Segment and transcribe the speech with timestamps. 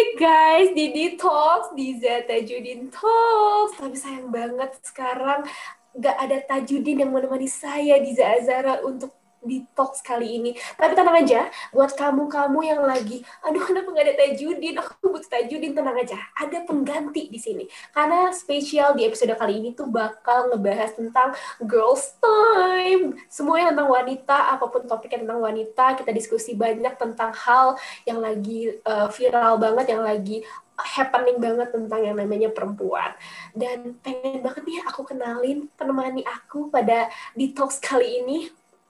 [0.00, 3.76] Hai guys, Didi Talks, di Zeta Judin Talks.
[3.76, 5.44] Tapi sayang banget sekarang
[5.92, 10.50] gak ada Tajudin yang menemani saya di Zazara untuk di talks kali ini.
[10.76, 15.72] Tapi tenang aja, buat kamu-kamu yang lagi, aduh kenapa nggak ada tajudin, aku butuh tajudin,
[15.72, 16.16] tenang aja.
[16.36, 17.64] Ada pengganti di sini.
[17.90, 21.32] Karena spesial di episode kali ini tuh bakal ngebahas tentang
[21.64, 23.16] girls time.
[23.32, 28.76] Semuanya tentang wanita, apa pun topiknya tentang wanita, kita diskusi banyak tentang hal yang lagi
[28.84, 30.44] uh, viral banget, yang lagi
[30.80, 33.12] happening banget tentang yang namanya perempuan.
[33.52, 37.12] Dan pengen banget nih aku kenalin penemani aku pada
[37.52, 38.38] talks kali ini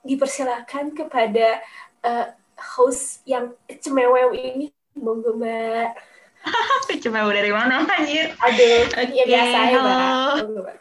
[0.04, 1.60] dipersilakan kepada
[2.04, 2.26] uh,
[2.76, 4.72] host yang cemewew ini.
[4.98, 5.96] Monggo, Mbak.
[7.02, 8.32] cemewew dari mana, anjir?
[8.40, 10.76] Aduh, okay, ya biasa ya, Mbak.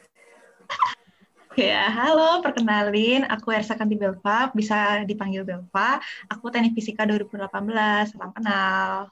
[1.59, 5.99] Ya, halo, perkenalin, aku Ersa Kanti Belva, bisa dipanggil Belva.
[6.31, 9.11] Aku teknik fisika 2018, salam kenal.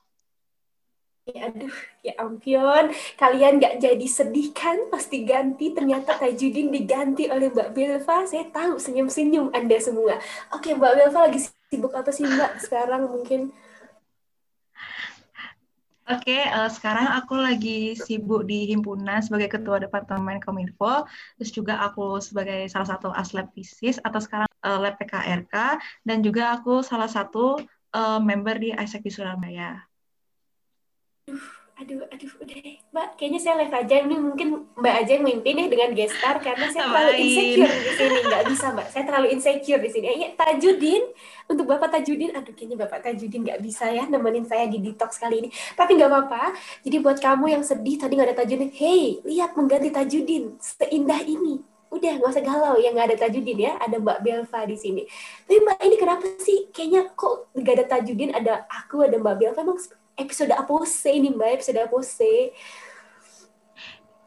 [1.27, 1.75] Ya, aduh,
[2.07, 2.95] ya ampun.
[3.19, 5.75] Kalian nggak jadi sedih kan pasti ganti.
[5.75, 8.23] Ternyata Tajudin diganti oleh Mbak Belva.
[8.23, 10.15] Saya tahu senyum-senyum Anda semua.
[10.55, 13.51] Oke, Mbak Belva lagi sibuk apa sih Mbak sekarang mungkin?
[16.07, 21.03] Oke, uh, sekarang aku lagi sibuk di himpunan sebagai ketua departemen Kominfo,
[21.35, 25.75] terus juga aku sebagai salah satu aslab fisis atau sekarang uh, lab PKRK,
[26.07, 27.59] dan juga aku salah satu
[27.91, 29.83] uh, member di ISEC di Surabaya
[31.77, 33.07] aduh, aduh, udah deh, Mbak.
[33.21, 33.95] Kayaknya saya live aja.
[34.01, 38.17] Ini mungkin Mbak aja yang mimpin deh dengan gestar karena saya terlalu insecure di sini.
[38.25, 38.87] Nggak bisa, Mbak.
[38.89, 40.05] Saya terlalu insecure di sini.
[40.09, 41.03] Ya, Tajudin,
[41.45, 45.45] untuk Bapak Tajudin, aduh kayaknya Bapak Tajudin nggak bisa ya nemenin saya di detox kali
[45.45, 45.49] ini.
[45.77, 46.57] Tapi nggak apa-apa.
[46.81, 50.57] Jadi buat kamu yang sedih tadi nggak ada Tajudin, hey, lihat mengganti Tajudin.
[50.57, 54.75] Seindah ini udah nggak usah galau ya nggak ada Tajudin ya ada Mbak Belva di
[54.75, 55.07] sini
[55.47, 59.59] tapi Mbak ini kenapa sih kayaknya kok nggak ada Tajudin ada aku ada Mbak Belva
[59.63, 59.79] emang
[60.17, 62.51] episode apose ini Mbak, episode apose.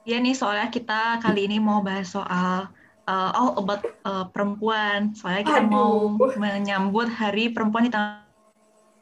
[0.09, 2.71] Ya nih, soalnya kita kali ini mau bahas soal
[3.05, 5.12] uh, all about uh, perempuan.
[5.12, 5.71] Soalnya kita Aduh.
[5.71, 5.93] mau
[6.39, 8.29] menyambut Hari Perempuan di tanggal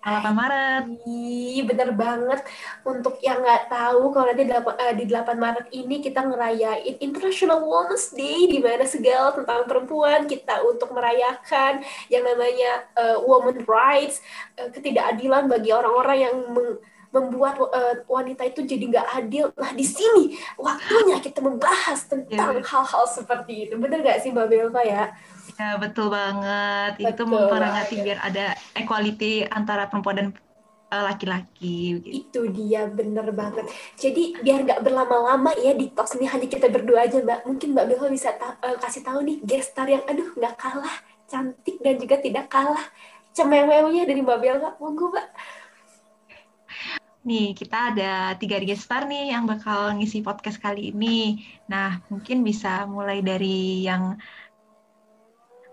[0.03, 0.85] 8 Maret.
[1.05, 2.41] Iya bener banget.
[2.87, 4.47] Untuk yang nggak tahu, kalau nanti
[4.97, 10.63] di 8 Maret ini kita ngerayain International Women's Day, di mana segala tentang perempuan kita
[10.65, 14.23] untuk merayakan yang namanya uh, women rights,
[14.57, 19.49] uh, ketidakadilan bagi orang-orang yang meng membuat uh, wanita itu jadi nggak adil.
[19.57, 22.65] Nah di sini waktunya kita membahas tentang iya.
[22.65, 23.15] hal-hal yeah.
[23.17, 23.75] seperti itu.
[23.81, 25.09] Bener nggak sih Mbak Belva ya?
[25.59, 27.03] Ya betul banget.
[27.03, 30.29] Betul itu memperingati biar ada equality antara perempuan dan
[30.95, 31.99] eh, laki-laki.
[31.99, 32.09] Gitu.
[32.15, 33.67] Itu dia bener banget.
[33.99, 37.43] Jadi biar nggak berlama-lama ya di talks ini hanya kita berdua aja mbak.
[37.43, 40.97] Mungkin mbak Belva bisa ta uh, kasih tahu nih gestar yang aduh nggak kalah
[41.27, 42.87] cantik dan juga tidak kalah
[43.35, 44.79] cemewewnya dari mbak Belva.
[44.79, 45.27] Monggo mbak.
[47.29, 51.43] Nih, kita ada tiga gestar nih yang bakal ngisi podcast kali ini.
[51.67, 54.17] Nah, mungkin bisa mulai dari yang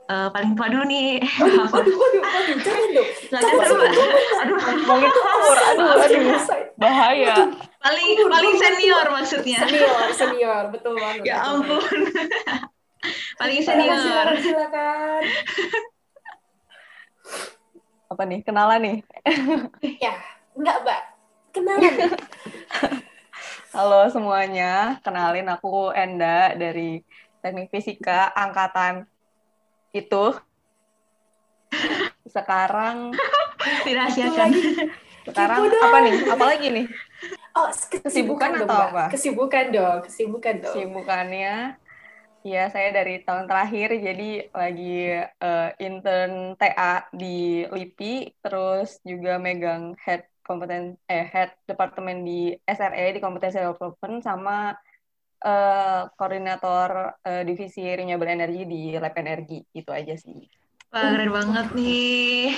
[0.09, 1.21] uh, paling tua dulu nih.
[1.21, 3.09] Aduh, aduh, aduh, aduh, jangan dong.
[3.29, 3.85] Jangan dulu.
[4.41, 6.23] Aduh, ngomongin umur, aduh, aduh,
[6.77, 7.35] bahaya.
[7.81, 9.59] Paling paling senior maksudnya.
[9.65, 11.25] Senior, senior, betul banget.
[11.25, 11.99] Ya ampun.
[13.41, 13.97] paling senior.
[14.01, 15.21] Silakan, silakan.
[18.05, 18.97] Apa nih, kenalan nih?
[20.05, 20.13] ya,
[20.53, 21.01] enggak, Mbak.
[21.55, 21.93] Kenalan.
[23.75, 27.03] Halo semuanya, kenalin aku Enda dari
[27.43, 29.03] Teknik Fisika Angkatan
[29.95, 30.23] itu
[32.35, 33.15] sekarang
[33.87, 34.49] dirahasiakan.
[35.25, 36.13] Sekarang apa nih?
[36.27, 36.85] Apalagi nih?
[37.55, 39.03] Oh, kesibukan, kesibukan dong, atau apa?
[39.15, 40.75] Kesibukan dong, kesibukan dong.
[40.75, 41.79] Kesibukannya
[42.45, 49.97] Ya, saya dari tahun terakhir jadi lagi uh, intern TA di LIPI, terus juga megang
[49.97, 54.77] head kompeten eh head departemen di SRE di kompetensi development sama
[55.45, 60.49] uh, koordinator uh, divisi renewable energy di Lab Energi itu aja sih.
[60.89, 62.57] Wah, keren banget nih.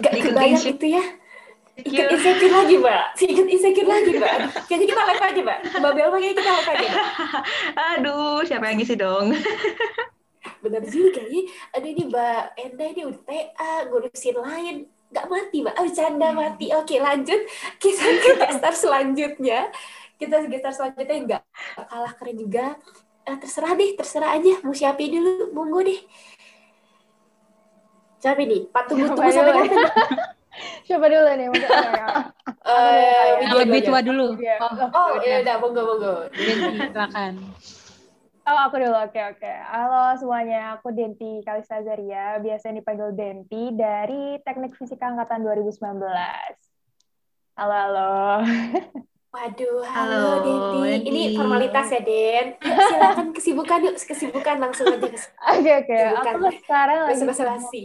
[0.00, 1.04] Gak kebayang itu ya.
[1.80, 3.04] Ikut insecure lagi, Mbak.
[3.24, 4.34] Ikut insecure lagi, Mbak.
[4.68, 5.58] Kayaknya kita live aja, Mbak.
[5.80, 7.06] Mbak Belma kayaknya kita live aja, Mbak.
[7.96, 9.26] Aduh, siapa yang ngisi dong?
[10.60, 11.40] Bener juga ya.
[11.76, 14.76] Aduh, ini Mbak Enda ini udah TA, ngurusin lain.
[15.10, 15.74] Gak mati, Mbak.
[15.80, 16.66] Oh, canda mati.
[16.76, 17.40] Oke, lanjut.
[17.80, 19.72] Kita ke gestar selanjutnya
[20.20, 21.42] kita gestar selanjutnya nggak
[21.88, 22.76] kalah keren juga
[23.24, 26.00] eh, terserah deh terserah aja mau siapa dulu monggo deh
[28.20, 29.80] siapa nih pak tunggu tunggu sampai kapan
[30.86, 34.60] siapa dulu nih uh, yang lebih tua dulu iya.
[34.60, 37.40] oh, oh ya udah monggo monggo silakan
[38.50, 38.96] Oh, aku dulu.
[39.06, 39.46] Oke, oke.
[39.46, 40.74] Halo semuanya.
[40.74, 46.02] Aku Denti Kalista Zaria, biasa dipanggil Denti dari Teknik Fisika Angkatan 2019.
[47.54, 48.10] Halo, halo.
[49.30, 50.82] Waduh, Halo, halo.
[50.90, 52.58] Ini formalitas ya, Den.
[52.58, 55.14] Silakan kesibukan yuk, kesibukan langsung aja ke
[55.54, 55.98] Oke, oke.
[56.18, 56.34] Bukan.
[56.34, 57.82] Aku sekarang lagi basa basi.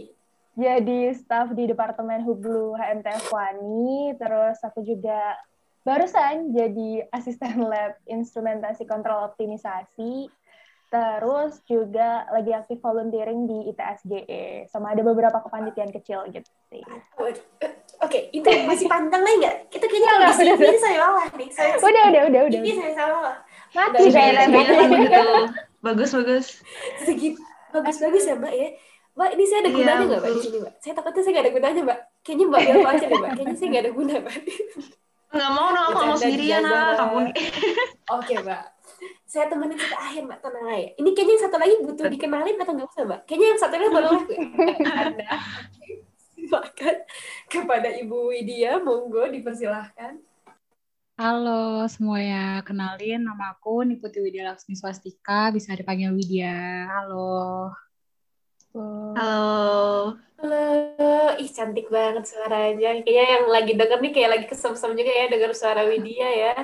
[0.58, 5.38] jadi staf di Departemen Hublu HMTF Wani, terus aku juga
[5.86, 10.26] barusan jadi asisten lab instrumentasi kontrol optimisasi,
[10.86, 16.82] terus juga lagi aktif volunteering di ITSGE, sama ada beberapa kepanitiaan kecil gitu sih.
[18.02, 19.56] Oke, itu masih panjang lagi nggak?
[19.72, 21.48] Kita kayaknya kalau di udah, ini saya bawah nih.
[21.50, 22.60] Saya, Udah, udah, udah, udah.
[22.62, 23.34] Ini saya bawah.
[23.74, 24.30] Mati saya.
[25.82, 26.46] Bagus, bagus.
[27.02, 27.40] Segitu
[27.74, 28.68] bagus-bagus ya, Mbak ya.
[29.16, 30.72] Mbak, ini saya ada Iya, gunanya nggak, Mbak, di sini, Mbak?
[30.80, 31.98] Saya takutnya saya nggak ada gunanya, Mbak.
[32.20, 33.30] Kayaknya Mbak Belva aja deh, Mbak.
[33.32, 34.36] Kayaknya saya nggak ada guna, Mbak.
[35.26, 37.18] Nggak mau nggak mau sendirian di ah, kamu.
[38.12, 38.62] Oke, Mbak.
[39.36, 40.38] Saya temenin sampai akhir, Mbak.
[40.40, 40.88] Tenang aja.
[40.96, 43.20] Ini kayaknya yang satu lagi butuh dikenalin atau nggak usah, Mbak?
[43.28, 44.32] Kayaknya yang satu lagi boleh aku.
[44.88, 45.28] Anda.
[46.32, 46.96] Silakan
[47.44, 50.24] kepada Ibu Widya, monggo dipersilahkan.
[51.20, 56.88] Halo semuanya, kenalin nama aku Niputi Widya Laksmi Swastika, bisa dipanggil Widya.
[56.96, 57.76] Halo.
[58.72, 60.16] Halo.
[60.40, 60.64] Halo,
[61.36, 63.04] ih cantik banget suaranya.
[63.04, 66.56] Kayaknya yang lagi denger nih kayak lagi kesem-sem juga ya denger suara Widya ya.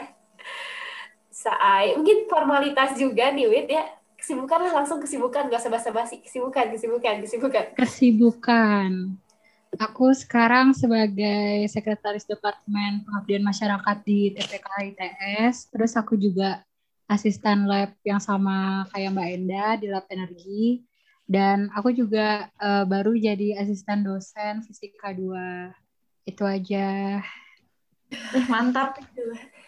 [1.43, 3.85] Saai, mungkin formalitas juga nih Wid ya.
[4.15, 6.23] Kesibukan lah langsung kesibukan, gak usah basa-basi.
[6.23, 7.65] Kesibukan, kesibukan, kesibukan.
[7.75, 9.19] Kesibukan.
[9.83, 16.63] Aku sekarang sebagai Sekretaris Departemen Pengabdian Masyarakat di TPK ITS, terus aku juga
[17.11, 20.87] asisten lab yang sama kayak Mbak Enda di Lab Energi,
[21.27, 26.31] dan aku juga eh, baru jadi asisten dosen Fisika 2.
[26.31, 27.19] Itu aja.
[28.13, 29.01] Ih, mantap.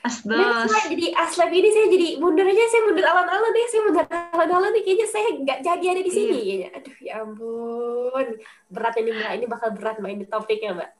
[0.04, 0.68] Dan Asdos.
[0.68, 4.70] saya jadi aslab ini saya jadi mundur aja, saya mundur alon-alon deh, saya mundur alon-alon
[4.76, 6.68] nih, kayaknya saya nggak jadi ada di sini kayaknya.
[6.76, 8.26] Aduh ya ampun,
[8.68, 10.90] berat ini mbak, ini bakal berat mbak ini topiknya mbak.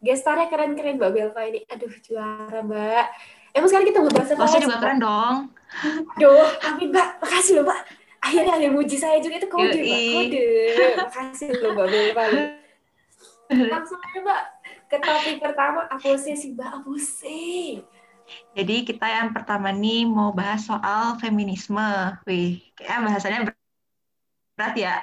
[0.00, 3.06] Gestarnya keren-keren mbak Belva ini, aduh juara mbak.
[3.52, 5.36] Emang sekarang kita ngobrol sama Bosnya juga keren dong.
[6.16, 7.80] Aduh, amin mbak, makasih loh mbak.
[8.24, 10.48] Akhirnya ada yang muji saya juga itu kode mbak, kode.
[10.96, 12.24] Makasih loh mbak Belva.
[13.52, 14.40] Langsung aja mbak
[14.88, 17.84] ke topik pertama, apresiasi mbak, apresiasi.
[18.54, 22.14] Jadi kita yang pertama nih mau bahas soal feminisme.
[22.22, 23.62] Wih, kayak bahasannya ber-
[24.54, 24.94] berat ya.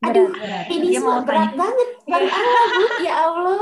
[0.00, 0.66] Aduh, Berat, berat.
[0.66, 1.58] mau semua berat tanya.
[1.60, 1.88] banget.
[2.10, 2.82] Baru awal, Bu.
[3.06, 3.58] Ya Allah.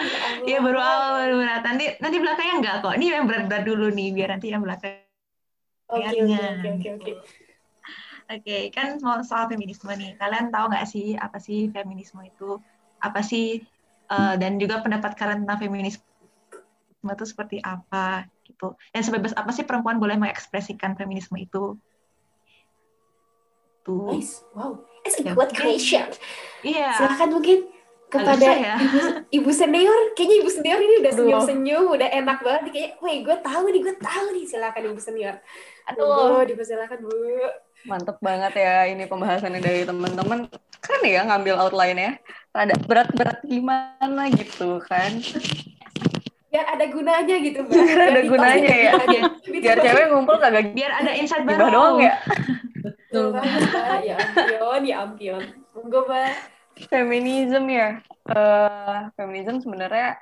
[0.00, 0.20] Ya.
[0.48, 1.62] Iya baru awal baru berat.
[1.66, 2.94] Nanti nanti belakangnya enggak kok.
[2.96, 4.96] Ini yang berat-berat dulu nih biar nanti yang belakang.
[5.90, 7.12] Oke, oke, oke,
[8.30, 10.14] oke, kan mau soal feminisme nih.
[10.16, 12.62] Kalian tahu nggak sih apa sih feminisme itu?
[13.02, 13.58] Apa sih
[14.08, 16.06] eh, dan juga pendapat kalian tentang feminisme
[17.00, 18.74] itu seperti apa gitu.
[18.90, 21.78] Dan sebebas apa sih perempuan boleh mengekspresikan feminisme itu?
[23.80, 24.12] Tuh.
[24.12, 24.44] Nice.
[24.52, 24.84] Wow.
[25.06, 25.32] It's a Ya.
[25.32, 26.06] good question.
[26.60, 26.92] Iya.
[26.98, 27.58] Silakan mungkin
[28.10, 28.74] kepada ya.
[28.76, 28.98] ibu,
[29.32, 30.12] ibu senior.
[30.12, 32.60] Kayaknya ibu senior ini udah senyum-senyum, udah enak banget.
[32.68, 32.72] nih.
[32.74, 34.44] Kayaknya, weh, gue tahu nih, gue tahu nih.
[34.44, 35.34] Silakan ibu senior.
[35.88, 36.44] Aduh.
[36.44, 37.14] Dipersilakan, Bu.
[37.88, 40.52] Mantep banget ya ini pembahasannya dari teman-teman.
[40.84, 42.20] Keren ya ngambil outline-nya.
[42.52, 45.16] Rada berat-berat gimana gitu kan.
[46.50, 47.74] Biar ada gunanya gitu, Mbak.
[47.78, 48.92] Biar ada gunanya ya.
[49.06, 51.70] Biar, Biar cewek ngumpul kagak Biar ada insight baru.
[51.70, 52.14] doang ya.
[52.82, 53.44] Betul Mbak.
[54.10, 55.42] Ya ampion, ya ampion.
[55.78, 56.32] Monggo, Mbak.
[56.90, 57.88] Feminisme ya.
[58.26, 60.18] Eh, feminisme sebenarnya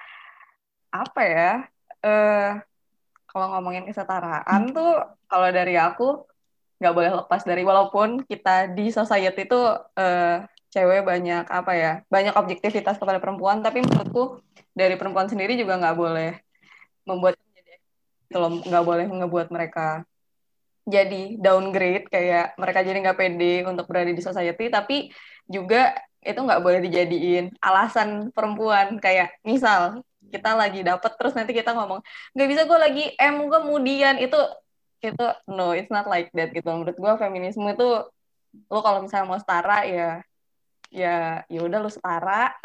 [0.92, 1.52] apa ya?
[2.04, 2.50] Eh,
[3.28, 6.24] kalau ngomongin kesetaraan tuh kalau dari aku
[6.78, 9.60] nggak boleh lepas dari walaupun kita di society itu
[9.96, 14.44] eh, cewek banyak apa ya banyak objektivitas kepada perempuan tapi menurutku
[14.76, 16.30] dari perempuan sendiri juga nggak boleh
[17.08, 17.34] membuat
[18.28, 20.04] gitu loh, nggak boleh ngebuat mereka
[20.88, 25.12] jadi downgrade kayak mereka jadi nggak pede untuk berada di society tapi
[25.48, 25.92] juga
[26.24, 28.96] itu nggak boleh dijadiin alasan perempuan.
[28.98, 32.00] Kayak misal kita lagi dapet terus nanti kita ngomong
[32.36, 34.36] nggak bisa gue lagi em kemudian itu
[34.98, 36.66] itu no it's not like that gitu.
[36.68, 37.88] Menurut gue feminisme itu
[38.72, 40.24] lo kalau misalnya mau setara ya
[40.88, 42.56] ya ya udah lu setara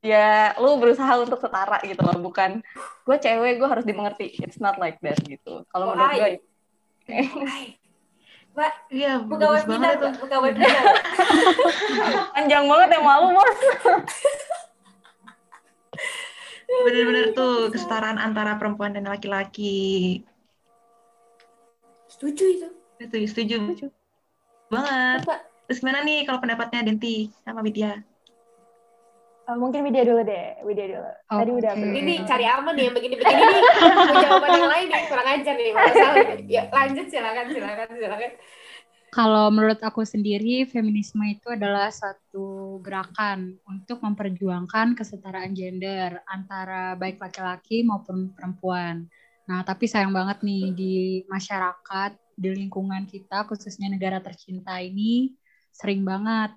[0.00, 2.62] ya lu berusaha untuk setara gitu loh bukan
[3.04, 6.40] gue cewek gue harus dimengerti it's not like that gitu kalau menurut gue.
[8.56, 10.00] Mbak, Iya, buka webinar.
[10.00, 10.12] Mbak.
[10.16, 10.96] Buka webinar.
[12.32, 13.52] panjang banget ya malu bos
[16.66, 20.24] Bener-bener tuh kesetaraan antara perempuan dan laki-laki.
[22.08, 22.68] Setuju itu.
[22.96, 23.86] Setuju, setuju.
[24.72, 25.20] Banget.
[25.28, 27.98] Mbak, Terus gimana nih kalau pendapatnya Denti sama Widya?
[29.46, 31.10] Eh, mungkin Widya dulu deh, Widya dulu.
[31.26, 33.62] Tadi udah ini cari aman nih yang begini-begini nih.
[34.26, 35.72] Jawaban yang lain nih, kurang ajar nih.
[36.50, 38.30] Ya, lanjut silakan, silakan, silakan.
[39.14, 47.22] Kalau menurut aku sendiri, feminisme itu adalah satu gerakan untuk memperjuangkan kesetaraan gender antara baik
[47.22, 49.06] laki-laki maupun perempuan.
[49.46, 50.94] Nah, tapi sayang banget nih di
[51.30, 55.38] masyarakat, di lingkungan kita, khususnya negara tercinta ini,
[55.76, 56.56] sering banget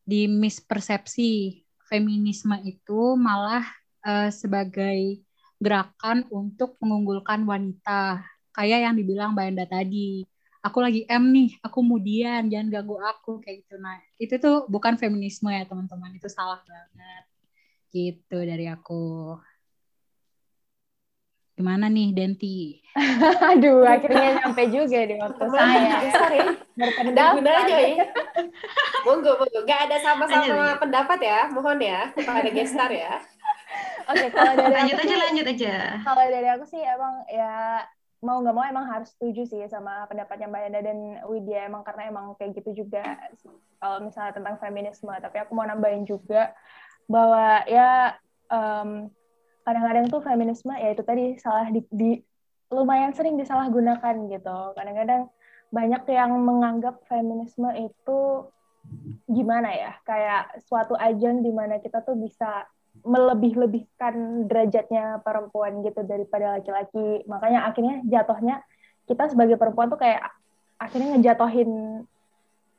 [0.00, 3.68] di mispersepsi feminisme itu malah
[4.00, 5.20] uh, sebagai
[5.60, 8.24] gerakan untuk mengunggulkan wanita.
[8.50, 10.24] Kayak yang dibilang Mbak Enda tadi
[10.60, 13.80] aku lagi M nih, aku kemudian jangan ganggu aku kayak gitu.
[13.80, 17.24] Nah, itu tuh bukan feminisme ya teman-teman, itu salah banget.
[17.90, 19.36] Gitu dari aku.
[21.60, 22.80] Gimana nih Denti?
[23.52, 26.00] Aduh, akhirnya nyampe juga di waktu saya.
[26.08, 26.44] Ya.
[26.72, 28.06] Berpendapat aja ya.
[29.06, 29.60] Monggo, monggo.
[29.68, 33.20] Gak ada sama-sama pendapat ya, mohon ya kepada gestar ya.
[34.08, 35.74] Oke, kalau dari lanjut aku aja, sih, lanjut aja.
[36.00, 37.84] Kalau dari aku sih emang ya
[38.20, 42.12] mau nggak mau emang harus setuju sih sama pendapatnya Mbak Enda dan Widya emang karena
[42.12, 43.16] emang kayak gitu juga
[43.80, 46.52] kalau misalnya tentang feminisme tapi aku mau nambahin juga
[47.08, 48.20] bahwa ya
[48.52, 49.08] um,
[49.70, 52.18] kadang-kadang tuh feminisme ya itu tadi salah di, di
[52.74, 55.30] lumayan sering disalahgunakan gitu kadang-kadang
[55.70, 58.50] banyak yang menganggap feminisme itu
[59.30, 62.66] gimana ya kayak suatu ajang di mana kita tuh bisa
[63.06, 67.22] melebih-lebihkan derajatnya perempuan gitu daripada laki-laki.
[67.24, 68.66] Makanya akhirnya jatuhnya
[69.06, 70.26] kita sebagai perempuan tuh kayak
[70.76, 72.02] akhirnya ngejatohin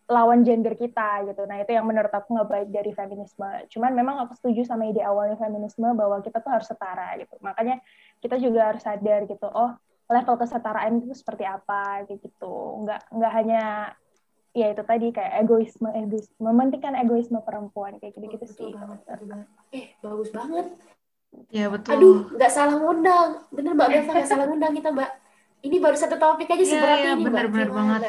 [0.10, 1.46] lawan gender kita gitu.
[1.46, 3.48] Nah itu yang menurut aku nggak baik dari feminisme.
[3.70, 7.36] Cuman memang aku setuju sama ide awalnya feminisme bahwa kita tuh harus setara gitu.
[7.43, 7.79] Makanya
[8.20, 9.48] kita juga harus sadar gitu.
[9.51, 9.75] Oh
[10.12, 12.84] level kesetaraan itu seperti apa gitu.
[12.84, 13.63] Nggak nggak hanya
[14.51, 19.00] ya itu tadi kayak egoisme egoisme mementingkan egoisme perempuan kayak gitu gitu sih banget,
[19.72, 20.75] eh bagus banget
[21.48, 25.12] ya betul aduh nggak salah ngundang bener mbak Beva nggak salah ngundang kita mbak
[25.63, 28.01] ini baru satu topik aja seberat ya, ini bener, mbak bener banget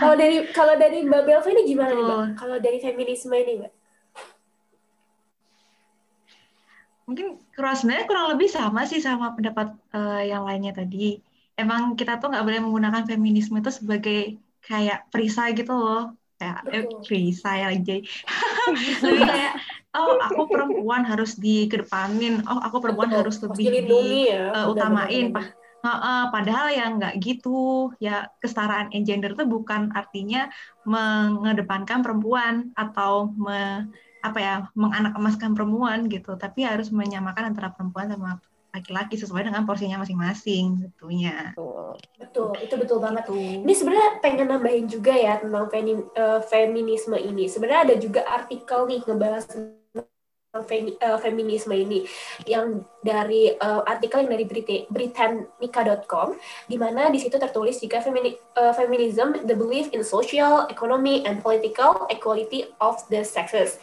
[0.00, 2.20] kalau dari kalau dari mbak Belva ini gimana nih mbak?
[2.40, 3.72] Kalau dari feminisme ini mbak?
[7.04, 11.18] Mungkin kurang sebenarnya kurang lebih sama sih sama pendapat uh, yang lainnya tadi.
[11.58, 16.16] Emang kita tuh nggak boleh menggunakan feminisme itu sebagai kayak perisai gitu loh.
[16.40, 18.00] Kayak eh, perisai lagi
[19.04, 19.54] lebih kayak
[19.92, 23.20] oh aku perempuan harus dikedepanin oh aku perempuan Betul.
[23.20, 25.36] harus lebih diutamain ya.
[25.36, 30.48] uh, uh, uh, padahal ya nggak gitu ya kesetaraan gender itu bukan artinya
[30.84, 33.88] mengedepankan perempuan atau me,
[34.20, 38.36] apa ya menganak emaskan perempuan gitu tapi harus menyamakan antara perempuan sama
[38.70, 41.50] laki-laki sesuai dengan porsinya masing-masing tentunya.
[41.58, 41.98] Betul.
[42.22, 43.26] Betul, itu betul banget.
[43.26, 43.34] tuh.
[43.34, 47.50] Ini sebenarnya pengen nambahin juga ya tentang femi, uh, feminisme ini.
[47.50, 49.50] Sebenarnya ada juga artikel nih ngebahas
[50.54, 52.02] uh, feminisme ini
[52.46, 54.46] yang dari uh, artikel yang dari
[54.90, 56.34] Britannica.com
[56.66, 61.38] di mana di situ tertulis jika femini, uh, feminism the belief in social, economic and
[61.38, 63.78] political equality of the sexes.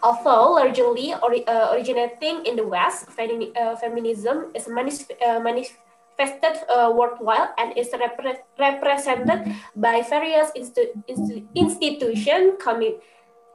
[0.00, 6.64] Although largely ori uh, originating in the West, femi uh, feminism is manif uh, manifested
[6.68, 9.46] uh, worldwide and is repre represented
[9.78, 12.98] by various institu institu institutions commi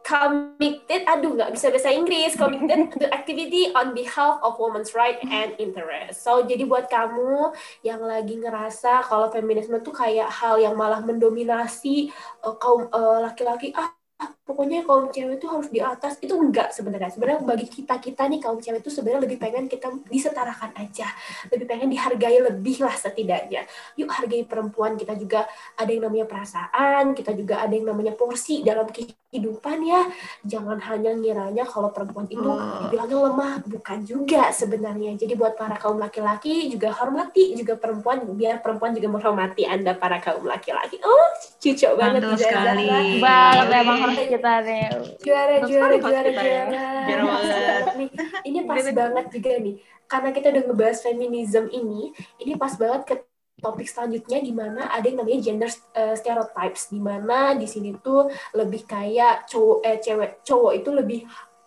[0.02, 5.54] committed, aduh nggak bisa bahasa Inggris, committed to activity on behalf of women's right and
[5.62, 6.26] interest.
[6.26, 7.54] So jadi buat kamu
[7.86, 12.10] yang lagi ngerasa kalau feminisme tuh kayak hal yang malah mendominasi
[12.44, 12.90] uh, kaum
[13.22, 16.22] laki-laki, uh, ah pokoknya kaum cewek itu harus di atas.
[16.22, 17.10] Itu enggak sebenarnya.
[17.10, 21.10] Sebenarnya bagi kita kita nih kaum cewek itu sebenarnya lebih pengen kita disetarakan aja.
[21.50, 23.66] Lebih pengen dihargai lebih lah setidaknya.
[23.98, 24.94] Yuk hargai perempuan.
[24.94, 27.18] Kita juga ada yang namanya perasaan.
[27.18, 30.06] Kita juga ada yang namanya porsi dalam kehidupan ya.
[30.46, 32.86] Jangan hanya ngiranya kalau perempuan itu oh.
[32.86, 33.54] dibilangnya lemah.
[33.66, 35.18] Bukan juga sebenarnya.
[35.18, 38.22] Jadi buat para kaum laki-laki juga hormati juga perempuan.
[38.38, 41.02] Biar perempuan juga menghormati anda para kaum laki-laki.
[41.02, 43.22] Oh cucok banget sekali.
[43.22, 44.84] banget memang harus kita nih
[45.22, 46.64] juara juara juara ya.
[47.08, 47.36] juara.
[48.48, 49.26] Ini pas banget.
[49.32, 49.76] juga nih.
[50.08, 52.12] Karena kita udah ngebahas feminisme ini
[52.44, 53.16] ini pas banget ke
[53.62, 56.90] topik selanjutnya di mana ada yang namanya gender uh, stereotypes.
[56.90, 58.28] Di mana di sini tuh
[58.58, 61.20] lebih kayak cowok eh cewek cowok itu lebih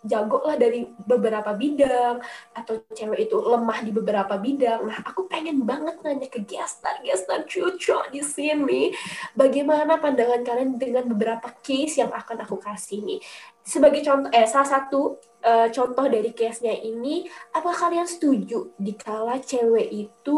[0.05, 2.21] jago lah dari beberapa bidang
[2.53, 4.85] atau cewek itu lemah di beberapa bidang.
[4.85, 8.93] Nah, aku pengen banget nanya ke gestar gestar cucu di sini,
[9.33, 13.19] bagaimana pandangan kalian dengan beberapa case yang akan aku kasih nih.
[13.65, 19.89] Sebagai contoh, eh salah satu uh, contoh dari case-nya ini, apa kalian setuju dikala cewek
[19.89, 20.37] itu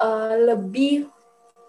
[0.00, 1.04] uh, lebih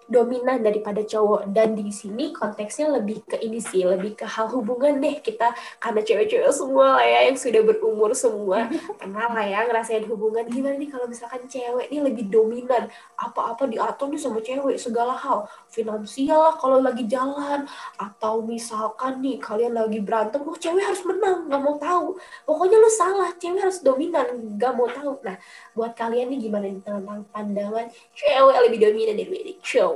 [0.08, 1.50] dominan daripada cowok.
[1.50, 6.00] Dan di sini konteksnya lebih ke ini sih lebih ke hal hubungan deh kita karena
[6.04, 8.68] cewek-cewek semua lah ya yang sudah berumur semua.
[9.00, 12.88] Pernah lah ya ngerasain hubungan gimana nih kalau misalkan cewek ini lebih dominan?
[13.16, 15.48] Apa-apa diatur nih sama cewek segala hal.
[15.72, 17.64] Finansial lah kalau lagi jalan.
[17.96, 22.18] Atau misalkan nih kalian lagi berantem oh cewek harus menang nggak mau tahu.
[22.44, 25.18] Pokoknya lu salah cewek harus dominan nggak mau tahu.
[25.24, 25.36] Nah
[25.72, 29.93] buat kalian nih gimana nih tentang pandangan cewek lebih dominan daripada cowok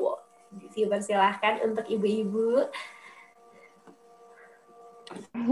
[1.03, 2.69] silahkan untuk ibu-ibu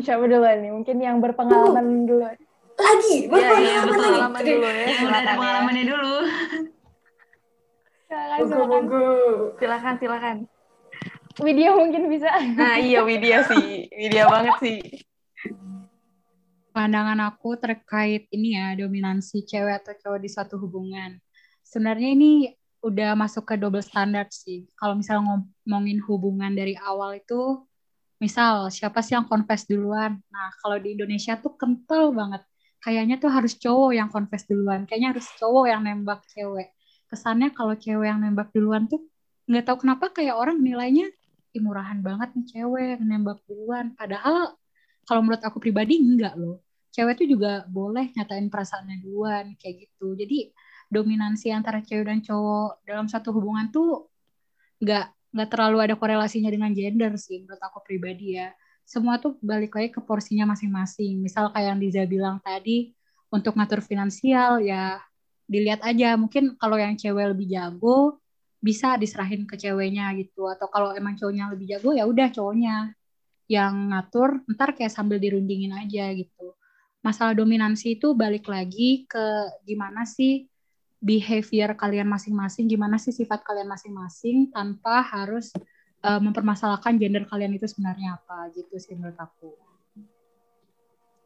[0.04, 0.70] Siapa dulu nih?
[0.72, 2.28] Mungkin yang berpengalaman dulu.
[2.76, 4.84] lagi Iya, iya, berpengalaman berpengalaman lagi dulu ya.
[4.84, 5.36] Yang udah ada ya.
[5.40, 6.16] pengalamannya dulu.
[8.06, 8.84] Silakan, silakan.
[9.56, 10.36] Silakan, silakan.
[11.40, 12.28] Widya mungkin bisa.
[12.56, 13.88] Nah, iya Widya sih.
[13.92, 14.80] Widya banget sih.
[16.76, 21.16] pandangan aku terkait ini ya dominansi cewek atau cowok di suatu hubungan.
[21.64, 22.52] Sebenarnya ini
[22.86, 24.66] udah masuk ke double standard sih.
[24.78, 27.66] Kalau misal ngomongin hubungan dari awal itu,
[28.22, 30.22] misal siapa sih yang confess duluan?
[30.32, 32.42] Nah kalau di Indonesia tuh kental banget.
[32.84, 34.86] Kayaknya tuh harus cowok yang confess duluan.
[34.86, 36.68] Kayaknya harus cowok yang nembak cewek.
[37.10, 39.02] Kesannya kalau cewek yang nembak duluan tuh
[39.50, 41.06] nggak tahu kenapa kayak orang nilainya
[41.54, 43.94] "Ih, murahan banget nih cewek nembak duluan.
[43.98, 44.54] Padahal
[45.06, 46.62] kalau menurut aku pribadi enggak loh
[46.96, 50.48] cewek tuh juga boleh nyatain perasaannya duluan kayak gitu jadi
[50.86, 54.06] dominansi antara cewek dan cowok dalam satu hubungan tuh
[54.82, 58.54] nggak nggak terlalu ada korelasinya dengan gender sih menurut aku pribadi ya.
[58.86, 61.18] Semua tuh balik lagi ke porsinya masing-masing.
[61.18, 62.94] Misal kayak yang Diza bilang tadi
[63.34, 65.02] untuk ngatur finansial ya
[65.50, 66.14] dilihat aja.
[66.14, 68.22] Mungkin kalau yang cewek lebih jago
[68.62, 70.46] bisa diserahin ke ceweknya gitu.
[70.46, 72.94] Atau kalau emang cowoknya lebih jago ya udah cowoknya
[73.46, 76.54] yang ngatur ntar kayak sambil dirundingin aja gitu.
[77.02, 79.26] Masalah dominansi itu balik lagi ke
[79.66, 80.46] gimana sih
[81.00, 85.52] behavior kalian masing-masing, gimana sih sifat kalian masing-masing tanpa harus
[86.02, 89.52] uh, mempermasalahkan gender kalian itu sebenarnya apa gitu sih menurut aku.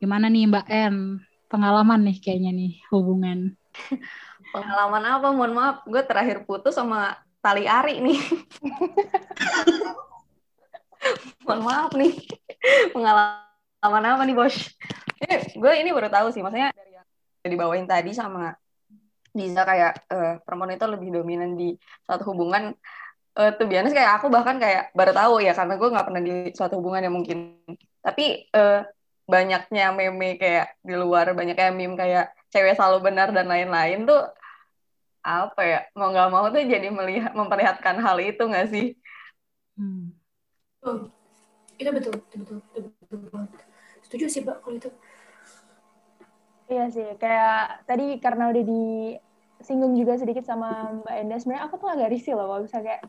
[0.01, 1.21] Gimana nih Mbak En?
[1.51, 3.59] Pengalaman nih kayaknya nih hubungan.
[4.55, 5.29] Pengalaman apa?
[5.35, 8.21] Mohon maaf, gue terakhir putus sama tali ari nih.
[11.45, 12.13] Mohon maaf nih.
[12.95, 14.57] Pengalaman apa nih, Bos?
[15.21, 18.57] Ini, gue ini baru tahu sih, maksudnya dari yang dibawain tadi sama
[19.39, 21.75] bisa kayak eh, perempuan itu lebih dominan di
[22.07, 22.75] suatu hubungan.
[23.39, 26.33] Eh, tuh biasanya kayak aku bahkan kayak baru tahu ya karena gue nggak pernah di
[26.57, 27.39] suatu hubungan yang mungkin.
[28.03, 28.81] Tapi eh,
[29.31, 34.21] banyaknya meme kayak di luar, banyak kayak meme kayak cewek selalu benar dan lain-lain tuh
[35.21, 38.87] apa ya mau nggak mau tuh jadi melihat memperlihatkan hal itu nggak sih?
[39.77, 40.17] Hmm.
[40.81, 41.13] Oh,
[41.77, 43.51] itu betul, itu betul, itu betul banget.
[44.01, 44.91] Setuju sih, Mbak, kalau itu.
[46.71, 51.91] Iya sih, kayak tadi karena udah disinggung juga sedikit sama Mbak Enda, sebenarnya aku tuh
[51.91, 53.03] agak risih loh kalau bisa kayak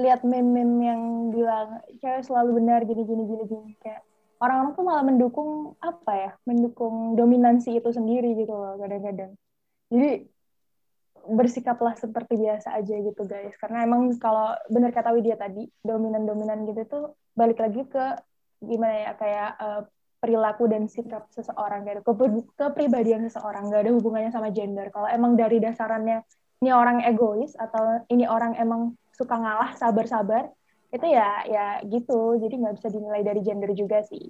[0.00, 3.70] lihat meme-meme yang bilang cewek selalu benar gini gini gini gini.
[3.84, 4.00] Kayak
[4.40, 9.36] orang-orang tuh malah mendukung apa ya, mendukung dominansi itu sendiri gitu loh kadang-kadang.
[9.92, 10.32] Jadi
[11.26, 16.82] bersikaplah seperti biasa aja gitu guys, karena emang kalau benar kata Widya tadi dominan-dominan gitu
[16.88, 17.04] tuh
[17.36, 18.04] balik lagi ke
[18.64, 19.82] gimana ya kayak uh,
[20.16, 22.12] perilaku dan sikap seseorang gitu ke
[22.56, 26.24] kepribadian seseorang gak ada hubungannya sama gender kalau emang dari dasarannya
[26.64, 30.48] ini orang egois atau ini orang emang suka ngalah sabar-sabar
[30.92, 34.28] itu ya ya gitu jadi nggak bisa dinilai dari gender juga sih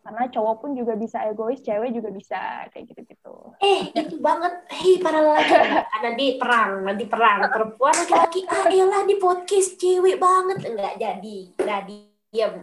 [0.00, 4.64] karena cowok pun juga bisa egois cewek juga bisa kayak gitu-gitu Eh, itu banget.
[4.72, 5.52] Hei, para laki
[6.00, 7.44] nanti perang, nanti perang.
[7.44, 8.48] Perempuan, laki-laki.
[8.48, 10.64] Ah, elah, di podcast cewek banget.
[10.64, 11.38] Enggak jadi.
[11.60, 12.54] Enggak diam.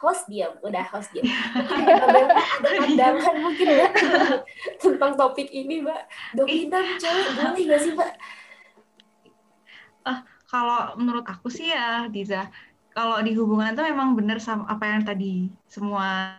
[0.00, 0.56] Host diam.
[0.64, 1.28] Udah, host diam.
[1.28, 2.24] Ada
[2.80, 3.88] pandangan mungkin ya
[4.82, 6.02] tentang topik ini, Mbak.
[6.40, 8.12] Dominan cewek boleh nggak sih, Mbak?
[10.50, 12.50] Kalau menurut aku sih ya, Diza,
[12.90, 16.34] kalau di hubungan itu memang benar sama apa yang tadi semua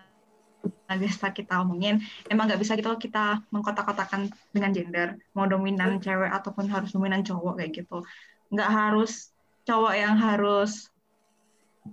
[0.91, 6.67] Gesta kita omongin, emang nggak bisa gitu kita mengkotak-kotakan dengan gender, mau dominan cewek ataupun
[6.67, 8.04] harus dominan cowok kayak gitu.
[8.52, 9.32] Nggak harus
[9.63, 10.91] cowok yang harus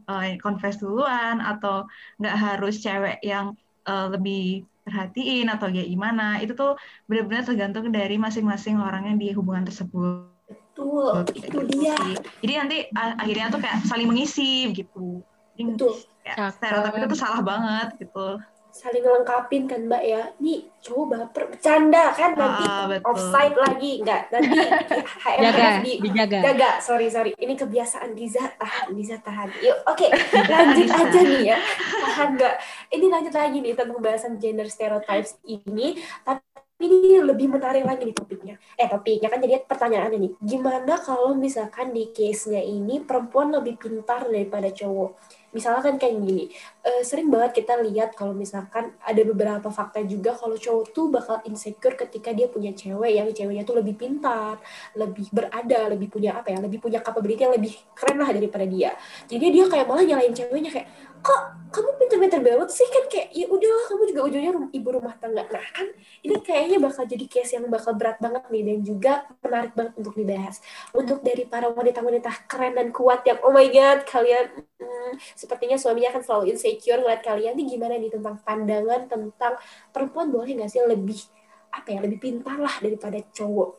[0.08, 1.88] uh, confess duluan atau
[2.20, 3.56] nggak harus cewek yang
[3.88, 6.40] uh, lebih perhatiin atau kayak gimana.
[6.40, 10.28] Itu tuh benar-benar tergantung dari masing-masing orang yang di hubungan tersebut.
[10.48, 11.96] Betul, itu gitu dia.
[11.98, 12.16] sih.
[12.46, 15.20] Jadi nanti akhirnya tuh kayak saling mengisi gitu.
[15.58, 15.92] Jadi Betul.
[16.24, 18.28] kayak stereotip itu tuh salah banget gitu.
[18.68, 20.22] Saling ngelengkapin kan, Mbak ya.
[20.38, 21.44] Nih, cowok baper.
[21.50, 23.06] Bercanda kan nanti Ah, betul.
[23.10, 23.92] offside lagi.
[24.04, 24.58] Enggak, nanti
[25.24, 26.38] HM Jaga, di dijaga.
[26.44, 27.30] Jaga, sorry sorry.
[27.34, 29.48] Ini kebiasaan Diza tahan, Diza tahan.
[29.58, 30.06] Yuk, oke,
[30.46, 31.00] lanjut Bisa.
[31.02, 31.58] aja nih ya.
[32.04, 32.54] Tahan nggak?
[32.92, 35.98] Ini lanjut lagi nih tentang pembahasan gender stereotypes ini.
[36.22, 36.44] Tapi
[36.78, 38.54] ini lebih menarik lagi nih topiknya.
[38.78, 44.30] Eh topiknya kan jadi pertanyaannya nih, gimana kalau misalkan di case-nya ini perempuan lebih pintar
[44.30, 45.18] daripada cowok?
[45.52, 46.52] Misalnya kan kayak gini,
[46.84, 51.40] uh, sering banget kita lihat kalau misalkan ada beberapa fakta juga kalau cowok tuh bakal
[51.48, 54.60] insecure ketika dia punya cewek yang ceweknya tuh lebih pintar,
[54.92, 58.92] lebih berada, lebih punya apa ya, lebih punya capability yang lebih keren lah daripada dia.
[59.24, 60.88] Jadi dia kayak malah nyalain ceweknya kayak,
[61.24, 62.88] kok kamu pinter-pinter banget sih?
[62.88, 65.44] Kan kayak ya udahlah kamu juga ujungnya ibu rumah tangga.
[65.48, 65.86] Nah kan
[66.24, 69.12] ini kayaknya bakal jadi case yang bakal berat banget nih dan juga
[69.44, 70.56] menarik banget untuk dibahas.
[70.96, 74.46] Untuk dari para wanita-wanita keren dan kuat yang oh my god kalian
[74.80, 79.54] hmm, sepertinya suaminya akan selalu insecure ngeliat kalian nih gimana nih tentang pandangan tentang
[79.94, 81.22] perempuan boleh nggak sih lebih
[81.70, 83.78] apa ya lebih pintar lah daripada cowok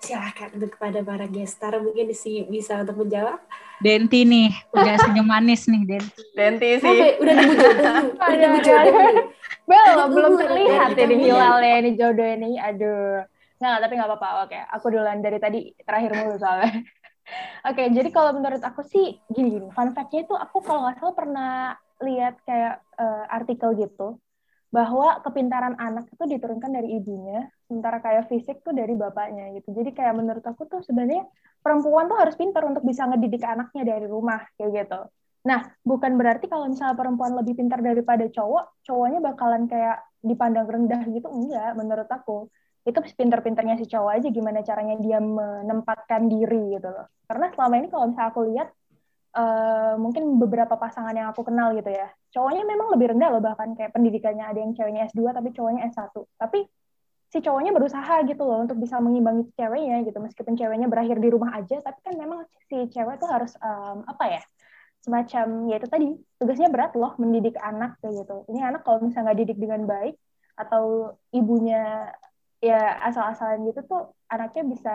[0.00, 3.42] silakan untuk kepada para gestar mungkin sih bisa untuk menjawab
[3.78, 6.22] Denti nih, udah senyum manis nih Denti.
[6.34, 6.90] Denti sih.
[6.90, 8.94] Oke, udah nemu jodoh Udah nemu jodoh.
[9.70, 12.58] Belum, belum terlihat ini hilalnya ini jodoh ini.
[12.58, 13.22] Aduh.
[13.62, 14.28] Nggak, tapi nggak apa-apa.
[14.46, 16.74] Oke, aku duluan dari tadi terakhir mulu soalnya.
[17.66, 19.68] Oke, jadi kalau menurut aku sih gini-gini.
[19.74, 21.52] Fun fact-nya itu aku kalau nggak salah pernah
[21.98, 24.22] lihat kayak uh, artikel gitu
[24.68, 29.72] bahwa kepintaran anak itu diturunkan dari ibunya, sementara kayak fisik tuh dari bapaknya gitu.
[29.72, 31.24] Jadi kayak menurut aku tuh sebenarnya
[31.64, 35.00] perempuan tuh harus pintar untuk bisa ngedidik anaknya dari rumah kayak gitu.
[35.48, 41.00] Nah, bukan berarti kalau misalnya perempuan lebih pintar daripada cowok, cowoknya bakalan kayak dipandang rendah
[41.08, 42.52] gitu, enggak menurut aku.
[42.86, 47.06] Itu pintar-pintarnya si cowok aja gimana caranya dia menempatkan diri gitu loh.
[47.26, 48.68] Karena selama ini kalau misalnya aku lihat
[49.36, 53.72] uh, mungkin beberapa pasangan yang aku kenal gitu ya, cowoknya memang lebih rendah loh bahkan
[53.72, 56.58] kayak pendidikannya ada yang ceweknya S2 tapi cowoknya S1 tapi
[57.28, 61.60] si cowoknya berusaha gitu loh untuk bisa mengimbangi ceweknya gitu meskipun ceweknya berakhir di rumah
[61.60, 64.42] aja tapi kan memang si cewek tuh harus um, apa ya
[65.04, 66.06] semacam ya itu tadi
[66.40, 70.14] tugasnya berat loh mendidik anak kayak gitu ini anak kalau misalnya nggak didik dengan baik
[70.58, 72.12] atau ibunya
[72.58, 74.94] ya asal-asalan gitu tuh anaknya bisa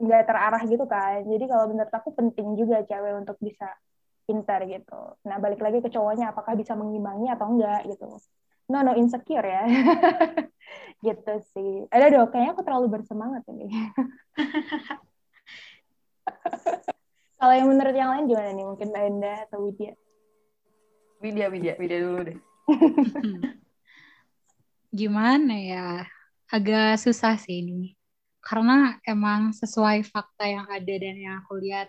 [0.00, 3.68] nggak terarah gitu kan jadi kalau menurut aku penting juga cewek untuk bisa
[4.26, 5.18] pintar gitu.
[5.26, 8.06] Nah, balik lagi ke cowoknya apakah bisa mengimbangi atau enggak gitu.
[8.70, 9.66] No, no insecure ya.
[11.06, 11.84] gitu sih.
[11.90, 13.66] Ada dong, kayaknya aku terlalu bersemangat ini.
[17.42, 18.64] Kalau yang menurut yang lain gimana nih?
[18.64, 19.92] Mungkin Mbak Enda atau Widya?
[21.18, 22.38] Widya, Widya, Widya dulu deh.
[25.02, 26.06] gimana ya?
[26.52, 27.96] Agak susah sih ini.
[28.44, 31.88] Karena emang sesuai fakta yang ada dan yang aku lihat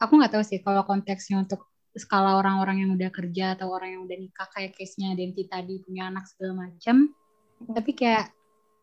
[0.00, 1.66] aku nggak tahu sih kalau konteksnya untuk
[1.98, 6.08] skala orang-orang yang udah kerja atau orang yang udah nikah kayak case-nya Denti tadi punya
[6.08, 7.10] anak segala macam
[7.74, 8.30] tapi kayak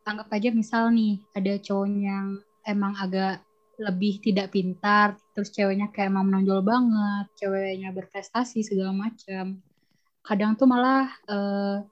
[0.04, 3.40] anggap aja misal nih ada cowok yang emang agak
[3.80, 9.60] lebih tidak pintar terus ceweknya kayak emang menonjol banget ceweknya berprestasi segala macam
[10.24, 11.84] kadang tuh malah uh,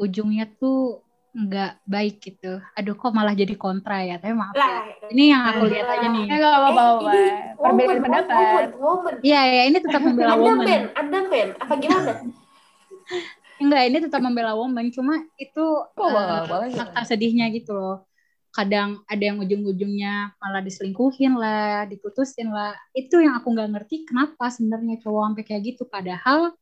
[0.00, 2.60] ujungnya tuh nggak baik gitu.
[2.76, 4.20] Aduh kok malah jadi kontra ya.
[4.20, 4.84] Tapi maaf ya.
[5.08, 6.24] Ini yang aku lihat aja nih.
[6.28, 7.10] Ya nggak apa-apa.
[7.16, 8.64] Eh, Perbedaan pendapat.
[9.24, 10.60] Iya ya ini tetap membela woman.
[10.60, 11.48] Ada pen, ada pen.
[11.56, 12.12] Apa gimana?
[13.62, 14.90] Enggak, ini tetap membela woman.
[14.90, 18.04] Cuma itu oh, uh, fakta sedihnya gitu loh.
[18.52, 22.76] Kadang ada yang ujung-ujungnya malah diselingkuhin lah, diputusin lah.
[22.92, 25.82] Itu yang aku nggak ngerti kenapa sebenarnya cowok sampai kayak gitu.
[25.88, 26.52] Padahal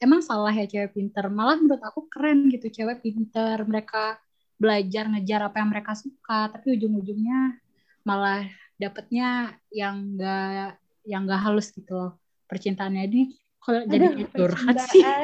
[0.00, 1.28] emang salah ya cewek pinter?
[1.28, 3.60] Malah menurut aku keren gitu cewek pinter.
[3.62, 4.18] Mereka
[4.56, 7.56] belajar ngejar apa yang mereka suka tapi ujung-ujungnya
[8.04, 8.44] malah
[8.76, 12.12] dapetnya yang enggak yang enggak halus gitu loh.
[12.48, 13.22] Percintaannya ini
[13.60, 15.04] kalau jadi curhat sih?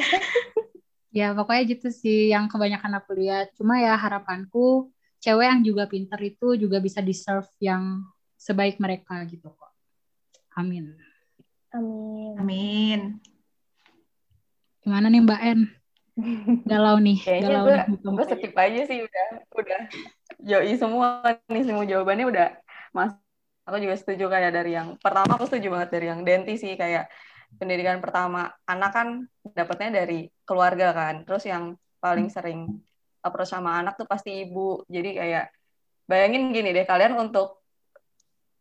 [1.17, 3.49] Ya pokoknya gitu sih yang kebanyakan aku lihat.
[3.57, 8.05] Cuma ya harapanku cewek yang juga pinter itu juga bisa deserve yang
[8.37, 9.73] sebaik mereka gitu kok.
[10.61, 10.93] Amin.
[11.73, 12.37] Amin.
[12.37, 13.01] Amin
[14.87, 15.61] Gimana nih Mbak En?
[16.63, 17.19] Galau nih.
[17.27, 19.27] Kayaknya galau gue, gue skip aja sih udah.
[19.59, 19.81] Udah
[20.47, 22.49] joi semua nih semua jawabannya udah
[22.95, 23.19] mas.
[23.67, 27.11] Aku juga setuju kayak dari yang pertama aku setuju banget dari yang Denti sih kayak
[27.59, 29.09] pendidikan pertama anak kan
[29.43, 31.27] dapatnya dari keluarga kan.
[31.27, 32.79] Terus yang paling sering
[33.27, 34.87] approach sama anak tuh pasti ibu.
[34.87, 35.51] Jadi kayak
[36.07, 37.59] bayangin gini deh kalian untuk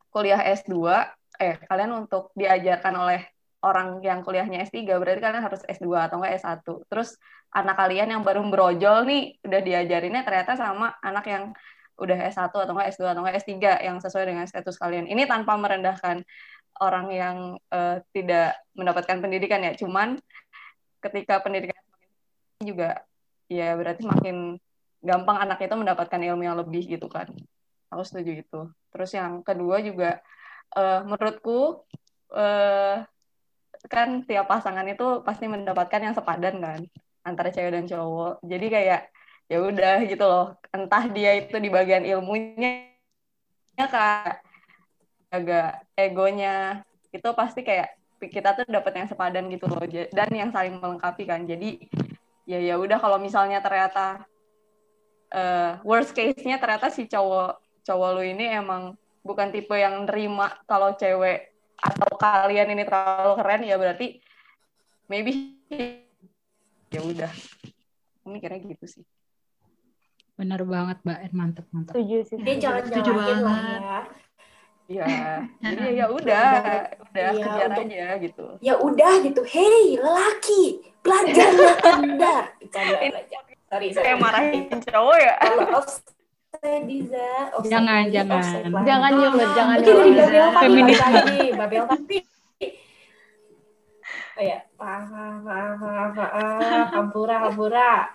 [0.09, 1.05] kuliah S2
[1.37, 3.34] eh kalian untuk diajarkan oleh
[3.65, 6.61] orang yang kuliahnya S3 berarti kalian harus S2 atau enggak S1.
[6.85, 7.17] Terus
[7.49, 11.43] anak kalian yang baru brojol nih udah diajarinnya ternyata sama anak yang
[11.97, 15.09] udah S1 atau enggak S2 atau enggak S3 yang sesuai dengan status kalian.
[15.09, 16.21] Ini tanpa merendahkan
[16.77, 17.37] orang yang
[17.73, 19.73] uh, tidak mendapatkan pendidikan ya.
[19.73, 20.21] Cuman
[21.01, 21.79] ketika pendidikan
[22.61, 23.01] juga
[23.49, 24.61] ya berarti makin
[25.01, 27.33] gampang anak itu mendapatkan ilmu yang lebih gitu kan.
[27.89, 28.61] Aku setuju itu.
[28.93, 30.21] Terus yang kedua juga
[30.77, 31.81] uh, menurutku
[32.35, 33.05] uh,
[33.87, 36.79] kan tiap pasangan itu pasti mendapatkan yang sepadan kan
[37.25, 38.41] antara cewek dan cowok.
[38.45, 39.01] Jadi kayak
[39.49, 40.57] ya udah gitu loh.
[40.73, 42.91] Entah dia itu di bagian ilmunya
[43.77, 44.41] ya kak.
[45.33, 46.85] Agak egonya.
[47.09, 49.81] Itu pasti kayak kita tuh dapat yang sepadan gitu loh.
[49.89, 51.43] Dan yang saling melengkapi kan.
[51.49, 51.89] Jadi
[52.45, 54.21] ya ya udah kalau misalnya ternyata
[55.33, 58.93] uh, worst case-nya ternyata si cowok cowok lu ini emang
[59.25, 61.54] bukan tipe yang nerima kalau cewek
[61.85, 64.07] atau kalian ini terlalu keren ya berarti
[65.05, 65.61] maybe
[66.89, 67.31] ya udah
[68.25, 69.03] mikirnya gitu sih
[70.35, 73.99] benar banget mbak mantep mantep setuju sih dia jangan jalanin lah ya
[74.85, 75.05] Iya,
[75.65, 76.45] jadi ya udah,
[77.09, 78.45] udah iya, kejar untuk, aja gitu.
[78.61, 82.35] Ya udah gitu, hei laki, belajarlah anda.
[82.61, 83.41] Bercanda, belajar.
[83.65, 83.87] Sorry.
[83.97, 85.33] Kayak marahin cowok ya.
[85.41, 85.81] Kalau
[86.61, 88.43] Diza, oh, jangan, jangan.
[88.83, 90.05] Jangan nyulut, jangan nyulut.
[90.05, 91.11] Mungkin dari Babel Feminisme.
[91.11, 92.17] Lagi, Babel tapi
[94.35, 98.11] Oh ya, maaf, maaf, maaf, maaf, hampura, hampura.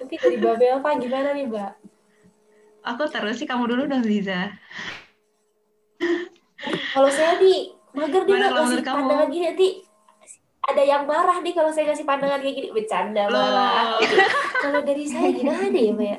[0.00, 1.72] Mungkin dari Babel Pak gimana nih, Mbak?
[2.80, 4.56] Aku terus sih kamu dulu dong, Liza.
[6.96, 9.68] Kalau saya di mager dia nggak kasih pandangan gini nanti
[10.60, 13.98] ada yang marah nih kalau saya kasih pandangan kayak gini bercanda marah.
[14.62, 16.18] kalau dari saya gimana ya Mbak ya?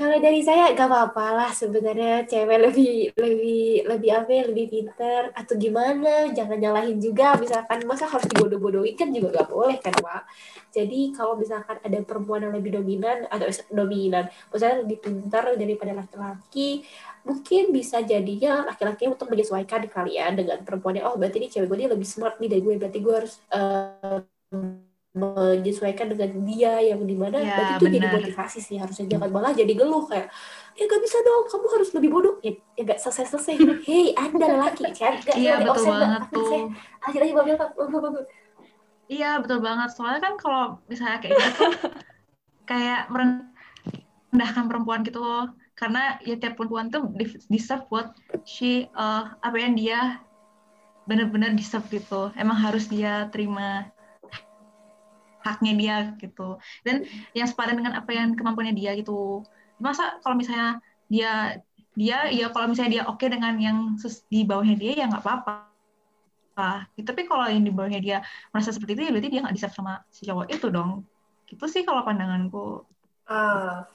[0.00, 5.28] Kalau dari saya gak apa-apa lah sebenarnya cewek lebih lebih lebih apa ya lebih pinter
[5.36, 7.36] atau gimana jangan nyalahin juga.
[7.36, 10.24] Misalkan masa harus dibodoh-bodohin kan juga gak boleh kan pak?
[10.72, 16.80] Jadi kalau misalkan ada perempuan yang lebih dominan atau dominan misalnya lebih pintar daripada laki-laki
[17.20, 21.90] mungkin bisa jadinya laki-laki untuk menyesuaikan kalian dengan perempuannya oh berarti ini cewek gue dia
[21.92, 24.24] lebih smart nih dari gue berarti gue harus uh,
[25.10, 27.94] menyesuaikan dengan dia yang di mana ya, berarti itu bener.
[27.98, 29.10] jadi motivasi sih harusnya.
[29.10, 30.30] Jangan malah jadi geluh kayak
[30.78, 32.34] ya gak bisa dong kamu harus lebih bodoh.
[32.46, 33.54] Ya, ya gak selesai selesai
[33.90, 36.70] hei anda laki kan gak iya betul banget tuh.
[37.02, 37.28] Akhirnya
[39.10, 39.90] iya betul banget.
[39.98, 41.66] Soalnya kan kalau misalnya kayak gitu
[42.70, 45.50] kayak merendahkan perempuan gitu loh.
[45.74, 47.10] Karena ya tiap perempuan tuh
[47.50, 48.14] deserve buat
[48.46, 50.22] she uh, apa yang dia
[51.10, 52.30] benar-benar deserve gitu.
[52.38, 53.90] Emang harus dia terima
[55.44, 56.60] haknya dia gitu.
[56.84, 57.04] Dan
[57.36, 59.44] yang sepadan dengan apa yang kemampuannya dia gitu.
[59.80, 61.60] Masa kalau misalnya dia
[61.98, 63.98] dia ya kalau misalnya dia oke okay dengan yang
[64.30, 65.58] di bawahnya dia ya nggak apa-apa.
[66.94, 68.18] Tapi kalau yang di bawahnya dia
[68.52, 71.04] merasa seperti itu ya berarti dia nggak deserve sama si cowok itu dong.
[71.48, 72.84] Gitu sih kalau pandanganku.
[73.26, 73.88] Ah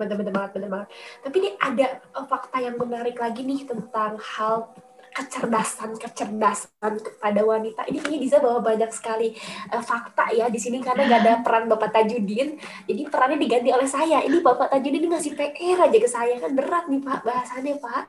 [0.00, 0.88] bener-bener banget bener banget.
[1.20, 1.86] Tapi ini ada
[2.24, 4.72] fakta yang menarik lagi nih tentang hal
[5.10, 7.82] kecerdasan kecerdasan kepada wanita.
[7.90, 9.34] Ini kayaknya bisa bawa banyak sekali
[9.74, 12.56] uh, fakta ya di sini karena gak ada peran Bapak Tajudin.
[12.86, 14.22] Jadi perannya diganti oleh saya.
[14.22, 18.04] Ini Bapak Tajudin ngasih PR aja ke saya kan berat nih Pak bahasannya Pak.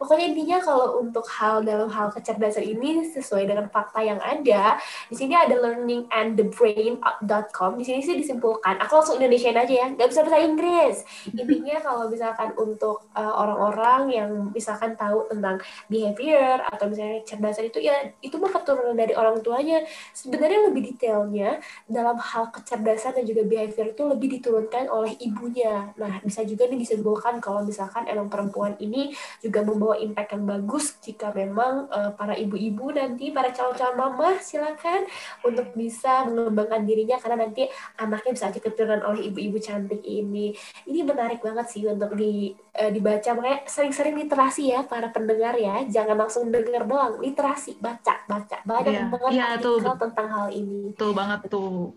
[0.00, 4.80] Pokoknya intinya kalau untuk hal dalam hal kecerdasan ini sesuai dengan fakta yang ada
[5.12, 8.80] di sini ada learning and the brain.com di sini sih disimpulkan.
[8.80, 9.86] Aku langsung Indonesia aja ya.
[9.92, 10.96] Nggak bisa bahasa Inggris.
[11.36, 15.60] Intinya kalau misalkan untuk uh, orang-orang yang misalkan tahu tentang
[15.92, 19.82] behavior behavior atau misalnya cerdasan itu ya itu mah keturunan dari orang tuanya.
[20.14, 21.58] Sebenarnya lebih detailnya
[21.90, 25.90] dalam hal kecerdasan dan juga behavior itu lebih diturunkan oleh ibunya.
[25.98, 29.10] Nah bisa juga nih disimpulkan kalau misalkan emang perempuan ini
[29.42, 35.04] juga membawa impact yang bagus jika memang uh, para ibu-ibu nanti para calon-calon mama silakan
[35.42, 37.66] untuk bisa mengembangkan dirinya karena nanti
[37.98, 40.54] anaknya bisa aja keturunan oleh ibu-ibu cantik ini.
[40.86, 43.34] Ini menarik banget sih untuk di uh, dibaca.
[43.34, 45.82] Makanya sering-sering literasi ya para pendengar ya.
[45.88, 49.08] Jangan langsung dengar doang literasi baca baca banyak yeah.
[49.08, 49.96] banget yeah, artikel tuh.
[49.96, 51.96] tentang hal ini tuh banget tuh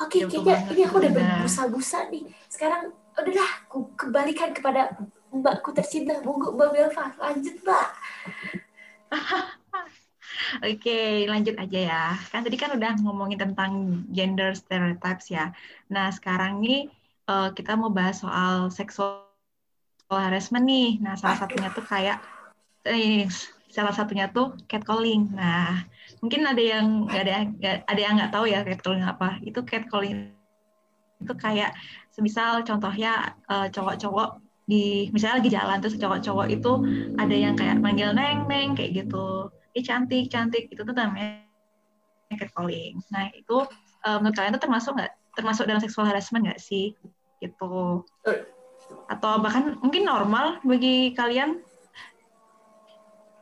[0.00, 4.96] oke okay, ya, kayaknya ini aku udah berbusa-busa nih sekarang udahlah aku kembalikan kepada
[5.32, 7.88] mbakku tercinta Monggo Mbak Belva lanjut mbak
[10.60, 12.04] Oke, lanjut aja ya.
[12.28, 15.52] Kan tadi kan udah ngomongin tentang gender stereotypes ya.
[15.88, 16.92] Nah, sekarang nih
[17.28, 19.24] uh, kita mau bahas soal seksual
[20.12, 21.00] harassment nih.
[21.00, 22.20] Nah, salah satunya tuh kayak
[22.86, 23.26] eh,
[23.72, 25.32] salah satunya tuh catcalling.
[25.32, 25.88] Nah,
[26.20, 29.40] mungkin ada yang nggak ada gak, ada yang nggak tahu ya catcalling apa.
[29.40, 30.36] Itu catcalling
[31.22, 31.72] itu kayak
[32.10, 36.72] semisal contohnya uh, cowok-cowok di misalnya lagi jalan terus cowok-cowok itu
[37.18, 39.48] ada yang kayak manggil neng neng kayak gitu.
[39.72, 41.46] Ih cantik cantik itu tuh namanya
[42.36, 43.00] catcalling.
[43.08, 43.64] Nah itu
[44.04, 46.92] uh, menurut kalian itu termasuk nggak termasuk dalam seksual harassment nggak sih?
[47.40, 48.04] Gitu.
[49.08, 51.64] Atau bahkan mungkin normal bagi kalian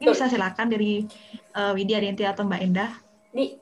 [0.00, 1.04] ini bisa silakan dari
[1.52, 2.90] uh, Widya Adinti atau Mbak Endah.
[3.36, 3.60] Nih,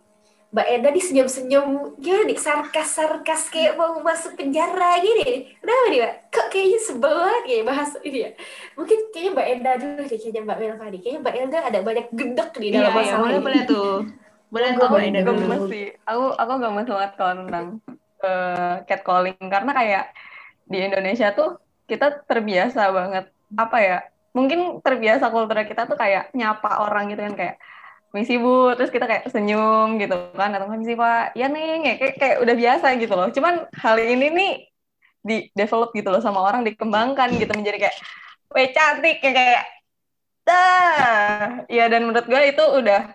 [0.55, 5.51] Mbak Endah di senyum-senyum gimana nih sarkas-sarkas kayak mau masuk penjara gini.
[5.59, 6.15] Kenapa nih Mbak?
[6.31, 8.31] Kok kayaknya sebel banget ya bahas ini ya.
[8.79, 11.01] Mungkin kayaknya Mbak Endah dulu deh kayaknya Mbak Melva nih.
[11.03, 13.95] Kayaknya Mbak Endah ada banyak gedek nih dalam iya, masalah iya, boleh, Boleh tuh.
[14.49, 15.45] Boleh tuh Mbak Endah dulu.
[16.07, 17.67] Aku, aku gak banget kalau tentang
[18.23, 20.05] uh, catcalling karena kayak
[20.69, 23.99] di Indonesia tuh kita terbiasa banget apa ya
[24.37, 27.57] mungkin terbiasa kultur kita tuh kayak nyapa orang gitu kan kayak
[28.09, 31.37] misi bu terus kita kayak senyum gitu kan atau misi pak.
[31.37, 33.29] Ya ya kayak, kayak udah biasa gitu loh.
[33.33, 34.53] Cuman hal ini nih
[35.19, 37.97] di develop gitu loh sama orang dikembangkan gitu menjadi kayak
[38.55, 39.65] we cantik kayak kayak
[40.49, 41.69] dah.
[41.69, 43.13] Ya dan menurut gue itu udah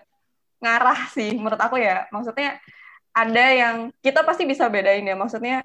[0.62, 2.06] ngarah sih menurut aku ya.
[2.14, 2.62] Maksudnya
[3.14, 5.62] ada yang kita pasti bisa bedain ya maksudnya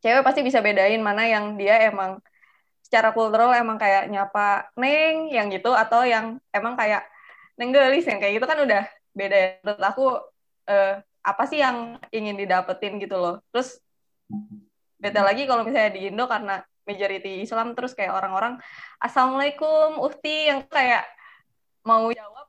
[0.00, 2.24] cewek pasti bisa bedain mana yang dia emang
[2.94, 7.02] secara kultural emang kayak nyapa neng yang gitu atau yang emang kayak
[7.58, 9.48] neng gelis yang kayak gitu kan udah beda ya.
[9.66, 10.06] menurut aku
[10.70, 13.42] eh, apa sih yang ingin didapetin gitu loh.
[13.50, 13.82] Terus
[15.02, 18.62] beda lagi kalau misalnya di Indo karena majority Islam terus kayak orang-orang
[19.02, 21.02] assalamualaikum uhti yang kayak
[21.82, 22.46] mau jawab.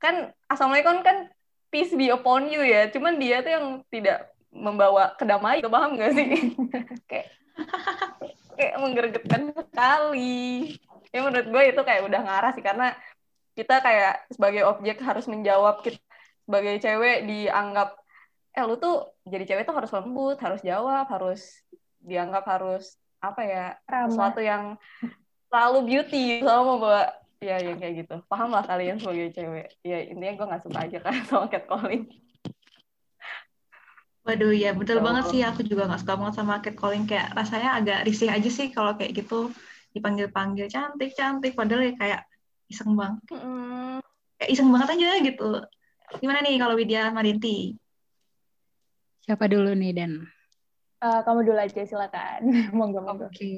[0.00, 1.28] Kan assalamualaikum kan
[1.68, 2.88] peace be upon you ya.
[2.88, 6.56] Cuman dia tuh yang tidak membawa kedamaian paham gak sih?
[7.04, 7.28] Kayak
[8.58, 10.74] kayak menggeregetkan sekali.
[11.14, 12.92] Ya menurut gue itu kayak udah ngarah sih karena
[13.54, 15.98] kita kayak sebagai objek harus menjawab kita
[16.44, 17.98] sebagai cewek dianggap
[18.56, 21.62] eh lu tuh jadi cewek tuh harus lembut harus jawab harus
[22.02, 24.08] dianggap harus apa ya Ramah.
[24.10, 24.74] sesuatu yang
[25.48, 26.44] selalu beauty.
[26.44, 27.02] Selalu membawa
[27.38, 28.16] ya yang kayak gitu.
[28.26, 29.74] Paham lah kalian sebagai cewek.
[29.86, 32.10] Ya intinya gue nggak suka aja kan sama catcalling
[34.28, 35.40] Waduh ya betul banget sih.
[35.40, 39.16] Aku juga nggak suka banget sama catcalling kayak rasanya agak risih aja sih kalau kayak
[39.16, 39.48] gitu.
[39.96, 41.56] Dipanggil-panggil cantik cantik.
[41.56, 42.20] Padahal ya kayak
[42.68, 44.04] iseng banget mm.
[44.36, 45.50] kayak iseng banget aja gitu.
[46.20, 47.72] Gimana nih kalau Widya Marinti
[49.28, 50.24] siapa dulu nih Dan?
[51.04, 52.48] Uh, kamu dulu aja silakan.
[52.76, 53.28] Monggo monggo.
[53.28, 53.36] Oke.
[53.36, 53.56] Okay.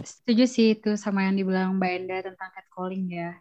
[0.00, 3.36] setuju sih itu sama yang dibilang Mbak Enda tentang catcalling ya.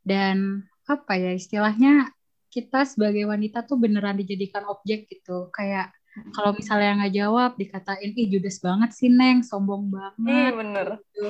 [0.00, 2.08] Dan apa ya istilahnya
[2.50, 5.48] kita sebagai wanita tuh beneran dijadikan objek gitu.
[5.54, 6.34] Kayak hmm.
[6.34, 10.14] kalau misalnya nggak jawab dikatain ih judes banget sih neng sombong banget.
[10.26, 10.86] Iya bener.
[10.98, 11.26] Gitu.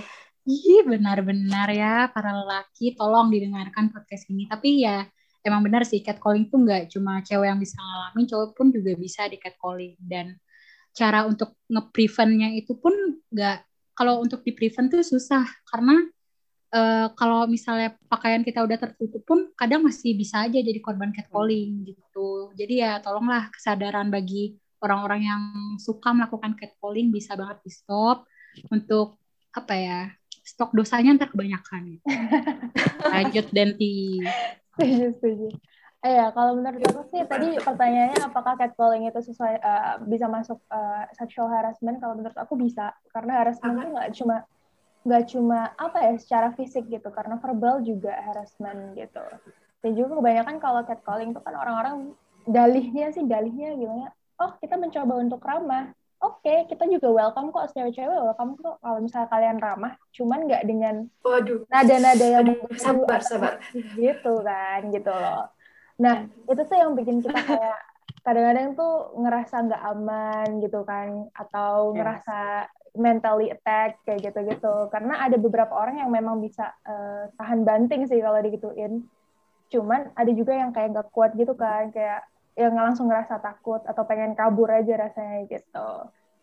[0.49, 4.49] Ih benar-benar ya para lelaki tolong didengarkan podcast ini.
[4.49, 5.05] Tapi ya
[5.45, 9.29] emang benar sih catcalling tuh nggak cuma cewek yang bisa ngalamin cowok pun juga bisa
[9.29, 10.37] di catcalling dan
[10.91, 12.93] cara untuk nge-preventnya itu pun
[13.31, 13.63] nggak
[13.95, 15.45] kalau untuk di prevent tuh susah.
[15.69, 16.01] Karena
[16.75, 21.87] uh, kalau misalnya pakaian kita udah tertutup pun kadang masih bisa aja jadi korban catcalling
[21.87, 22.55] gitu.
[22.55, 25.43] Jadi ya tolonglah kesadaran bagi orang-orang yang
[25.77, 28.25] suka melakukan catcalling bisa banget di stop
[28.73, 29.21] untuk
[29.53, 30.01] apa ya
[30.41, 32.01] stok dosanya ntar kebanyakan.
[33.15, 34.25] Lanjut Denti.
[34.75, 35.49] Setuju, setuju.
[36.01, 40.57] Eh ya, kalau menurut aku sih tadi pertanyaannya apakah catcalling itu sesuai uh, bisa masuk
[40.73, 42.01] uh, sexual harassment?
[42.01, 44.37] Kalau menurut aku bisa, karena harassment itu nggak cuma
[45.01, 49.25] nggak cuma apa ya secara fisik gitu karena verbal juga harassment gitu.
[49.81, 52.13] Dan juga kebanyakan kalau catcalling itu kan orang-orang
[52.45, 55.93] dalihnya sih dalihnya gimana oh kita mencoba untuk ramah.
[56.21, 60.65] Oke okay, kita juga welcome kok cewek-cewek welcome kok kalau misalnya kalian ramah cuman nggak
[60.69, 61.65] dengan waduh.
[61.73, 63.57] nada-nada yang sabar sabar.
[63.97, 65.49] gitu kan gitu loh.
[65.97, 67.81] Nah itu tuh yang bikin kita kayak
[68.21, 71.95] kadang-kadang tuh ngerasa nggak aman gitu kan atau yes.
[71.97, 72.39] ngerasa
[72.97, 74.91] mentally attack kayak gitu-gitu.
[74.91, 79.07] Karena ada beberapa orang yang memang bisa uh, tahan banting sih kalau digituin.
[79.71, 82.27] Cuman ada juga yang kayak gak kuat gitu kan kayak
[82.59, 85.91] yang langsung ngerasa takut atau pengen kabur aja rasanya gitu.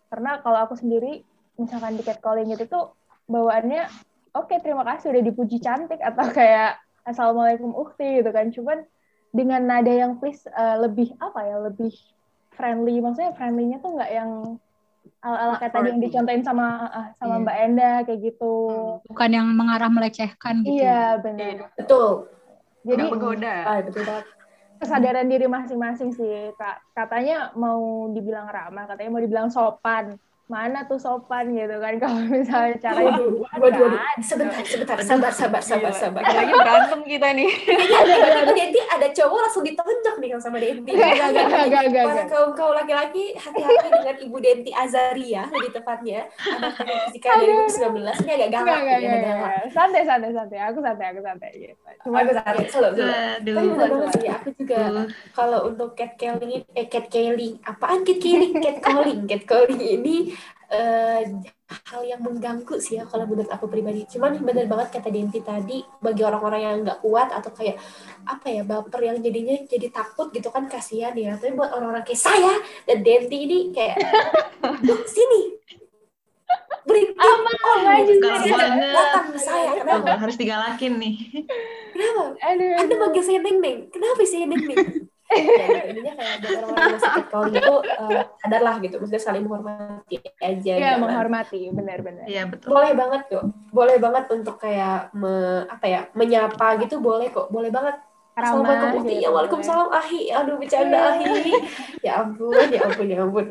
[0.08, 1.22] Karena kalau aku sendiri
[1.60, 2.86] misalkan di catcalling gitu tuh
[3.28, 3.90] bawaannya
[4.38, 8.50] oke okay, terima kasih udah dipuji cantik atau kayak assalamualaikum ukti gitu kan.
[8.50, 8.88] Cuman
[9.36, 11.94] dengan nada yang please uh, lebih apa ya lebih
[12.58, 14.32] friendly maksudnya friendlynya tuh nggak yang
[15.24, 17.44] ala-ala kayak tadi yang dicontohin sama uh, sama yeah.
[17.44, 18.54] Mbak Enda kayak gitu.
[18.70, 19.10] Hmm.
[19.10, 20.82] Bukan yang mengarah melecehkan gitu.
[20.82, 21.74] Iya, benar.
[21.76, 22.32] Betul.
[22.88, 23.56] Jadi menggoda.
[23.68, 24.04] Ah, betul
[24.78, 26.86] Kesadaran diri masing-masing sih, Kak.
[26.94, 31.52] Katanya mau dibilang ramah, katanya mau dibilang sopan mana tuh sopan?
[31.52, 31.94] gitu kan.
[32.02, 33.92] Kalau misalnya cara itu waduh, waduh,
[34.24, 36.22] sebentar sebentar sabar sabar sabar sabar.
[36.24, 37.52] Lagi berantem kita nih.
[38.38, 40.92] Ada Denti ada cowok langsung ditonjok nih sama Denti.
[40.96, 46.32] Gak gak gak gak kaum kaum laki-laki hati-hati dengan Ibu Denti Azaria lebih tepatnya.
[46.40, 46.80] Anak
[47.12, 50.60] fisika 2019 ini agak galak gak, gak, gak, santai santai santai.
[50.72, 51.52] Aku santai aku santai.
[51.54, 51.74] Gitu
[52.08, 52.66] cuma aku santai.
[52.72, 52.98] Selalu
[53.44, 54.80] tapi benar sih aku juga
[55.36, 60.37] kalau untuk cat calling eh cat calling apaan cat calling cat calling cat calling ini
[60.72, 61.22] uh,
[61.68, 64.08] hal yang mengganggu sih ya kalau menurut aku pribadi.
[64.08, 67.76] Cuman bener banget kata Denti tadi bagi orang-orang yang nggak kuat atau kayak
[68.24, 71.36] apa ya baper yang jadinya jadi takut gitu kan kasihan ya.
[71.36, 72.54] Tapi buat orang-orang kayak saya
[72.88, 73.96] dan Denti ini kayak
[75.16, 75.42] sini.
[76.88, 77.78] Beri apa oh,
[78.80, 79.76] datang ke saya.
[79.84, 80.16] Kenapa?
[80.24, 81.16] harus digalakin nih.
[81.92, 82.24] Kenapa?
[82.40, 83.92] Aduh, anda manggil saya neng neng.
[83.92, 88.62] Kenapa saya neng neng dan intinya kayak buat orang-orang yang masih catcalling itu uh, sadar
[88.62, 92.26] lah gitu maksudnya saling menghormati aja Iya, jangan- menghormati, benar-benar.
[92.26, 92.68] Iya betul.
[92.70, 95.34] boleh banget kok boleh banget untuk kayak me,
[95.68, 98.00] apa ya menyapa gitu boleh kok boleh banget
[98.38, 100.22] Assalamualaikum Ramah gitu, Ya, Waalaikumsalam Ahi.
[100.30, 101.26] Aduh, bercanda Ahi.
[102.06, 103.46] Ya ampun, ya ampun, ya ampun.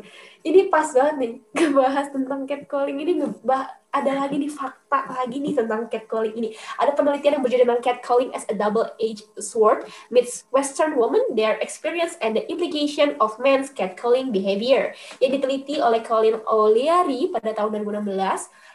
[0.47, 3.67] Ini pas banget nih ngebahas tentang catcalling ini ngebah
[3.97, 6.49] ada lagi nih fakta lagi nih tentang catcalling ini.
[6.77, 12.19] Ada penelitian yang berjudul tentang catcalling as a double-edged sword meets Western women, their experience
[12.21, 14.93] and the implication of men's catcalling behavior.
[15.23, 18.13] Yang diteliti oleh Colin O'Leary pada tahun 2016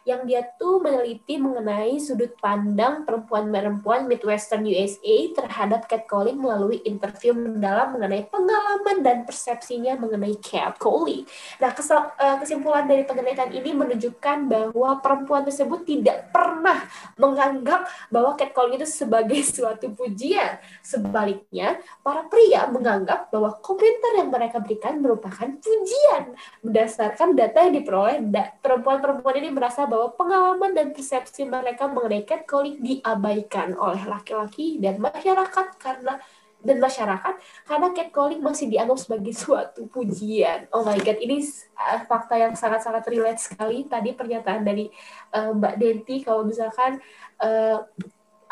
[0.02, 7.94] yang dia tuh meneliti mengenai sudut pandang perempuan-perempuan Midwestern USA terhadap catcalling melalui interview mendalam
[7.94, 11.22] mengenai pengalaman dan persepsinya mengenai catcalling.
[11.62, 16.82] Nah, eh, kesimpulan dari penelitian ini menunjukkan bahwa perempuan tersebut tidak pernah
[17.14, 20.58] menganggap bahwa catcalling itu sebagai suatu pujian.
[20.82, 26.34] Sebaliknya, para pria menganggap bahwa komentar yang mereka berikan merupakan pujian.
[26.66, 28.18] Berdasarkan data yang diperoleh,
[28.58, 35.78] perempuan-perempuan ini merasa bahwa pengalaman dan persepsi mereka mengenai catcalling diabaikan oleh laki-laki dan masyarakat
[35.78, 36.18] karena
[36.62, 37.34] dan masyarakat
[37.66, 40.70] karena catcalling masih dianggap sebagai suatu pujian.
[40.70, 41.42] Oh my god, ini
[41.76, 43.84] uh, fakta yang sangat-sangat relate sekali.
[43.86, 44.88] Tadi pernyataan dari
[45.34, 47.02] uh, Mbak Denti kalau misalkan
[47.42, 47.82] uh,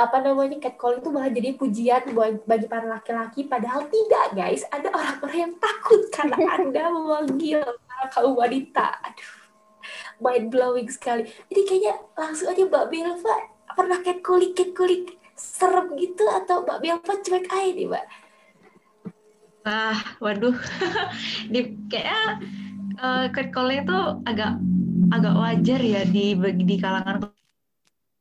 [0.00, 3.46] apa namanya catcalling itu malah jadi pujian buat bagi para laki-laki.
[3.46, 4.66] Padahal tidak guys.
[4.68, 9.00] Ada orang-orang yang takut karena anda memanggil para kaum wanita.
[9.06, 9.40] Aduh
[10.20, 11.26] mind blowing sekali.
[11.48, 13.36] Jadi kayaknya langsung aja Mbak Belva
[13.74, 15.04] pernah catcalling catcalling
[15.40, 18.06] serem gitu atau Mbak Belva cuek aja nih Mbak
[19.60, 20.56] Ah, waduh.
[21.52, 22.40] di kayaknya
[22.96, 24.56] uh, catcalling itu agak
[25.12, 26.32] agak wajar ya di
[26.64, 27.28] di kalangan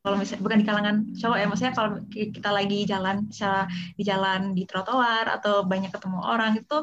[0.03, 3.65] kalau misalnya bukan di kalangan cowok ya maksudnya kalau ki- kita lagi jalan misalnya
[3.95, 6.78] di jalan di trotoar atau banyak ketemu orang itu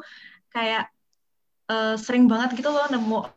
[0.53, 0.89] kayak
[1.69, 3.29] eh, sering banget gitu loh nemu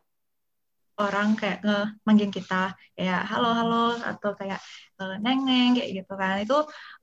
[1.00, 4.60] orang kayak nge manggil kita kayak halo halo atau kayak
[5.00, 6.58] eh, neng neng kayak gitu kan itu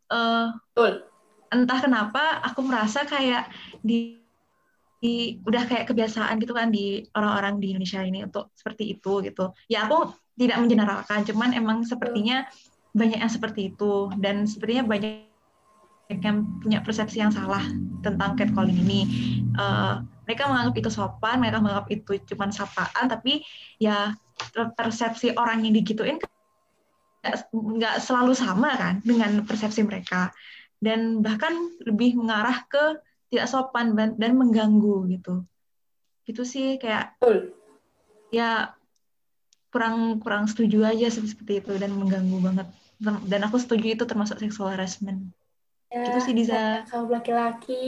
[0.07, 1.11] Betul.
[1.51, 3.51] entah kenapa aku merasa kayak
[3.83, 4.23] di,
[5.03, 9.51] di- udah kayak kebiasaan gitu kan di orang-orang di Indonesia ini untuk seperti itu gitu.
[9.67, 12.47] Ya aku tidak mengeneralkan, cuman emang sepertinya
[12.95, 15.27] banyak yang seperti itu dan sepertinya banyak
[16.23, 17.67] yang punya persepsi yang salah
[18.07, 19.01] tentang catcalling ini.
[19.59, 19.95] Eh,
[20.27, 23.43] mereka menganggap itu sopan, mereka menganggap itu cuman sapaan, tapi
[23.83, 24.15] ya
[24.79, 26.19] persepsi orang yang digituin
[27.51, 30.31] nggak- selalu sama kan dengan persepsi mereka
[30.77, 31.53] dan bahkan
[31.83, 33.01] lebih mengarah ke
[33.33, 35.43] tidak sopan dan, mengganggu gitu.
[36.29, 37.55] Itu sih kayak Betul.
[38.31, 38.75] ya
[39.73, 42.69] kurang kurang setuju aja seperti itu dan mengganggu banget.
[43.29, 45.33] Dan aku setuju itu termasuk sexual harassment.
[45.87, 46.83] Ya, Gitu sih Diza.
[46.91, 47.87] kaum laki-laki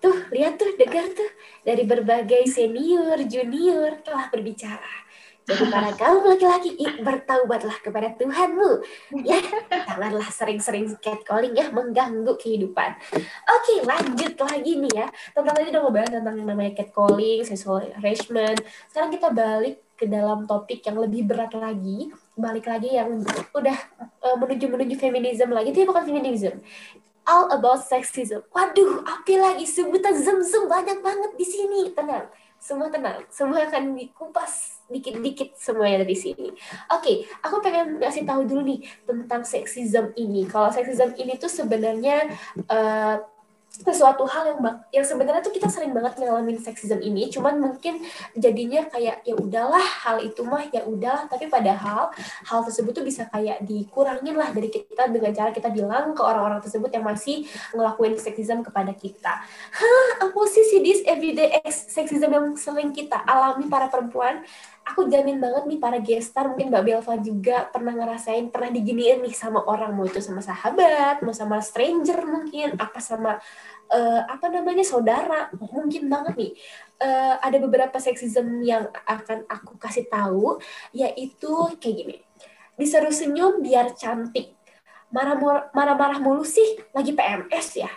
[0.00, 5.07] tuh lihat tuh dengar tuh dari berbagai senior junior telah berbicara
[5.48, 8.84] jadi para kaum laki-laki bertaubatlah kepada Tuhanmu.
[9.24, 9.40] Ya
[9.88, 13.00] janganlah sering-sering catcalling ya mengganggu kehidupan.
[13.48, 15.06] Oke lanjut lagi nih ya.
[15.32, 18.60] Tentang tadi udah ngebahas tentang yang namanya catcalling sexual harassment
[18.92, 22.12] sekarang kita balik ke dalam topik yang lebih berat lagi.
[22.36, 23.24] Balik lagi yang
[23.56, 25.72] udah eh, menuju menuju feminisme lagi.
[25.72, 26.60] Itu bukan feminisme
[27.28, 28.40] all about sexism.
[28.52, 29.68] Waduh, apa lagi?
[29.68, 31.92] Sebutan zem-zem banyak banget di sini.
[31.92, 32.24] Tenang,
[32.56, 33.20] semua tenang.
[33.28, 36.48] Semua akan dikupas dikit-dikit semuanya dari sini.
[36.92, 40.48] Oke, aku pengen ngasih tahu dulu nih tentang sexism ini.
[40.48, 42.32] Kalau sexism ini tuh sebenarnya
[42.68, 43.16] eh,
[43.68, 44.58] sesuatu hal yang
[44.90, 48.02] yang sebenarnya tuh kita sering banget ngalamin sexism ini, cuman mungkin
[48.34, 52.10] jadinya kayak ya udahlah hal itu mah ya udah, tapi padahal
[52.48, 56.58] hal tersebut tuh bisa kayak dikurangin lah dari kita dengan cara kita bilang ke orang-orang
[56.64, 59.46] tersebut yang masih ngelakuin sexism kepada kita.
[59.46, 64.42] Hah, apa sih sih this everyday sexism yang sering kita alami para perempuan?
[64.88, 69.36] Aku jamin banget nih para gestar, mungkin Mbak Belva juga pernah ngerasain, pernah diginiin nih
[69.36, 73.36] sama orang, mau itu sama sahabat, mau sama stranger mungkin, apa sama
[73.92, 76.52] eh, apa namanya saudara, mungkin banget nih.
[77.04, 80.56] Eh, ada beberapa sexism yang akan aku kasih tahu,
[80.96, 82.16] yaitu kayak gini.
[82.80, 84.56] Disuruh senyum biar cantik.
[85.12, 87.92] Marah-marah mulu sih, lagi PMS ya.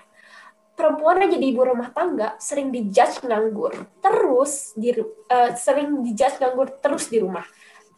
[0.82, 3.86] Perempuan yang jadi ibu rumah tangga sering dijudge nganggur.
[4.02, 4.90] Terus di
[5.30, 7.46] eh, sering dijudge nganggur terus di rumah.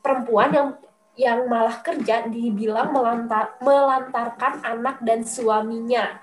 [0.03, 0.69] Perempuan yang
[1.15, 6.19] yang malah kerja dibilang melantar, melantarkan anak dan suaminya.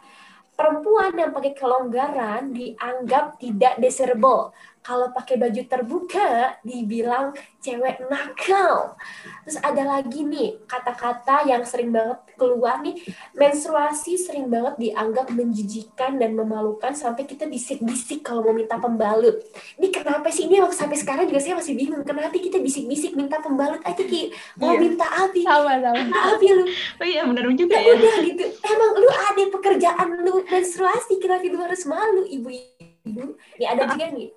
[0.53, 4.53] perempuan yang pakai kelonggaran dianggap tidak desirable.
[4.81, 8.97] Kalau pakai baju terbuka dibilang cewek nakal.
[9.45, 12.97] Terus ada lagi nih kata-kata yang sering banget keluar nih,
[13.37, 19.37] menstruasi sering banget dianggap menjijikan dan memalukan sampai kita bisik-bisik kalau mau minta pembalut.
[19.77, 23.85] Ini kenapa sih ini sampai sekarang juga saya masih bingung kenapa kita bisik-bisik minta pembalut
[23.85, 24.81] aja ki mau Iya.
[24.81, 25.45] minta abi.
[25.45, 26.01] Sama sama.
[26.33, 26.65] Abi lu.
[26.97, 27.93] Oh iya benar juga Ya ya.
[28.01, 28.45] udah gitu.
[28.65, 33.37] Emang lu ada pekerjaan lu menstruasi kenapa lu harus malu ibu-ibu?
[33.61, 34.33] Nih ada juga nih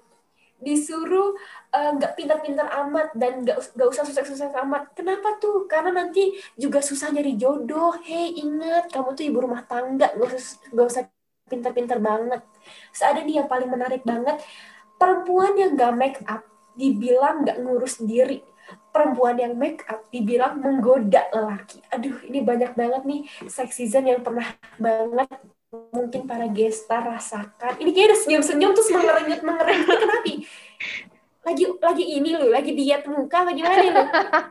[0.63, 1.35] disuruh
[1.75, 4.95] eh, nggak pintar-pintar amat dan nggak nggak usah susah-susah amat.
[4.97, 5.67] Kenapa tuh?
[5.67, 7.93] Karena nanti juga susah nyari jodoh.
[8.01, 10.41] Hei ingat, kamu tuh ibu rumah tangga, nggak usah
[10.73, 11.03] nggak usah
[11.51, 12.41] pintar-pintar banget.
[12.95, 14.39] Terus ada nih yang paling menarik banget,
[14.95, 16.41] perempuan yang nggak make up
[16.79, 18.41] dibilang nggak ngurus diri.
[18.95, 21.83] Perempuan yang make up dibilang menggoda lelaki.
[21.91, 24.47] Aduh, ini banyak banget nih sexism yang pernah
[24.79, 25.27] banget
[25.73, 27.81] mungkin para gestar rasakan.
[27.81, 30.31] Ini kayak udah senyum-senyum terus mengerenyut mengerenyut kenapa?
[31.43, 33.83] Lagi lagi ini loh, lagi diet muka apa gimana?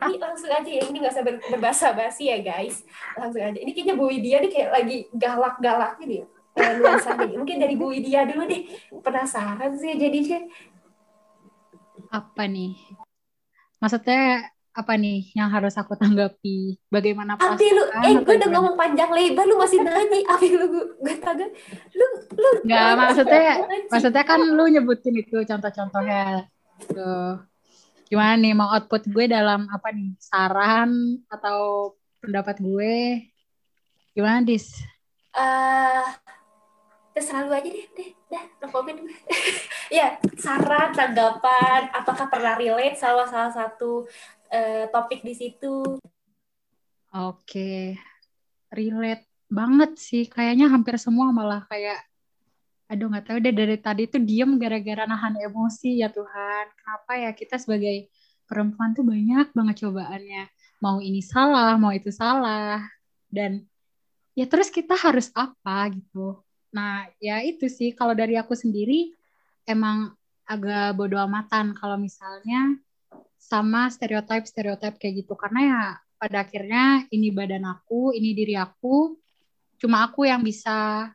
[0.05, 2.85] Ini langsung aja ya, ini nggak usah ber, berbahasa basi ya guys.
[3.17, 3.57] Langsung aja.
[3.57, 6.21] Ini kayaknya Bu Widya nih kayak lagi galak-galaknya nih.
[6.53, 7.37] Eh, nuansanya nih.
[7.41, 8.61] Mungkin dari Bu Widya dulu deh.
[9.01, 10.45] Penasaran sih jadinya.
[12.13, 12.77] Apa nih?
[13.81, 16.81] Maksudnya apa nih yang harus aku tanggapi?
[16.89, 20.19] Bagaimana Abi lu, perasaan eh gue udah ngomong panjang lebar, lu masih nanya.
[20.33, 20.65] Abi lu,
[20.97, 21.45] gue, tangga.
[21.93, 22.49] Lu, lu.
[22.65, 23.53] Nggak, maksudnya,
[23.93, 26.49] maksudnya kan lu nyebutin itu contoh-contohnya.
[26.89, 27.37] Tuh.
[28.09, 30.17] Gimana nih mau output gue dalam apa nih?
[30.17, 33.29] Saran atau pendapat gue?
[34.17, 34.73] Gimana, Dis?
[35.33, 36.05] eh
[37.13, 38.93] terserah lu aja deh, deh, dah, no gue.
[39.97, 44.09] ya, saran, tanggapan, apakah pernah relate sama salah satu
[44.53, 45.97] eh, topik di situ?
[47.13, 47.97] Oke,
[48.69, 50.23] relate banget sih.
[50.29, 51.97] Kayaknya hampir semua malah kayak,
[52.89, 56.65] aduh nggak tahu deh dari tadi tuh diem gara-gara nahan emosi ya Tuhan.
[56.77, 58.09] Kenapa ya kita sebagai
[58.45, 60.43] perempuan tuh banyak banget cobaannya.
[60.81, 62.85] Mau ini salah, mau itu salah.
[63.29, 63.65] Dan
[64.37, 66.41] ya terus kita harus apa gitu.
[66.73, 69.13] Nah ya itu sih kalau dari aku sendiri
[69.69, 72.75] emang agak bodo amatan kalau misalnya
[73.43, 75.35] sama stereotip-stereotip kayak gitu.
[75.35, 75.81] Karena ya
[76.15, 79.19] pada akhirnya ini badan aku, ini diri aku,
[79.75, 81.11] cuma aku yang bisa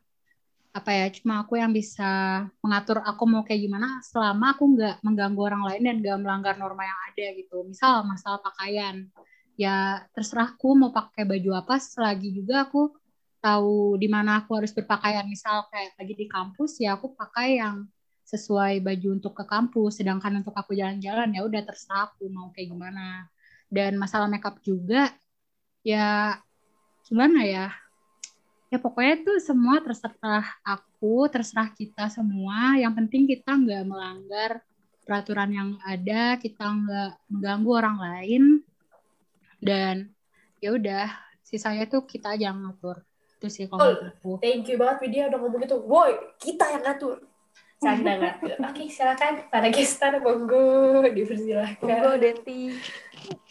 [0.69, 5.41] apa ya, cuma aku yang bisa mengatur aku mau kayak gimana selama aku nggak mengganggu
[5.41, 7.65] orang lain dan nggak melanggar norma yang ada gitu.
[7.65, 9.09] Misal masalah pakaian,
[9.57, 12.93] ya terserah aku mau pakai baju apa selagi juga aku
[13.41, 15.25] tahu di mana aku harus berpakaian.
[15.25, 17.89] Misal kayak lagi di kampus ya aku pakai yang
[18.29, 22.77] sesuai baju untuk ke kampus, sedangkan untuk aku jalan-jalan ya udah terserah aku mau kayak
[22.77, 23.25] gimana.
[23.73, 25.09] Dan masalah makeup juga
[25.81, 26.37] ya
[27.09, 27.73] gimana ya?
[28.69, 32.77] Ya pokoknya tuh semua terserah aku terserah kita semua.
[32.77, 34.61] Yang penting kita nggak melanggar
[35.09, 38.43] peraturan yang ada kita nggak mengganggu orang lain.
[39.57, 40.13] Dan
[40.61, 41.09] ya udah
[41.41, 43.01] sisanya tuh kita aja yang ngatur.
[43.41, 44.31] Itu sih kalau Oh, aku.
[44.45, 45.81] Thank you banget Widya udah ngomong gitu.
[45.89, 47.25] Woi, kita yang ngatur.
[47.79, 48.59] Canda ngatur.
[48.59, 51.79] Oke, silakan para gestar monggo dipersilakan.
[51.79, 52.75] Monggo Denti.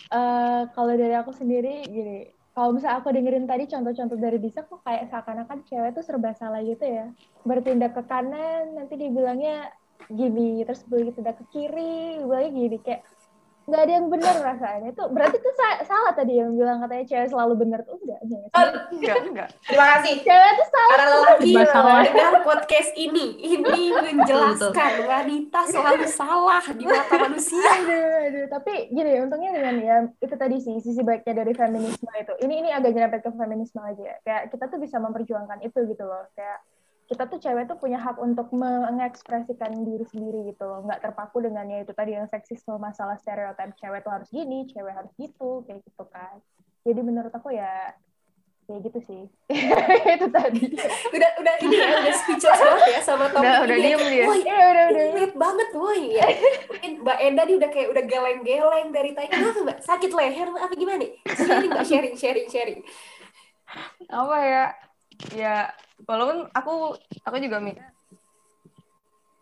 [0.08, 4.84] Eh, kalau dari aku sendiri gini, kalau misalnya aku dengerin tadi contoh-contoh dari bisa kok
[4.84, 7.12] kayak seakan-akan cewek tuh serba salah gitu ya.
[7.48, 9.72] Bertindak ke kanan, nanti dibilangnya
[10.12, 13.02] gini, terus begitu tindak ke kiri, dibilangnya gini kayak
[13.68, 17.28] nggak ada yang benar rasanya itu berarti tuh sa- salah tadi yang bilang katanya cewek
[17.28, 19.50] selalu benar tuh enggak enggak Oh, Enggak, enggak.
[19.62, 20.14] terima kasih.
[20.22, 21.84] cewek tuh salah Para lelaki salah.
[22.00, 27.60] mendengar podcast ini, ini menjelaskan wanita selalu salah di mata manusia.
[27.60, 28.46] aduh, aduh.
[28.50, 32.70] tapi gini untungnya dengan ya itu tadi sih sisi baiknya dari feminisme itu ini ini
[32.72, 36.64] agak nyerempet ke feminisme aja ya kayak kita tuh bisa memperjuangkan itu gitu loh kayak
[37.08, 41.64] kita tuh cewek tuh punya hak untuk mengekspresikan diri sendiri gitu loh nggak terpaku dengan
[41.72, 45.80] ya itu tadi yang seksisme masalah stereotip cewek tuh harus gini cewek harus gitu kayak
[45.88, 46.44] gitu kan
[46.84, 47.96] jadi menurut aku ya
[48.68, 49.24] kayak gitu sih
[50.20, 50.64] itu tadi
[51.16, 54.26] Udah udah ini ya, udah speechless banget ya sama topik Udah, udah diem dia.
[54.28, 56.28] Woi, ya udah udah relate banget woi ya.
[56.70, 59.28] Mungkin Mbak Enda nih udah kayak udah geleng-geleng dari tadi.
[59.32, 59.78] Kenapa Mbak?
[59.88, 61.08] Sakit leher apa gimana?
[61.32, 62.80] Sharing Mbak, sharing, sharing, sharing.
[64.12, 64.66] Apa ya?
[65.34, 65.74] Ya,
[66.06, 67.84] walaupun aku aku juga mikir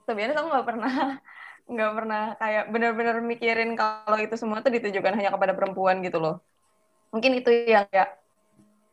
[0.06, 0.94] sebenarnya aku nggak pernah
[1.74, 6.46] nggak pernah kayak benar-benar mikirin kalau itu semua tuh ditujukan hanya kepada perempuan gitu loh.
[7.10, 8.06] Mungkin itu yang ya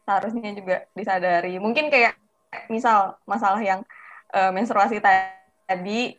[0.09, 1.61] seharusnya juga disadari.
[1.61, 2.16] Mungkin kayak
[2.72, 3.85] misal masalah yang
[4.33, 6.16] eh, menstruasi tadi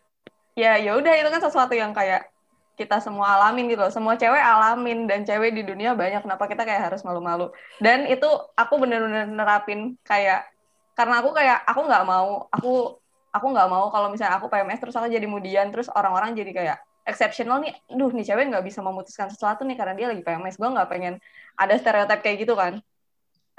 [0.53, 2.30] ya ya udah itu kan sesuatu yang kayak
[2.78, 3.93] kita semua alamin gitu loh.
[3.93, 6.22] Semua cewek alamin dan cewek di dunia banyak.
[6.22, 7.49] Kenapa kita kayak harus malu-malu?
[7.82, 10.53] Dan itu aku bener-bener nerapin kayak
[10.93, 13.01] karena aku kayak aku nggak mau aku
[13.33, 16.77] aku nggak mau kalau misalnya aku PMS terus aku jadi mudian terus orang-orang jadi kayak
[17.03, 20.55] exceptional nih, duh nih cewek nggak bisa memutuskan sesuatu nih karena dia lagi PMS.
[20.55, 21.19] Gue nggak pengen
[21.59, 22.79] ada stereotip kayak gitu kan.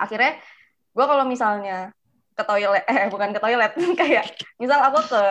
[0.01, 0.41] Akhirnya
[0.97, 1.93] gue kalau misalnya
[2.35, 4.25] ke toilet, eh bukan ke toilet, kayak
[4.57, 5.23] misal aku ke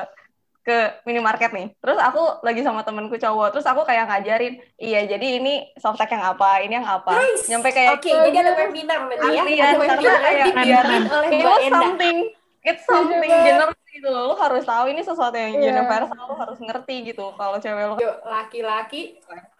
[0.63, 5.43] ke minimarket nih, terus aku lagi sama temenku cowok, terus aku kayak ngajarin, iya jadi
[5.43, 7.51] ini softtek yang apa, ini yang apa, Nice.
[7.51, 9.43] nyampe kayak Oke, jadi ada webinar nanti ya.
[9.43, 11.79] Ya, webinar karena kayak dibiarin oleh Mbak Enda.
[11.83, 12.17] something
[12.63, 14.23] it's something general gitu loh.
[14.31, 15.75] Lu harus tahu ini sesuatu yang Iya.
[15.75, 17.35] universal, lu harus ngerti gitu.
[17.35, 19.19] Kalau cewek lu Yuk, laki-laki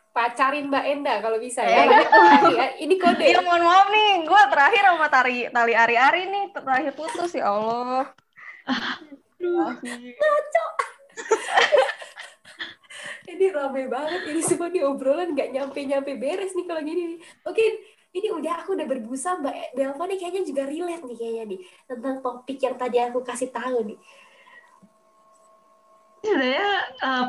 [0.10, 1.99] pacarin Mbak Enda kalau bisa Eh, ya.
[1.99, 2.68] Laki-laki ya.
[2.80, 3.26] Ini kode.
[3.28, 8.08] Iya, mohon maaf nih, gue terakhir sama tari tali ari-ari nih, terakhir putus ya Allah.
[13.34, 14.21] Ini rame banget.
[14.30, 17.15] Ini semua di obrolan nggak nyampe-nyampe beres nih kalau gini.
[17.15, 17.19] nih.
[17.49, 17.65] Oke,
[18.13, 21.59] ini udah aku udah berbusa Mbak Belva nih kayaknya juga relate nih kayaknya nih
[21.89, 23.97] tentang topik yang tadi aku kasih tahu nih.
[26.24, 26.69] sebenarnya
[27.03, 27.26] eh,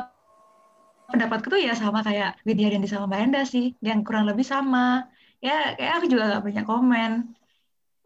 [1.09, 5.05] pendapatku tuh ya sama kayak Widya dan sama Mbak Enda sih, yang kurang lebih sama.
[5.43, 7.11] Ya, kayak aku juga gak banyak komen.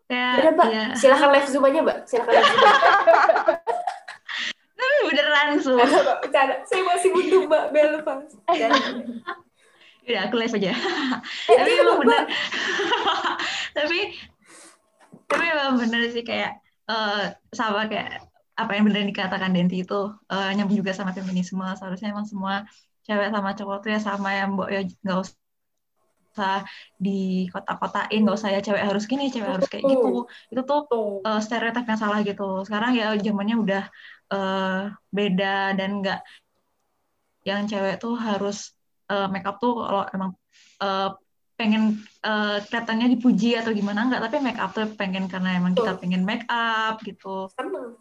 [0.10, 1.98] Kayak, Udah Mbak, ya, silakan live zoom aja Mbak.
[2.10, 2.68] Silakan live zoom.
[5.08, 5.74] beneran su.
[5.78, 6.56] Bercanda.
[6.68, 8.14] Saya masih butuh Mbak Belva.
[8.52, 8.72] Dan,
[10.10, 10.74] Udah, aku live aja.
[10.74, 12.24] Eh, tapi iya, emang bener.
[13.78, 14.00] tapi,
[15.30, 16.58] tapi emang bener sih kayak
[16.90, 17.24] eh,
[17.54, 18.26] sama kayak
[18.58, 21.62] apa yang bener dikatakan Denti itu eh, nyambung juga sama feminisme.
[21.78, 22.66] Seharusnya emang semua
[23.06, 26.62] cewek sama cowok tuh ya sama ya mbok ya nggak usah
[26.98, 31.26] di kota-kotain nggak usah ya cewek harus gini cewek harus kayak gitu itu tuh Tuh.
[31.26, 32.66] uh, stereotip yang salah gitu.
[32.66, 33.84] Sekarang ya zamannya udah
[34.30, 36.22] uh, beda dan nggak
[37.48, 38.74] yang cewek tuh harus
[39.10, 40.32] uh, make up tuh kalau emang
[40.84, 41.16] uh,
[41.60, 45.92] pengen uh, kelihatannya dipuji atau gimana nggak, tapi make up tuh pengen karena emang kita
[45.92, 46.02] Betul.
[46.08, 47.52] pengen make up gitu.
[47.52, 48.00] Seneng.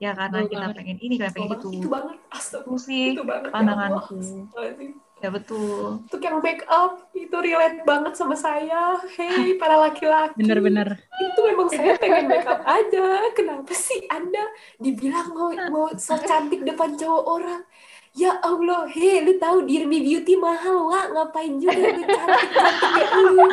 [0.00, 0.76] Ya karena Betul kita banget.
[0.80, 1.68] pengen ini, karena pengen Itu gitu.
[1.84, 2.16] Itu banget.
[2.32, 2.64] Astaga.
[2.64, 3.48] Itu sih Itu banget.
[3.48, 4.16] ya pandanganku.
[4.16, 4.88] Allah.
[5.24, 6.04] Ya betul.
[6.04, 9.00] Untuk yang make up itu relate banget sama saya.
[9.16, 10.36] Hey, para laki-laki.
[10.36, 11.00] Bener-bener.
[11.16, 13.32] Itu memang saya pengen make up aja.
[13.32, 14.44] Kenapa sih Anda
[14.76, 17.64] dibilang mau mau so cantik depan cowok orang?
[18.12, 21.16] Ya Allah, hei, lu tahu Dirmi Beauty mahal, Wak.
[21.16, 23.48] Ngapain juga lu cantik-cantik ya lu?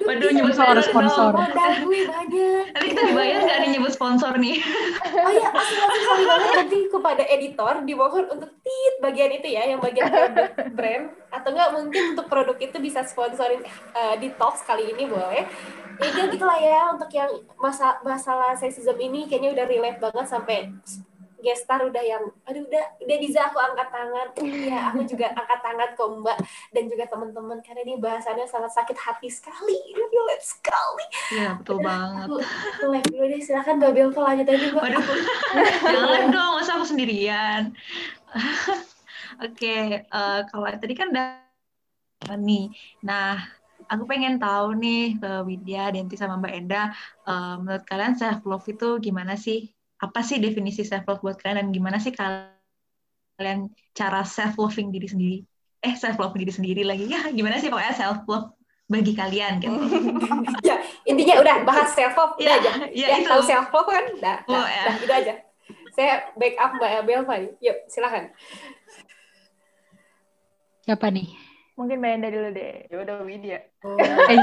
[0.00, 1.30] Waduh, bisa nyebut Sponsor, sponsor.
[1.36, 2.64] Modal gue banyak.
[2.72, 4.56] Nanti kita dibayar nggak nih nyebut sponsor nih?
[5.10, 9.62] Oh ya, aku langsung sorry banget nanti kepada editor dimohon untuk tit bagian itu ya,
[9.68, 13.60] yang bagian produk brand atau enggak mungkin untuk produk itu bisa sponsorin
[13.94, 15.44] eh, di talks kali ini boleh.
[16.00, 17.28] Ya gitu lah ya untuk yang
[17.60, 20.72] masa masalah sexism ini kayaknya udah relate banget sampai
[21.40, 25.88] gestar udah yang aduh udah udah bisa aku angkat tangan iya aku juga angkat tangan
[25.96, 26.38] kok mbak
[26.72, 30.04] dan juga teman-teman karena ini bahasannya sangat sakit hati sekali ini
[30.40, 32.26] sekali Iya betul banget.
[32.26, 35.06] aku aku live dulu deh silakan mbak Belva lanjut aja mbak Waduh,
[35.84, 37.62] jangan dong, masa aku sendirian.
[39.46, 39.76] Oke,
[40.06, 41.26] eh, kalau tadi kan udah
[42.36, 42.70] nih.
[43.02, 43.40] Nah,
[43.88, 46.82] aku pengen tahu nih ke Widya, Denti sama Mbak Enda,
[47.26, 49.70] eh, menurut kalian self love itu gimana sih?
[50.00, 55.06] Apa sih definisi self love buat kalian dan gimana sih kalian cara self loving diri
[55.06, 55.36] sendiri?
[55.80, 57.28] Eh, self love diri sendiri lagi ya?
[57.28, 58.56] Gimana sih pokoknya self love
[58.88, 59.76] bagi kalian gitu?
[60.68, 63.28] ya intinya udah bahas self love udah Ya, aja ya ya, itu.
[63.28, 64.82] tahu self love kan dah, Oh, dah, ya.
[64.82, 65.34] dah, itu aja
[65.90, 68.32] saya backup mbak Belva yuk silakan
[70.80, 71.28] Siapa nih?
[71.78, 72.72] Mungkin Mbak Enda dulu deh.
[72.88, 73.58] ya udah Widya.
[74.28, 74.38] Eh,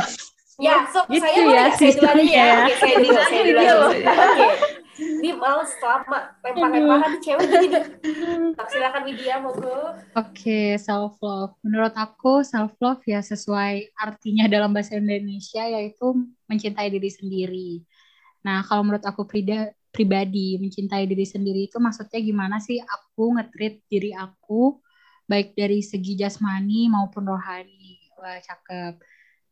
[0.58, 2.56] ya so Gitu saya ya, saya dulu ya ya.
[2.64, 4.48] oke saya dulu Bisa saya dulu oke
[4.98, 7.84] ini malah selama lempar-lemparan di cewek gini nih
[8.74, 11.54] silakan Widya monggo Oke, self love.
[11.62, 17.72] Menurut aku self love ya sesuai artinya dalam bahasa Indonesia yaitu mencintai diri sendiri.
[18.42, 23.86] Nah, kalau menurut aku prida- pribadi mencintai diri sendiri itu maksudnya gimana sih aku nge-treat
[23.86, 24.82] diri aku
[25.30, 28.10] baik dari segi jasmani maupun rohani.
[28.18, 28.98] Wah, cakep.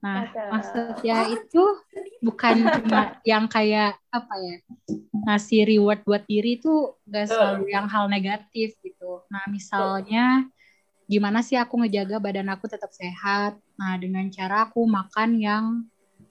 [0.06, 0.50] Nah, Cakep.
[0.54, 1.64] maksudnya itu
[2.22, 4.56] bukan cuma yang kayak apa ya
[5.26, 9.26] ngasih reward buat diri itu gak selalu yang hal negatif gitu.
[9.34, 10.46] Nah misalnya
[11.10, 13.58] gimana sih aku ngejaga badan aku tetap sehat?
[13.82, 15.66] Nah dengan cara aku makan yang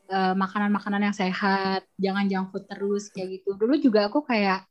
[0.07, 3.59] eh, makanan-makanan yang sehat, jangan junk food terus kayak gitu.
[3.59, 4.63] Dulu juga aku kayak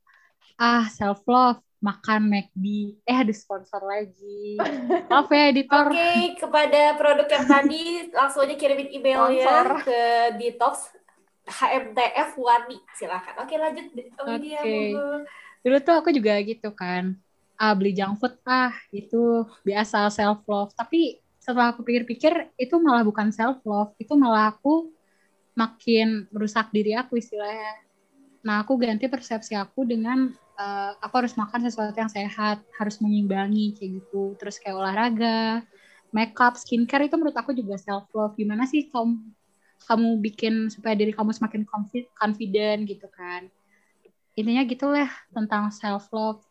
[0.55, 4.55] ah self love makan McD, eh ada sponsor lagi.
[5.11, 5.91] Maaf ya editor.
[5.91, 7.83] Oke, kepada produk yang tadi
[8.15, 9.99] langsung aja kirimin emailnya ke
[10.39, 10.95] Detox
[11.43, 12.79] HMTF Wani.
[12.95, 13.43] Silakan.
[13.43, 13.85] Oke, lanjut
[14.23, 14.63] Oh, Oke.
[14.63, 15.27] monggo.
[15.59, 17.15] dulu tuh aku juga gitu kan
[17.55, 22.99] ah beli junk food ah itu biasa self love tapi setelah aku pikir-pikir itu malah
[23.07, 24.91] bukan self love itu malah aku
[25.55, 27.79] makin merusak diri aku istilahnya
[28.43, 30.27] Nah, aku ganti persepsi aku dengan
[30.59, 34.35] uh, aku harus makan sesuatu yang sehat, harus menyimbangi kayak gitu.
[34.35, 35.63] Terus kayak olahraga,
[36.11, 38.35] makeup, skincare itu menurut aku juga self love.
[38.35, 39.15] Gimana sih kamu
[39.83, 41.63] kamu bikin supaya diri kamu semakin
[42.15, 43.47] confident gitu kan?
[44.35, 46.43] Intinya gitulah tentang self love.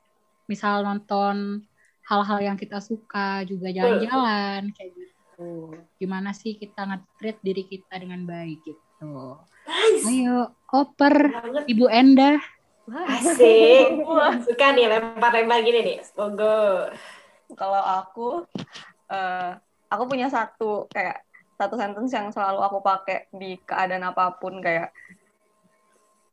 [0.49, 1.65] Misal nonton
[2.09, 5.77] hal-hal yang kita suka, juga jalan-jalan kayak gitu.
[6.03, 8.82] Gimana sih kita nge-treat diri kita dengan baik gitu.
[9.03, 10.05] Nice.
[10.07, 11.15] Ayo, oper
[11.67, 12.39] Ibu Enda.
[12.87, 13.99] Asik.
[14.47, 15.99] Suka nih lempar-lempar gini nih.
[16.15, 16.91] Monggo.
[17.55, 18.29] Kalau aku,
[19.11, 19.51] uh,
[19.91, 21.23] aku punya satu kayak
[21.59, 24.91] satu sentence yang selalu aku pakai di keadaan apa pun kayak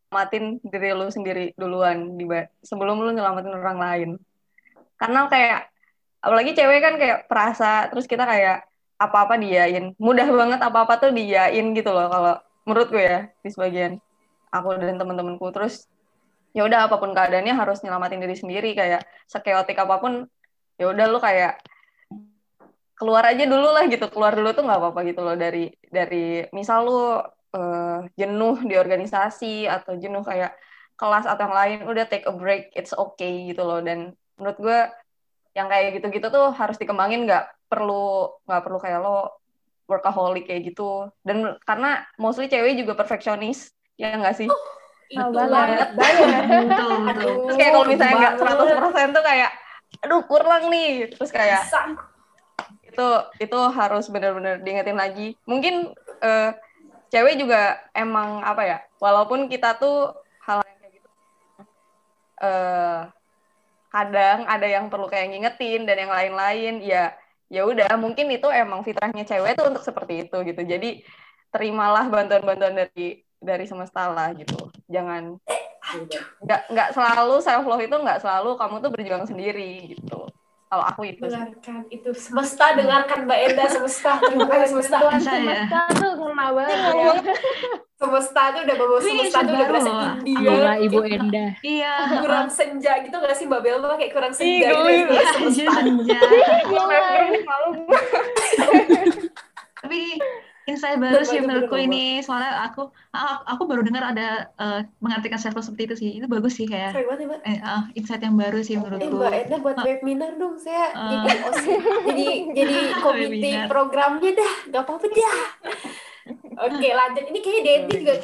[0.09, 2.26] matin diri lu sendiri duluan di
[2.65, 4.09] sebelum lu nyelamatin orang lain.
[4.97, 5.70] Karena kayak
[6.20, 8.65] apalagi cewek kan kayak perasa terus kita kayak
[8.97, 9.93] apa-apa diain.
[10.01, 12.36] Mudah banget apa-apa tuh diain gitu loh kalau
[12.70, 13.97] menurut gue ya di sebagian
[14.53, 15.89] aku dan teman-temanku terus
[16.53, 20.30] ya udah apa pun keadaannya harus nyelamatin diri sendiri kayak sekeotik apa pun
[20.78, 21.57] ya udah lu kayak
[22.99, 26.80] keluar aja dulu lah gitu keluar dulu tuh nggak apa-apa gitu loh dari dari misal
[26.86, 26.99] lu
[27.55, 30.53] uh, jenuh di organisasi atau jenuh kayak
[30.99, 33.80] kelas atau yang lain udah take a break it's okay gitu loh.
[33.80, 34.80] Dan menurut gue
[35.55, 39.38] yang kayak gitu-gitu tuh harus dikembangin nggak perlu nggak perlu kayak lo
[39.89, 41.09] workaholic kayak gitu.
[41.25, 44.47] Dan karena mostly cewek juga perfeksionis ya nggak sih?
[44.47, 44.61] Oh,
[45.09, 45.89] itu banget.
[45.97, 46.37] banget.
[47.49, 49.51] Terus kayak kalau misalnya nggak 100% tuh kayak
[50.05, 51.09] aduh kurang nih.
[51.09, 51.65] Terus kayak
[52.85, 53.07] itu
[53.41, 55.33] itu harus benar-benar diingetin lagi.
[55.49, 56.53] Mungkin uh,
[57.09, 60.13] cewek juga emang apa ya walaupun kita tuh
[60.45, 61.09] hal yang kayak gitu
[62.45, 63.09] uh,
[63.89, 67.17] kadang ada yang perlu kayak ngingetin dan yang lain-lain ya
[67.50, 70.62] ya udah mungkin itu emang fitrahnya cewek tuh untuk seperti itu gitu.
[70.64, 71.02] Jadi
[71.50, 74.70] terimalah bantuan-bantuan dari dari semesta lah gitu.
[74.86, 75.36] Jangan
[76.45, 80.30] nggak nggak selalu self love itu nggak selalu kamu tuh berjuang sendiri gitu
[80.70, 82.09] kalau aku itu dengarkan itu.
[82.13, 83.65] Semesta dengarkan mbak Enda.
[83.65, 84.22] Semesta.
[84.22, 84.97] Terima kasih semesta.
[85.01, 87.13] Semesta tuh ngena banget ya.
[87.99, 89.91] semesta tuh udah bawa semesta tuh udah berasa
[90.22, 90.78] India.
[90.78, 91.45] Ibu Enda.
[91.65, 91.93] Iya.
[92.22, 93.97] Kurang senja gitu gak sih mbak Belma?
[93.97, 96.17] Kayak kurang senja gitu semesta senja
[99.80, 100.20] tapi
[100.70, 102.93] insight baru sih menurutku ini soalnya aku
[103.49, 106.09] aku baru dengar ada uh, mengartikan self seperti itu sih.
[106.22, 106.93] Itu bagus sih kayak
[107.49, 109.09] eh, uh, insight yang baru sih menurutku.
[109.09, 111.45] Eh, Mbak Edna buat uh, webinar dong saya uh, jadi
[112.05, 112.26] jadi
[112.61, 114.53] jadi komite programnya dah.
[114.70, 115.38] Nggak apa-apa dah.
[116.70, 117.24] Oke lanjut.
[117.26, 118.15] Ini kayaknya Denti juga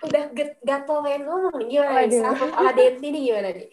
[0.00, 0.22] udah
[0.64, 1.66] gatel main ngomong nih.
[1.68, 2.20] Gimana nih?
[2.24, 3.68] Sama Denti ini gimana nih?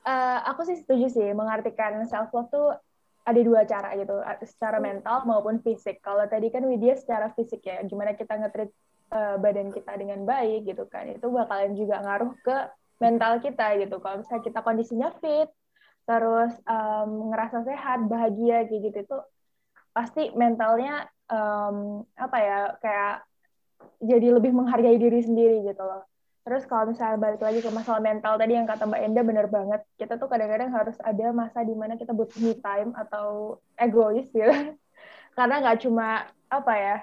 [0.00, 2.72] Uh, aku sih setuju sih mengartikan self love tuh
[3.30, 6.02] ada dua cara gitu, secara mental maupun fisik.
[6.02, 8.74] Kalau tadi kan Widya secara fisik ya, gimana kita ngetrit
[9.14, 12.56] uh, badan kita dengan baik gitu kan, itu bakalan juga ngaruh ke
[12.98, 13.96] mental kita gitu.
[14.02, 15.48] Kalau misalnya kita kondisinya fit,
[16.04, 19.16] terus um, ngerasa sehat, bahagia gitu, itu
[19.94, 23.14] pasti mentalnya um, apa ya kayak
[24.02, 26.09] jadi lebih menghargai diri sendiri gitu loh.
[26.40, 29.80] Terus kalau misalnya balik lagi ke masalah mental tadi yang kata Mbak Enda bener banget,
[30.00, 34.48] kita tuh kadang-kadang harus ada masa di mana kita butuh me time atau egois gitu.
[35.36, 36.96] Karena nggak cuma apa ya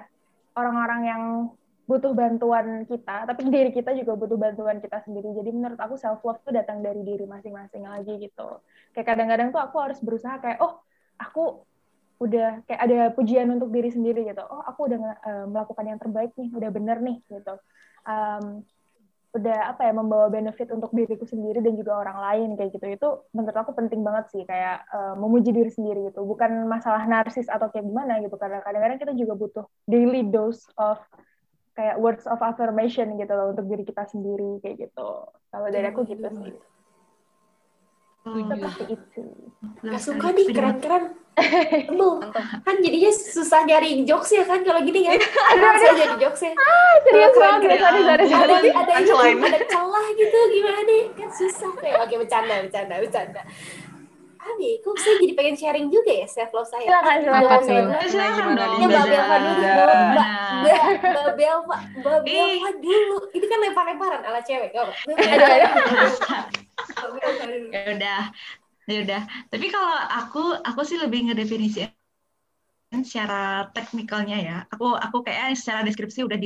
[0.58, 1.24] orang-orang yang
[1.88, 5.32] butuh bantuan kita, tapi diri kita juga butuh bantuan kita sendiri.
[5.38, 8.60] Jadi menurut aku self love tuh datang dari diri masing-masing lagi gitu.
[8.92, 10.82] Kayak kadang-kadang tuh aku harus berusaha kayak oh
[11.22, 11.64] aku
[12.18, 14.42] udah kayak ada pujian untuk diri sendiri gitu.
[14.42, 17.56] Oh aku udah uh, melakukan yang terbaik nih, udah bener nih gitu.
[18.04, 18.66] Um,
[19.36, 22.86] udah apa ya membawa benefit untuk diriku sendiri dan juga orang lain kayak gitu.
[22.88, 26.24] Itu menurut aku penting banget sih kayak uh, memuji diri sendiri gitu.
[26.24, 28.40] Bukan masalah narsis atau kayak gimana gitu.
[28.40, 31.02] Karena kadang-kadang kita juga butuh daily dose of
[31.78, 35.10] kayak words of affirmation gitu loh untuk diri kita sendiri kayak gitu.
[35.28, 36.77] Kalau dari aku gitu sih
[38.36, 39.24] seperti itu
[39.78, 41.04] Gak suka nih keren-keren.
[41.86, 42.18] Temu.
[42.66, 45.22] kan jadinya susah nyari jokes ya kan kalau gini kan.
[45.22, 46.52] Susah jadi jokes ya.
[46.58, 47.78] Ah, serius banget.
[47.78, 51.04] ada ada ada ada ada celah gitu gimana nih?
[51.14, 51.70] Kan susah.
[51.78, 53.42] Kayak oke bercanda bercanda bercanda.
[54.48, 56.88] Abi, kok saya jadi pengen sharing juga ya self love saya.
[56.88, 57.60] Silakan, silakan.
[58.08, 58.74] Silakan dong.
[58.80, 60.30] Ya Mbak Belva dulu, Mbak
[61.04, 63.18] Mbak Belva, Mbak Belva dulu.
[63.36, 64.88] Itu kan lempar-lemparan ala cewek, gak
[67.72, 68.22] Ya udah,
[68.90, 69.22] ya udah.
[69.54, 71.94] Tapi kalau aku aku sih lebih ngedefinisikan
[73.04, 74.58] secara teknikalnya ya.
[74.72, 76.38] Aku aku kayak secara deskripsi udah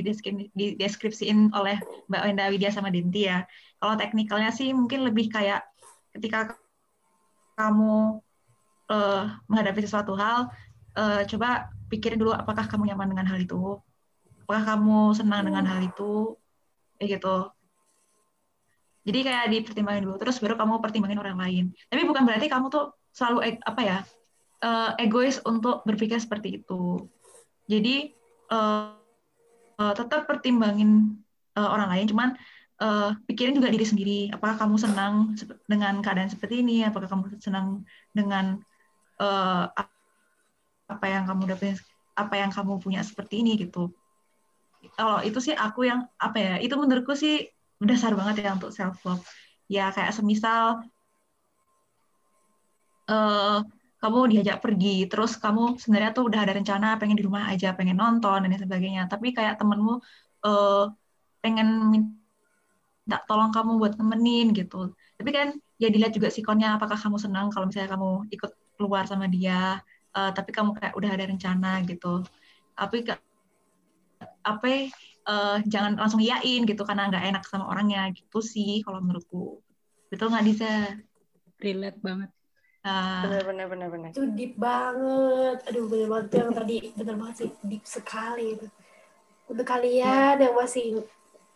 [0.56, 1.78] dideskripsiin oleh
[2.10, 3.46] Mbak Wenda Widya sama Dinti ya.
[3.78, 5.64] Kalau teknikalnya sih mungkin lebih kayak
[6.18, 6.58] ketika
[7.56, 8.20] kamu
[8.90, 10.50] uh, menghadapi sesuatu hal
[10.98, 13.78] uh, coba pikirin dulu apakah kamu nyaman dengan hal itu?
[14.48, 16.36] Apakah kamu senang dengan hal itu?
[16.98, 17.38] Kayak gitu
[19.02, 21.64] Jadi kayak dipertimbangin dulu, terus baru kamu pertimbangin orang lain.
[21.90, 23.98] Tapi bukan berarti kamu tuh selalu e- apa ya
[24.62, 27.10] uh, egois untuk berpikir seperti itu.
[27.66, 28.14] Jadi
[28.54, 28.94] uh,
[29.82, 31.18] uh, tetap pertimbangin
[31.52, 32.30] orang lain, cuman
[33.28, 34.20] pikirin juga diri sendiri.
[34.32, 35.36] Apakah kamu senang
[35.68, 36.88] dengan keadaan seperti ini?
[36.88, 37.84] Apakah kamu senang
[38.16, 38.58] dengan
[40.88, 41.76] apa yang kamu dapetin,
[42.16, 43.92] apa yang kamu punya seperti ini gitu.
[44.96, 46.56] Kalau itu sih aku yang apa ya?
[46.64, 47.52] Itu menurutku sih
[47.90, 49.24] dasar banget ya untuk self love.
[49.72, 50.86] Ya kayak semisal
[53.10, 53.60] uh,
[54.02, 58.02] kamu diajak pergi, terus kamu sebenarnya tuh udah ada rencana pengen di rumah aja, pengen
[58.02, 59.06] nonton dan sebagainya.
[59.06, 60.02] Tapi kayak temenmu
[60.46, 60.90] uh,
[61.42, 64.94] pengen minta tolong kamu buat nemenin gitu.
[65.22, 69.30] Tapi kan ya dilihat juga sikonnya apakah kamu senang kalau misalnya kamu ikut keluar sama
[69.30, 69.82] dia,
[70.18, 72.26] uh, tapi kamu kayak udah ada rencana gitu.
[72.74, 73.06] Tapi
[74.42, 74.66] apa
[75.28, 79.62] uh, jangan langsung iyain gitu karena nggak enak sama orangnya gitu sih kalau menurutku.
[80.10, 80.76] Betul nggak Diza?
[81.62, 82.30] Relate banget.
[82.82, 84.10] Uh, bener bener bener bener.
[84.10, 85.58] Itu deep banget.
[85.70, 88.68] Aduh bener banget yang tadi bener banget sih deep sekali itu.
[89.46, 91.06] Untuk kalian yang masih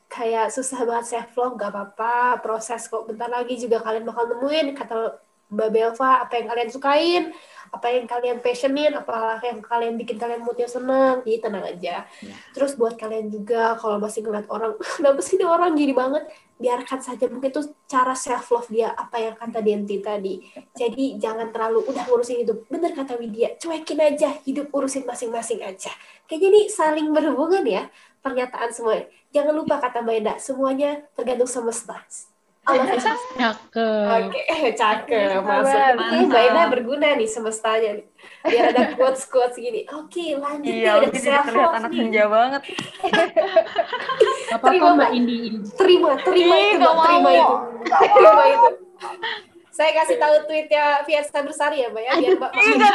[0.05, 4.77] kayak susah banget self love gak apa-apa proses kok bentar lagi juga kalian bakal nemuin
[4.77, 5.17] kata
[5.51, 7.23] Mbak Belva apa yang kalian sukain?
[7.69, 8.93] Apa yang kalian passionin?
[8.95, 11.21] Apa yang kalian bikin kalian moodnya seneng?
[11.21, 12.07] Jadi tenang aja.
[12.07, 12.35] Ya.
[12.55, 16.23] terus buat kalian juga kalau masih ngeliat orang kenapa sih ini orang gini banget?
[16.55, 20.39] Biarkan saja mungkin itu cara self love dia apa yang kata Denti tadi.
[20.71, 22.65] Jadi jangan terlalu udah ngurusin hidup.
[22.71, 25.91] Bener kata Widya cuekin aja hidup urusin masing-masing aja.
[26.25, 27.83] Kayaknya ini saling berhubungan ya
[28.23, 29.05] pernyataan semuanya.
[29.35, 32.01] Jangan lupa kata Mbak Enda semuanya tergantung semesta
[32.65, 34.25] Cakep.
[34.25, 34.73] Oke, okay.
[34.73, 35.37] cakep.
[35.45, 35.77] Masuk.
[36.01, 38.01] Ini Mbak berguna nih semestanya.
[38.01, 38.05] Nih.
[38.41, 39.85] Biar ada quotes-quotes gini.
[39.93, 40.73] Oke, okay, lanjut.
[40.73, 42.61] Iya, udah terlihat anak senja banget.
[44.57, 45.37] Apa-apa Mbak Indi.
[45.77, 47.05] Terima, terima Ih, itu, Mbak.
[47.05, 47.55] Terima itu.
[47.85, 48.69] Terima itu.
[49.75, 52.51] Saya kasih tahu tweetnya Fiesta Bersari ya, Mbak ya, biar Mbak.
[52.55, 52.89] Iya,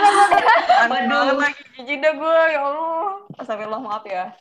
[0.90, 3.08] Aduh, lagi jijik dah gue, ya Allah.
[3.38, 4.34] Astagfirullah, maaf ya.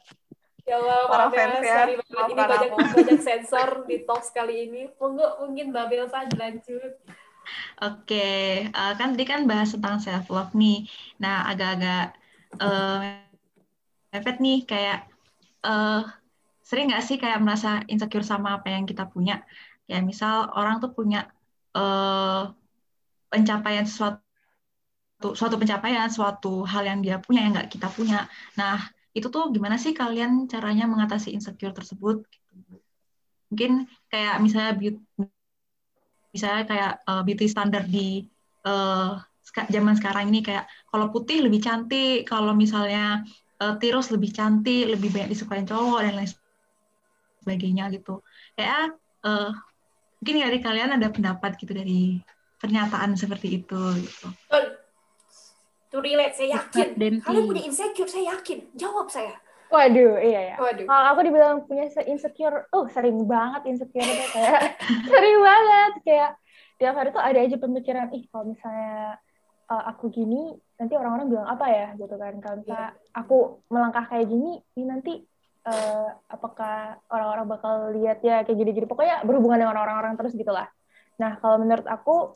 [0.69, 1.75] Ya Allah, para fans ya.
[1.81, 1.93] Sorry.
[1.97, 4.81] Ini banyak, banyak sensor di talk kali ini.
[5.01, 6.93] Monggo mungkin Mbak Belsa lanjut.
[7.81, 10.85] Oke, uh, kan tadi kan bahas tentang self love nih.
[11.17, 12.13] Nah, agak-agak
[12.61, 13.17] uh,
[14.13, 15.09] mepet nih kayak
[15.65, 16.05] uh,
[16.61, 19.41] sering nggak sih kayak merasa insecure sama apa yang kita punya?
[19.89, 21.25] Kayak misal orang tuh punya
[21.73, 22.53] uh,
[23.33, 24.21] pencapaian sesuatu
[25.33, 28.29] suatu pencapaian, suatu hal yang dia punya yang nggak kita punya.
[28.53, 32.25] Nah, itu tuh gimana sih kalian caranya mengatasi insecure tersebut?
[33.49, 35.01] Mungkin kayak misalnya beauty,
[36.29, 38.25] misalnya kayak uh, beauty standar di
[38.65, 39.17] uh,
[39.49, 43.25] zaman sekarang ini kayak kalau putih lebih cantik, kalau misalnya
[43.57, 46.29] uh, tirus lebih cantik, lebih banyak disukain cowok dan lain
[47.41, 48.21] sebagainya gitu.
[48.53, 48.93] Kayak
[49.25, 49.49] uh,
[50.21, 52.21] mungkin dari kalian ada pendapat gitu dari
[52.59, 54.27] pernyataan seperti itu gitu
[55.89, 59.33] to relate saya yakin kalian punya insecure saya yakin jawab saya
[59.69, 60.55] Waduh, iya ya.
[60.57, 60.89] Waduh.
[60.89, 64.81] Kalau aku dibilang punya insecure, oh sering banget insecure itu kayak
[65.13, 66.31] sering banget kayak
[66.81, 69.21] tiap hari tuh ada aja pemikiran, ih kalau misalnya
[69.69, 72.33] uh, aku gini, nanti orang-orang bilang apa ya gitu kan.
[72.41, 73.13] Kalau misalnya yeah.
[73.13, 75.13] aku melangkah kayak gini, ini nanti
[75.69, 78.89] uh, apakah orang-orang bakal lihat ya kayak gini-gini.
[78.89, 80.65] Pokoknya berhubungan dengan orang-orang terus gitulah.
[81.21, 82.33] Nah, kalau menurut aku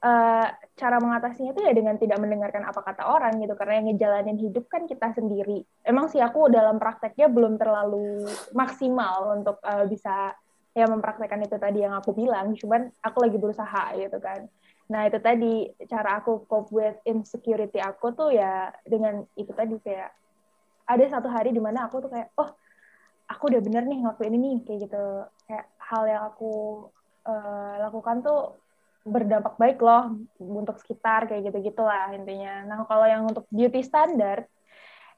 [0.00, 0.46] uh,
[0.76, 4.64] cara mengatasinya itu ya dengan tidak mendengarkan apa kata orang gitu karena yang ngejalanin hidup
[4.68, 5.64] kan kita sendiri.
[5.84, 8.24] Emang sih aku dalam prakteknya belum terlalu
[8.56, 10.32] maksimal untuk uh, bisa
[10.70, 14.46] ya mempraktekkan itu tadi yang aku bilang, cuman aku lagi berusaha gitu kan.
[14.90, 20.10] Nah, itu tadi cara aku cope with insecurity aku tuh ya dengan itu tadi kayak
[20.90, 22.50] ada satu hari di mana aku tuh kayak oh,
[23.30, 25.04] aku udah bener nih ngelakuin ini kayak gitu.
[25.46, 26.52] Kayak hal yang aku
[27.26, 28.58] uh, lakukan tuh
[29.04, 32.68] berdampak baik loh untuk sekitar kayak gitu gitulah intinya.
[32.68, 34.44] Nah kalau yang untuk beauty standard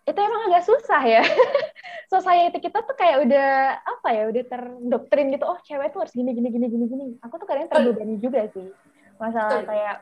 [0.03, 1.23] itu emang agak susah ya.
[2.13, 3.51] Society kita tuh kayak udah
[3.83, 5.45] apa ya, udah terdoktrin gitu.
[5.47, 7.07] Oh cewek tuh harus gini gini gini gini gini.
[7.23, 8.67] Aku tuh kadang terbebani juga sih.
[9.19, 9.97] Masalah kayak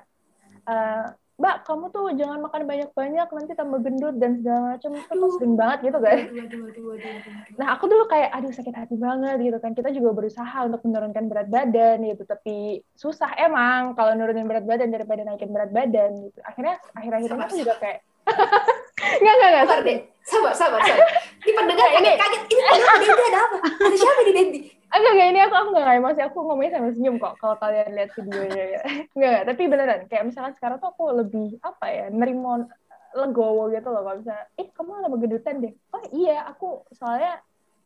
[0.65, 1.05] uh,
[1.41, 4.91] Mbak, kamu tuh jangan makan banyak-banyak, nanti tambah gendut dan segala macam.
[4.93, 6.19] Itu tuh sering banget gitu kan.
[7.57, 9.73] Nah, aku dulu kayak, aduh sakit hati banget gitu kan.
[9.73, 14.93] Kita juga berusaha untuk menurunkan berat badan gitu, tapi susah emang kalau nurunin berat badan
[14.93, 16.39] daripada naikin berat badan gitu.
[16.45, 19.65] Akhirnya, akhir-akhir ini aku juga kayak, Enggak, enggak, enggak.
[19.65, 19.99] Sabar deh.
[20.21, 21.07] Sabar, sabar, sabar.
[21.41, 22.43] Ini pendengar ini kaget.
[22.47, 23.57] Ini ada ada apa?
[23.89, 24.61] Ada siapa di Dendi?
[24.91, 28.11] Enggak, enggak, ini aku, aku enggak emosi, aku ngomongnya sambil senyum kok kalau kalian lihat
[28.13, 28.81] videonya ya.
[29.15, 32.67] Enggak, enggak, tapi beneran, kayak misalkan sekarang tuh aku lebih, apa ya, nerimo
[33.15, 35.75] legowo gitu loh, kalau misalnya, eh kamu lama gedutan deh.
[35.95, 37.39] Oh iya, aku soalnya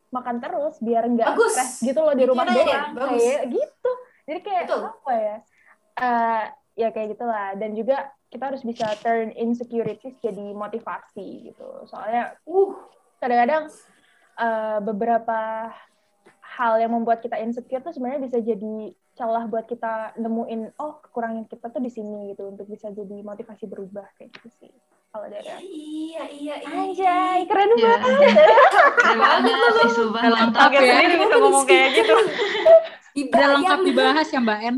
[0.09, 1.53] makan terus biar nggak Bagus.
[1.53, 3.18] stres gitu loh di rumah doang bagus.
[3.18, 3.91] kayak gitu
[4.22, 4.80] jadi kayak Betul.
[4.87, 5.37] apa ya
[5.95, 6.43] Eh,
[6.74, 11.87] ya kayak gitulah dan juga kita harus bisa turn insecurities jadi motivasi gitu.
[11.87, 12.74] Soalnya Uh,
[13.22, 13.70] kadang-kadang
[14.37, 15.70] eh, beberapa
[16.59, 21.47] hal yang membuat kita insecure tuh sebenarnya bisa jadi celah buat kita nemuin oh kekurangan
[21.47, 24.74] kita tuh di sini gitu untuk bisa jadi motivasi berubah kayak gitu sih
[25.14, 25.62] kalau dari aku.
[25.62, 26.74] iya, iya, iya.
[26.74, 28.34] Anjay, keren Ya, banget.
[28.90, 29.54] keren banget,
[29.86, 30.30] isu banget.
[30.34, 30.90] Lengkap Oke, ya.
[30.90, 32.16] sendiri bisa ngomong kayak gitu.
[33.14, 34.76] Udah lengkap dibahas ya Mbak En.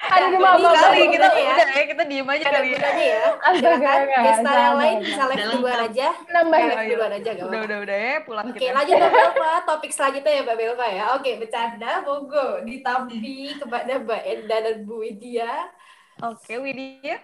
[0.00, 1.52] Aduh, Jadi maaf, maaf, Kali Udah kita ya.
[1.54, 2.72] udah ya, kita diem aja Ada kali ya.
[2.74, 3.24] gunanya ya.
[3.56, 6.08] Silakan yang lain bisa live duluan aja.
[6.28, 7.64] Nambah Live Ayo, duluan aja gak Udah, apa-apa.
[7.64, 8.72] udah, udah ya, pulang Oke, kita.
[8.74, 9.52] lanjut Mbak Belva.
[9.64, 11.04] Topik selanjutnya ya Mbak Belva ya.
[11.14, 12.48] Oke, bercanda, monggo.
[12.60, 15.52] Ditampi kepada Mbak Enda dan Bu Widya.
[16.20, 17.16] Oke, Widya.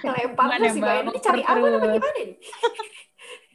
[0.00, 0.94] Kelempar Gimana, sih Mbak?
[0.94, 1.10] Enda.
[1.10, 2.28] Ini cari aman apa gimana nih?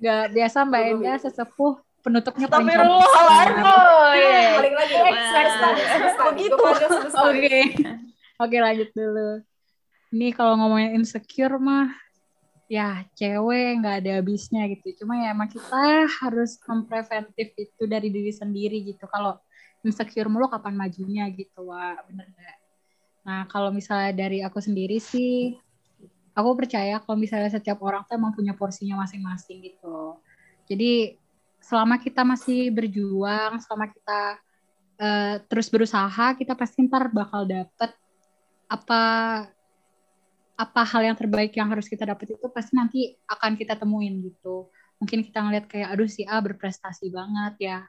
[0.01, 3.63] Gak biasa Mbak Enda sesepuh penutupnya paling Astagfirullahaladzim.
[3.63, 4.57] Oh, iya.
[4.57, 4.95] Balik lagi.
[6.33, 6.63] Begitu.
[7.13, 7.59] Oke.
[8.41, 9.29] Oke lanjut dulu.
[10.11, 11.93] Ini kalau ngomongin insecure mah
[12.71, 15.03] ya cewek nggak ada habisnya gitu.
[15.03, 19.07] Cuma ya emang kita harus mempreventif itu dari diri sendiri gitu.
[19.07, 19.39] Kalau
[19.85, 22.57] insecure mulu kapan majunya gitu, wah bener nggak?
[23.21, 25.55] Nah kalau misalnya dari aku sendiri sih,
[26.33, 30.17] aku percaya kalau misalnya setiap orang tuh emang punya porsinya masing-masing gitu.
[30.65, 31.17] Jadi
[31.61, 34.21] selama kita masih berjuang, selama kita
[35.01, 37.91] eh, terus berusaha, kita pasti ntar bakal dapet
[38.71, 39.01] apa
[40.61, 44.69] apa hal yang terbaik yang harus kita dapat itu pasti nanti akan kita temuin gitu.
[45.01, 47.79] Mungkin kita ngeliat kayak aduh si A berprestasi banget ya.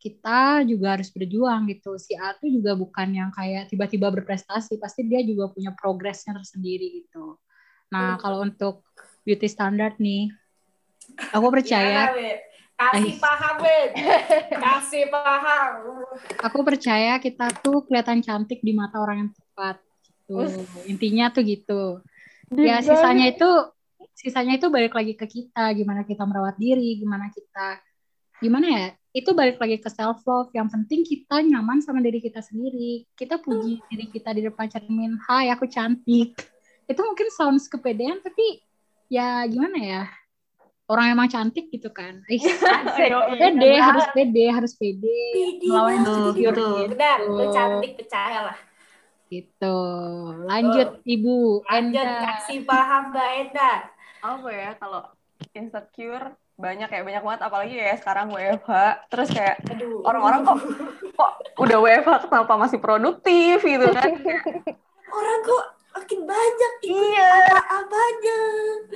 [0.00, 2.00] Kita juga harus berjuang gitu.
[2.00, 7.04] Si A tuh juga bukan yang kayak tiba-tiba berprestasi, pasti dia juga punya progresnya tersendiri
[7.04, 7.36] gitu.
[7.92, 8.22] Nah, Betul.
[8.24, 8.74] kalau untuk
[9.28, 10.32] beauty standard nih,
[11.36, 12.40] aku percaya Wid?
[12.80, 13.90] Kasih paham, Wid.
[14.56, 15.72] Kasih paham.
[16.40, 19.76] aku percaya kita tuh kelihatan cantik di mata orang yang tepat
[20.08, 20.64] gitu.
[20.88, 21.82] Intinya tuh gitu.
[22.56, 23.50] Ya sisanya itu
[24.16, 27.84] sisanya itu balik lagi ke kita, gimana kita merawat diri, gimana kita
[28.40, 28.86] gimana ya?
[29.10, 30.50] Itu balik lagi ke self love.
[30.54, 33.04] Yang penting kita nyaman sama diri kita sendiri.
[33.14, 36.34] Kita puji diri kita di depan cermin, "Hai, aku cantik."
[36.86, 38.62] Itu mungkin sounds kepedean tapi
[39.10, 40.02] ya gimana ya?
[40.90, 42.18] Orang emang cantik gitu kan.
[42.98, 45.22] Ayo, pede, harus pede, harus pede.
[45.62, 46.66] Melawan insecure gitu.
[46.90, 48.58] Benar, lu cantik, percayalah.
[49.30, 49.78] Gitu.
[50.50, 52.18] Lanjut Ibu Lanjut, Enda.
[52.26, 53.72] kasih paham Mbak Enda.
[54.20, 55.02] apa ya kalau
[55.56, 58.70] insecure banyak ya banyak banget apalagi ya sekarang WFH
[59.08, 60.04] terus kayak Aduh.
[60.04, 60.58] orang-orang kok
[61.16, 64.10] kok udah WFH kenapa masih produktif gitu kan
[65.10, 68.38] Orang kok makin banyak iya apa-apanya.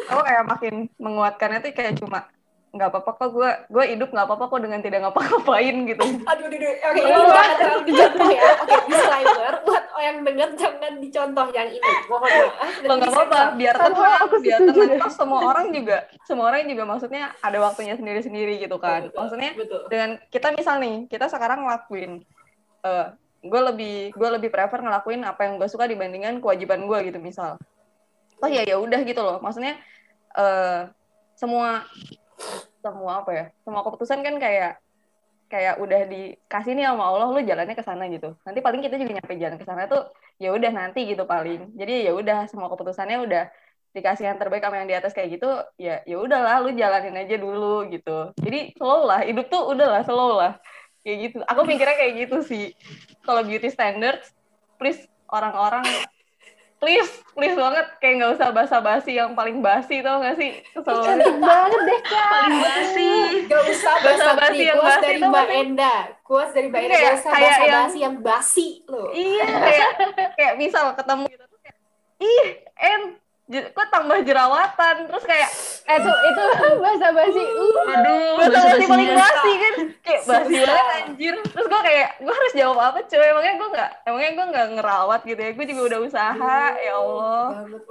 [0.07, 2.31] aku kayak makin menguatkannya tuh kayak cuma
[2.75, 6.05] nggak apa-apa kok gue gue hidup nggak apa-apa kok dengan tidak ngapa-ngapain gitu
[6.35, 6.75] Aduh, aduh, aduh.
[6.91, 8.43] Oke, ini jangan terlalu dicontoh ya.
[8.59, 9.55] Oke, disclaimer.
[9.63, 11.93] Buat yang denger, jangan dicontoh yang ini.
[12.11, 12.73] Mohon maaf.
[12.85, 13.59] Lo nggak apa-apa disensor.
[13.61, 14.91] biar Sama, tenang aku biar tenang.
[14.99, 15.97] Terus semua orang juga
[16.27, 19.81] semua orang juga maksudnya ada waktunya sendiri-sendiri gitu kan Betul, maksudnya Betul.
[19.89, 22.13] dengan kita misal nih kita sekarang ngelakuin
[22.85, 23.07] eh
[23.45, 27.61] gue lebih gue lebih prefer ngelakuin apa yang gue suka dibandingkan kewajiban gue gitu misal
[28.41, 29.77] oh ya ya udah gitu loh maksudnya
[30.35, 30.89] eh
[31.37, 31.85] semua
[32.85, 34.79] semua apa ya semua keputusan kan kayak
[35.55, 38.35] kayak udah dikasih nih sama Allah lu jalannya ke sana gitu.
[38.43, 41.71] Nanti paling kita juga nyampe jalan ke sana tuh ya udah nanti gitu paling.
[41.79, 43.45] Jadi ya udah semua keputusannya udah
[43.95, 45.47] dikasih yang terbaik sama yang di atas kayak gitu
[45.79, 48.35] ya ya udahlah lu jalanin aja dulu gitu.
[48.43, 50.59] Jadi slow lah hidup tuh udahlah slow lah.
[51.07, 51.39] Kayak gitu.
[51.47, 52.75] Aku mikirnya kayak gitu sih.
[53.23, 54.35] Kalau beauty standards
[54.81, 55.87] please orang-orang
[56.77, 61.01] please please banget kayak nggak usah basa-basi yang paling basi tau gak sih kesel
[61.39, 62.27] banget deh, Kak.
[62.29, 63.11] Paling basi.
[63.45, 64.63] Gak usah Basa-basi basa-basi.
[64.63, 65.95] yang basi dari Mbak Enda.
[66.21, 66.95] Quotes dari Mbak Enda.
[66.95, 69.09] Kayak- usah kayak yang- basa-basi yang basi loh.
[69.11, 69.91] Iya, kayak
[70.35, 71.77] kayak misal ketemu gitu tuh kayak
[72.21, 72.47] ih,
[72.77, 73.01] en
[73.47, 74.95] kok tambah jerawatan?
[75.09, 75.51] Terus kayak
[75.85, 76.43] Eh, itu itu
[76.83, 77.43] bahasa basi.
[77.45, 77.93] Uh.
[77.93, 79.75] Aduh, bahasa basi paling basi kan?
[80.01, 81.35] Kayak basi banget anjir.
[81.45, 83.21] terus gue kayak gue harus jawab apa cuy?
[83.21, 85.51] Emangnya gue nggak emangnya gue nggak ngerawat gitu ya.
[85.53, 87.45] Gue juga udah usaha ya Allah.
[87.53, 87.83] Banget,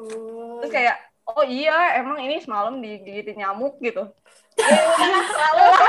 [0.57, 4.11] terus kayak oh iya emang ini semalam digigitin nyamuk gitu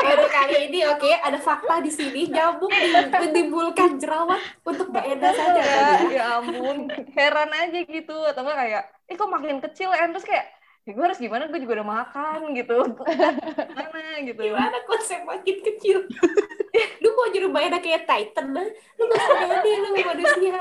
[0.05, 5.31] Baru kali ini oke ada fakta di sini nyamuk di- menimbulkan jerawat untuk Mbak Enda
[5.33, 10.13] saja ya, ya ampun heran aja gitu atau enggak kayak eh kok makin kecil en
[10.13, 10.47] terus kayak
[10.85, 11.49] ya gue harus gimana?
[11.49, 12.77] Gue juga udah makan gitu.
[13.81, 14.41] Gimana gitu.
[14.53, 16.05] Gimana konsep makin kecil?
[17.33, 18.67] jadi Mbak Enda kayak Titan lah.
[18.99, 20.59] Lu gak usah deh lu manusia.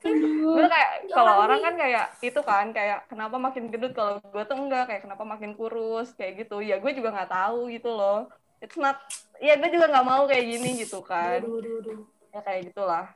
[0.00, 4.20] Kan gue kayak Ya kalau orang kan kayak itu kan kayak kenapa makin gendut kalau
[4.20, 7.90] gue tuh enggak kayak kenapa makin kurus kayak gitu ya gue juga nggak tahu gitu
[7.90, 8.28] loh
[8.60, 8.96] it's not
[9.42, 12.00] ya gue juga nggak mau kayak gini gitu kan Aduh, aduh, aduh.
[12.32, 13.06] ya kayak gitulah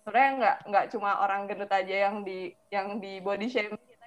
[0.00, 4.06] sebenarnya nggak nggak cuma orang gendut aja yang di yang di body shaming kita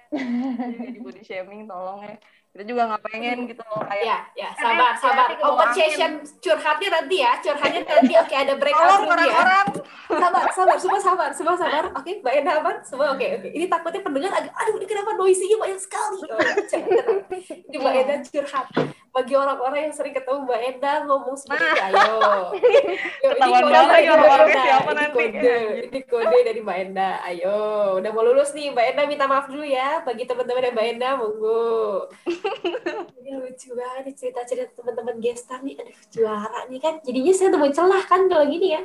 [0.94, 2.16] di body shaming tolong ya
[2.54, 5.26] kita juga nggak pengen gitu loh kayak Ya, ya, sabar, Eh, sabar.
[5.34, 8.14] bawah Open session curhatnya nanti ya, curhatnya nanti.
[8.14, 9.10] Oke, ada breakout tolong ya.
[9.10, 9.66] orang-orang
[10.22, 11.90] Sabar, sabar, semua sabar, semua sabar.
[11.92, 12.76] Oke, Mbak Enda aman?
[12.80, 13.48] Semua oke, oke.
[13.50, 16.18] Ini takutnya pendengar agak, aduh ini kenapa noisy-nya banyak sekali.
[16.22, 16.38] Oh.
[17.66, 18.66] Ini Mbak Enda curhat.
[19.14, 22.02] Bagi orang-orang yang sering ketemu Mbak Enda ngomong seperti itu, ayo.
[23.22, 24.62] Yo, ini Ketahuan kode banget dari ya Mbak Enda.
[24.66, 25.14] siapa Ini nanti.
[25.14, 27.10] kode, ini kode dari Mbak Enda.
[27.22, 27.58] Ayo,
[28.02, 28.74] udah mau lulus nih.
[28.74, 30.02] Mbak Enda minta maaf dulu ya.
[30.02, 32.10] Bagi teman-teman yang Mbak Enda, monggo.
[33.22, 35.78] Ini lucu banget cerita-cerita teman-teman gestar nih.
[35.78, 36.94] Aduh, juara nih kan.
[37.06, 38.84] Jadinya saya temuin celah kan kalau gini kan.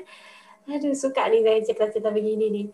[0.69, 2.65] Aduh, suka nih saya cerita-cerita begini nih.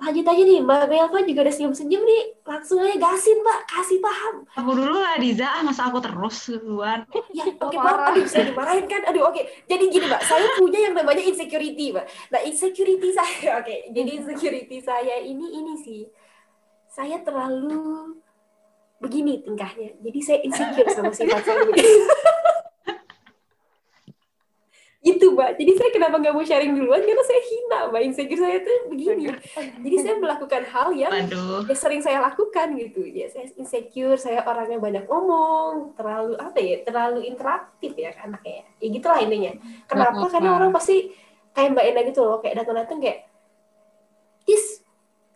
[0.00, 2.22] Lanjut aja nih, Mbak Belva juga udah senyum-senyum nih.
[2.48, 3.60] Langsung aja gasin, Mbak.
[3.68, 4.34] Kasih paham.
[4.56, 7.04] Aku dulu lah Diza, ah, masa aku terus duluan.
[7.36, 8.08] Ya, oke, parah.
[8.08, 8.16] Mbak.
[8.16, 9.02] Aduh, saya dimarahin kan.
[9.12, 9.44] Aduh, oke.
[9.68, 10.22] Jadi gini, Mbak.
[10.24, 12.06] Saya punya yang namanya insecurity, Mbak.
[12.32, 13.76] Nah, insecurity saya, oke.
[13.92, 16.08] Jadi insecurity saya ini, ini sih.
[16.88, 18.16] Saya terlalu
[19.04, 20.00] begini tingkahnya.
[20.00, 21.92] Jadi saya insecure sama sifat saya begini.
[25.00, 25.56] gitu mbak.
[25.56, 27.00] Jadi saya kenapa nggak mau sharing duluan?
[27.00, 28.00] Karena saya hina mbak.
[28.04, 29.32] Insecure saya tuh begini.
[29.56, 31.12] Jadi saya melakukan hal yang
[31.64, 33.08] ya sering saya lakukan gitu.
[33.08, 38.86] Ya saya insecure saya orangnya banyak ngomong terlalu apa ya terlalu interaktif ya anaknya ya.
[38.92, 39.52] Gitulah intinya.
[39.88, 40.28] Kenapa?
[40.28, 41.16] Karena orang pasti
[41.56, 43.18] kayak mbak Enda gitu loh kayak datang-datang kayak
[44.44, 44.84] Tis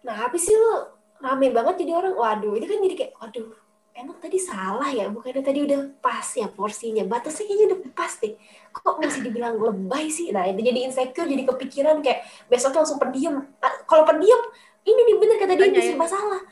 [0.05, 2.13] nah apa sih lo rame banget jadi orang.
[2.13, 3.49] Waduh ini kan jadi kayak waduh
[3.95, 5.07] emang tadi salah ya?
[5.09, 7.07] Bukannya tadi udah pas ya porsinya?
[7.07, 8.35] Batasnya kayaknya udah pas deh.
[8.75, 10.35] Kok masih dibilang lebay sih?
[10.35, 13.47] Nah itu jadi insecure jadi kepikiran kayak besoknya langsung pendiam.
[13.63, 14.41] Ah, kalau pendiam
[14.85, 16.43] ini nih bener kata dia bisa masalah.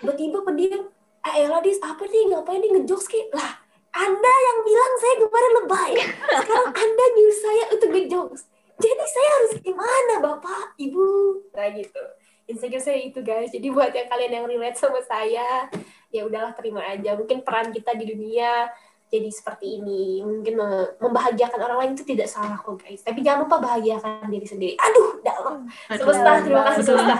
[0.00, 0.88] Tiba-tiba pendiam
[1.22, 2.32] ah elah dis apa nih?
[2.32, 2.70] Ngapain nih?
[2.74, 3.62] Ngejokes kayak lah
[3.92, 5.92] anda yang bilang saya kemarin lebay.
[6.40, 8.42] Sekarang anda nyuruh saya untuk ngejokes.
[8.80, 11.38] Jadi saya harus gimana bapak ibu?
[11.52, 12.02] Nah gitu.
[12.48, 13.52] Insecure saya itu guys.
[13.52, 15.68] Jadi buat yang kalian yang relate sama saya
[16.12, 17.16] ya udahlah terima aja.
[17.16, 18.68] Mungkin peran kita di dunia
[19.12, 20.20] jadi seperti ini.
[20.20, 20.54] Mungkin
[21.00, 23.00] membahagiakan orang lain itu tidak salah kok guys.
[23.04, 24.74] Tapi jangan lupa bahagiakan diri sendiri.
[24.76, 25.66] Aduh dalam.
[25.88, 27.16] Semesta terima kasih semesta.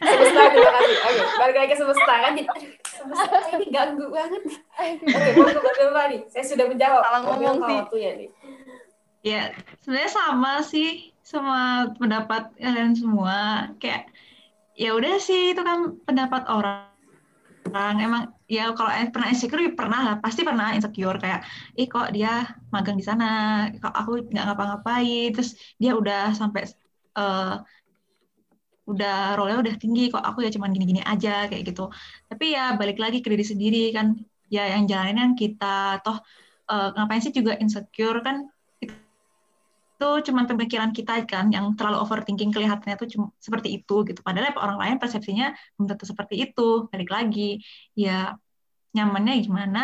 [0.00, 0.96] Semesta terima kasih.
[1.04, 2.32] Oke balik lagi ke semesta kan?
[2.36, 4.42] Jadi aduh semesta ini ganggu banget.
[4.76, 6.20] Oke mau ke nih?
[6.28, 7.00] Saya sudah menjawab.
[7.04, 7.76] Salah ngomong sih.
[7.80, 8.30] waktunya nih?
[9.24, 13.72] Ya, sebenarnya sama sih sama pendapat kalian semua.
[13.80, 14.12] Kayak
[14.76, 16.92] ya udah sih itu kan pendapat orang.
[17.64, 18.22] Orang emang
[18.56, 21.40] ya kalau pernah insecure ya pernah lah, pasti pernah insecure kayak
[21.80, 22.28] ih kok dia
[22.74, 23.24] magang di sana,
[23.82, 25.50] kok aku nggak ngapa-ngapain, terus
[25.80, 26.60] dia udah sampai
[27.18, 27.52] eh,
[28.90, 31.82] udah role-nya udah tinggi kok aku ya cuman gini-gini aja kayak gitu.
[32.28, 34.06] Tapi ya balik lagi ke diri sendiri kan.
[34.52, 35.64] Ya yang jalanin kan kita.
[36.04, 36.16] Toh
[36.70, 38.36] eh, ngapain sih juga insecure kan
[39.94, 44.50] itu cuma pemikiran kita kan yang terlalu overthinking kelihatannya tuh cuma seperti itu gitu padahal
[44.50, 47.62] ya orang lain persepsinya belum tentu seperti itu balik lagi
[47.94, 48.34] ya
[48.90, 49.82] nyamannya gimana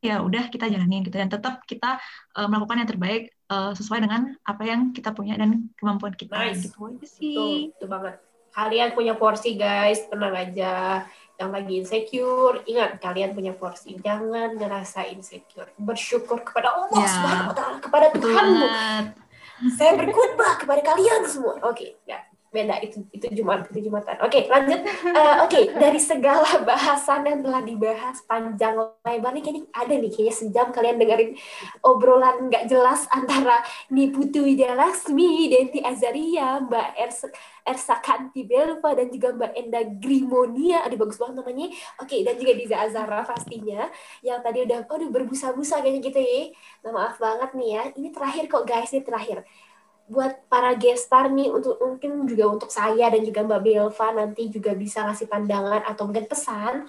[0.00, 2.00] ya udah kita jalanin gitu dan tetap kita
[2.38, 6.64] eh, melakukan yang terbaik eh, sesuai dengan apa yang kita punya dan kemampuan kita Nice.
[6.64, 8.16] gitu aja sih betul banget.
[8.48, 11.04] Kalian punya porsi guys, tenang aja.
[11.38, 13.94] Yang lagi insecure, ingat kalian punya porsi.
[14.02, 15.70] Jangan ngerasa insecure.
[15.78, 17.08] Bersyukur kepada Allah Ya.
[17.08, 18.66] Subhanahu wa taala, kepada Tuhanmu.
[19.74, 21.58] Saya berkhotbah kepada kalian semua.
[21.66, 22.27] Oke, ya.
[22.48, 24.16] Beda itu itu Jumat, itu Jumatan.
[24.24, 24.80] Oke, lanjut.
[24.88, 28.72] Eh, Oke, dari segala bahasan yang telah dibahas panjang
[29.04, 31.30] lebar nih kayaknya ada nih kayaknya sejam kalian dengerin
[31.84, 33.60] obrolan nggak jelas antara
[33.92, 37.26] Niputu Widya Laksmi, Denti Azaria, Mbak Ersa,
[37.68, 40.88] Ersa Kanti Belva, dan juga Mbak Enda Grimonia.
[40.88, 41.68] Aduh, bagus banget namanya.
[42.00, 43.92] Oke, dan juga Diza Azara pastinya.
[44.24, 46.42] Yang tadi udah, aduh berbusa-busa kayaknya gitu ya.
[46.88, 47.82] Nah, maaf banget nih ya.
[47.92, 49.44] Ini terakhir kok guys, ini terakhir.
[50.08, 54.72] Buat para gestar nih, untuk mungkin juga untuk saya dan juga Mbak Belva nanti juga
[54.72, 56.88] bisa ngasih pandangan atau mungkin pesan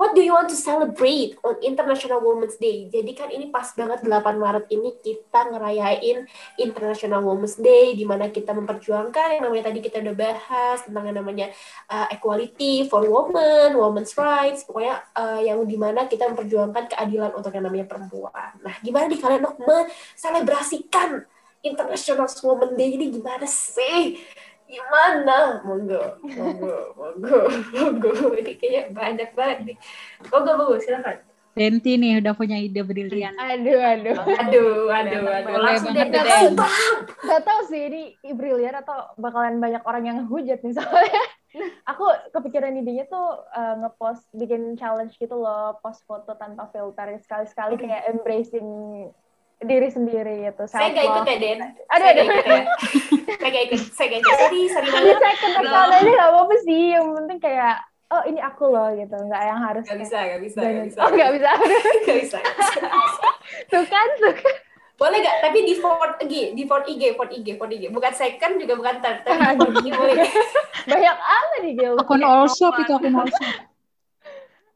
[0.00, 2.88] What do you want to celebrate on International Women's Day?
[2.88, 6.24] Jadi kan ini pas banget 8 Maret ini kita ngerayain
[6.56, 11.20] International Women's Day di mana kita memperjuangkan yang namanya tadi kita udah bahas tentang yang
[11.20, 11.52] namanya
[11.92, 17.52] uh, equality for women, women's rights, pokoknya uh, yang di mana kita memperjuangkan keadilan untuk
[17.52, 18.56] yang namanya perempuan.
[18.64, 21.28] Nah, gimana nih kalian untuk menselebrasikan
[21.60, 24.20] International Women's Day ini gimana sih?
[24.70, 25.60] Gimana?
[25.66, 27.38] Monggo, monggo, monggo,
[27.74, 28.10] monggo.
[28.38, 29.76] Ini kayaknya banyak banget nih.
[30.30, 31.26] Monggo, monggo, silakan.
[31.58, 33.34] Denti nih udah punya ide brilian.
[33.34, 34.14] Aduh, aduh.
[34.14, 35.54] Aduh, aduh, aduh.
[35.58, 36.54] Langsung deh, Den.
[36.54, 36.96] paham.
[37.26, 41.24] Gak tau sih ini brilian atau bakalan banyak orang yang hujat nih soalnya.
[41.90, 47.74] aku kepikiran idenya tuh uh, ngepost bikin challenge gitu loh, post foto tanpa filter sekali-sekali
[47.74, 48.68] kayak embracing
[49.60, 50.64] diri sendiri gitu.
[50.64, 51.60] Saya gak ikut ya, Den.
[51.92, 52.22] Ada Saya ada.
[52.24, 52.62] ya.
[53.36, 53.80] Saya gak ikut.
[53.92, 54.32] Saya gak ikut.
[54.32, 55.20] Sorry, sorry Ini banget.
[55.20, 56.82] second account aja gak apa-apa sih.
[56.96, 57.76] Yang penting kayak
[58.10, 59.84] oh ini aku loh gitu, nggak yang harus.
[59.86, 60.98] Gak kayak bisa, gak bisa, bisa.
[60.98, 61.50] Oh nggak bisa.
[62.08, 62.38] Gak bisa.
[63.70, 64.54] tuh kan, tuh kan.
[65.00, 65.36] Boleh gak?
[65.40, 67.88] Tapi di Ford IG, di Ford IG, Ford IG, Ford IG.
[67.88, 69.24] Bukan second juga bukan third.
[69.24, 70.28] Tapi di Ford IG boleh.
[70.88, 71.94] Banyak amat nih Gil.
[71.96, 73.54] Akun all shop itu akun all shop.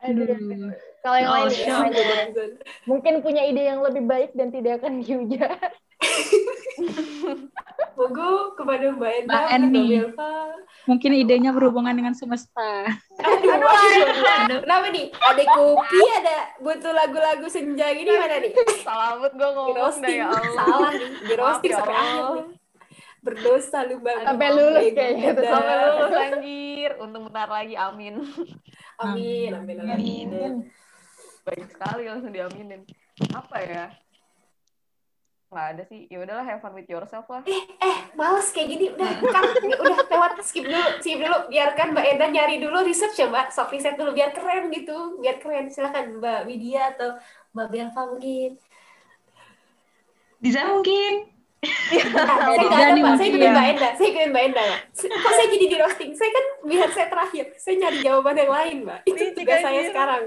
[0.04, 0.72] Aduh.
[1.04, 1.10] Aduh.
[1.12, 1.92] Kalau yang lain, Oh, yang siap.
[1.92, 2.56] lain
[2.88, 5.52] mungkin punya ide yang lebih baik dan tidak akan dihujat.
[7.94, 9.86] Monggo kepada Mbak Enda, Mbak Mbak Eni.
[10.84, 12.88] Mungkin idenya berhubungan dengan semesta.
[13.20, 15.12] Aduh, aduh, Kenapa nih?
[15.14, 18.52] Ada kopi, ada butuh lagu-lagu senja gini mana nih?
[18.82, 20.52] Salah banget gue ngomong dah roasting, ya Allah.
[20.56, 21.08] salah nih.
[21.22, 22.46] Di roasting ya sampai akhir nih.
[23.24, 24.16] Berdosa lu Mbak.
[24.26, 26.90] Sampai lulus kayaknya Sampai lulus anjir.
[27.00, 28.14] Untung bentar lagi, amin.
[29.00, 30.26] Amin, amin, amin.
[30.28, 30.54] Amin.
[31.44, 32.88] Baik sekali langsung diaminin.
[33.36, 33.84] Apa ya?
[35.52, 36.08] Nggak ada sih.
[36.08, 37.44] Ya udahlah have fun with yourself lah.
[37.46, 38.90] Eh, males kayak gini.
[38.90, 41.38] Udah, kan, udah lewat skip dulu, skip dulu.
[41.52, 43.52] Biarkan Mbak Enda nyari dulu research ya Mbak.
[43.52, 45.20] Sok riset dulu biar keren gitu.
[45.20, 45.70] Biar keren.
[45.70, 47.20] Silakan Mbak Widya atau
[47.54, 48.50] Mbak Belva mungkin.
[50.40, 51.12] Diza mungkin.
[51.64, 53.14] Nah, saya nggak ada Jadi Mbak.
[53.14, 53.52] Saya ikutin ya.
[53.52, 53.88] Mbak Enda.
[53.94, 54.64] Saya ikutin Mbak Enda.
[54.96, 56.10] Kok saya jadi di roasting?
[56.16, 57.44] Saya kan biar saya terakhir.
[57.60, 59.00] Saya nyari jawaban yang lain Mbak.
[59.06, 60.24] Itu tugas saya sekarang.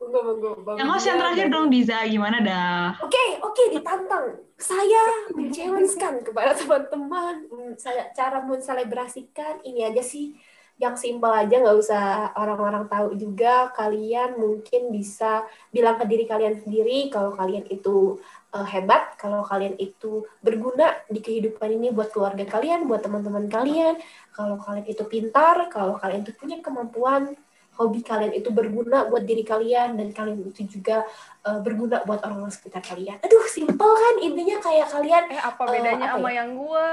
[0.00, 0.50] Monggo.
[0.64, 2.80] Mbak Yang host yang terakhir Mbak- dong Diza gimana dah?
[3.04, 4.26] Oke, oke, ditantang.
[4.56, 5.02] Saya
[5.36, 7.34] menchallenge-kan kepada teman-teman.
[7.48, 10.36] Hmm, Saya cara menselebrasikan ini aja sih
[10.80, 16.56] yang simpel aja nggak usah orang-orang tahu juga kalian mungkin bisa bilang ke diri kalian
[16.56, 18.16] sendiri kalau kalian itu
[18.56, 24.00] eh, hebat kalau kalian itu berguna di kehidupan ini buat keluarga kalian buat teman-teman kalian
[24.32, 27.36] kalau kalian itu pintar kalau kalian itu punya kemampuan
[27.80, 31.00] hobi kalian itu berguna buat diri kalian dan kalian itu juga
[31.40, 33.16] eh, berguna buat orang-orang sekitar kalian.
[33.18, 36.36] Aduh, simpel kan intinya kayak kalian Eh, apa Eh, bedanya apa sama ya?
[36.36, 36.88] yang gua?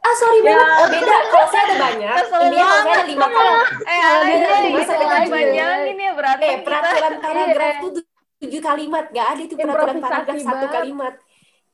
[0.00, 3.50] ah sorry banget oh, beda kalau saya ada banyak ini kalau saya ada lima kali
[3.84, 4.70] Eh, Kalau ada beda nih.
[4.70, 5.18] gitu Kita aja.
[5.20, 6.44] kepanjangin ya berarti.
[6.46, 7.82] eh peraturan paragraf Iya.
[7.84, 7.90] tuh
[8.40, 11.14] tujuh kalimat gak ada itu peraturan Improvisasi paragraf satu kalimat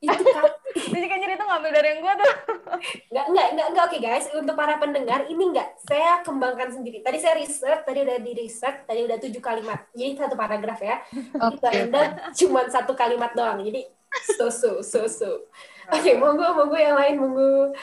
[0.01, 0.44] itu kan
[1.27, 2.35] Jadi itu ngambil dari yang gua tuh.
[3.10, 3.85] nggak nggak nggak nggak.
[3.89, 4.27] Oke guys.
[4.36, 5.68] Untuk para pendengar ini nggak.
[5.89, 7.01] Saya kembangkan sendiri.
[7.01, 9.89] Tadi saya riset tadi udah di riset tadi udah tujuh kalimat.
[9.97, 11.01] Jadi satu paragraf ya.
[11.40, 11.59] Oke.
[11.59, 12.02] Mbak Enda
[12.36, 13.59] cuma satu kalimat doang.
[13.64, 13.89] Jadi
[14.36, 15.31] so so so so.
[15.90, 17.74] Oke monggo monggo yang lain monggo.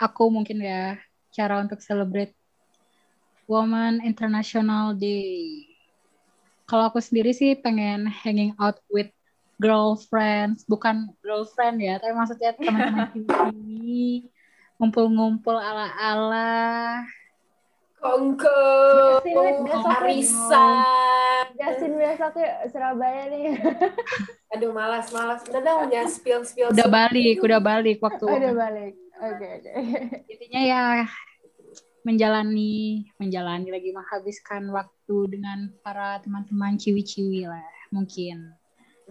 [0.00, 0.96] Aku mungkin ya
[1.34, 2.32] cara untuk celebrate
[3.50, 5.66] Women International Day.
[6.64, 9.10] Kalau aku sendiri sih pengen hanging out with
[9.60, 14.32] girlfriends, bukan girlfriend ya, tapi maksudnya teman-teman ciwi
[14.80, 17.04] ngumpul-ngumpul ala-ala.
[18.00, 18.56] kongko
[20.00, 20.80] arisan
[21.60, 23.60] Gasin besok ke Surabaya nih.
[24.56, 25.44] Aduh malas malas.
[25.44, 26.72] Udah dong ya spill spill.
[26.72, 28.96] Udah balik, udah balik waktu Oh, udah balik.
[29.20, 29.70] Oke, oke.
[30.32, 30.82] intinya ya
[32.00, 38.56] menjalani menjalani lagi menghabiskan waktu dengan para teman-teman ciwi-ciwi lah mungkin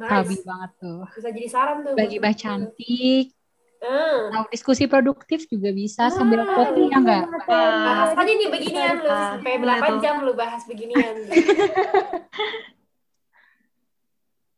[0.02, 0.44] Rabi Nice.
[0.44, 1.94] banget tuh Bisa jadi saran tuh.
[1.94, 3.36] bagi bah cantik
[3.80, 4.36] Hmm.
[4.36, 9.08] atau diskusi produktif juga bisa sambil kopi ya enggak Bahas aja nih beginian lu.
[9.08, 11.16] Ah, Sampai iya berapa jam lu bahas beginian.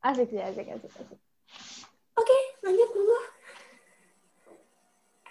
[0.01, 1.19] Asik sih, asik, asik, asik.
[2.17, 3.17] Oke, lanjut dulu.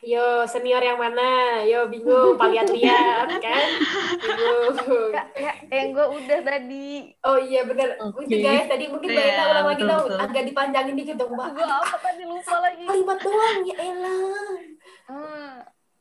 [0.00, 1.60] Yo, senior yang mana?
[1.68, 3.68] Yo, bingung, Pak lihat-lihat, kan?
[4.16, 5.12] Bingung.
[5.12, 7.12] Ya, ya, yang gua udah tadi.
[7.20, 8.00] Oh iya, bener.
[8.00, 8.24] Oke.
[8.24, 10.06] Mungkin guys, tadi mungkin Iya, Enda ulang lagi dong.
[10.16, 11.48] Agak dipanjangin dikit dong, Mbak.
[11.52, 12.84] Gua apa tadi lupa lagi.
[12.88, 14.56] Kalimat doang, ya elah.
[15.04, 15.52] Hmm,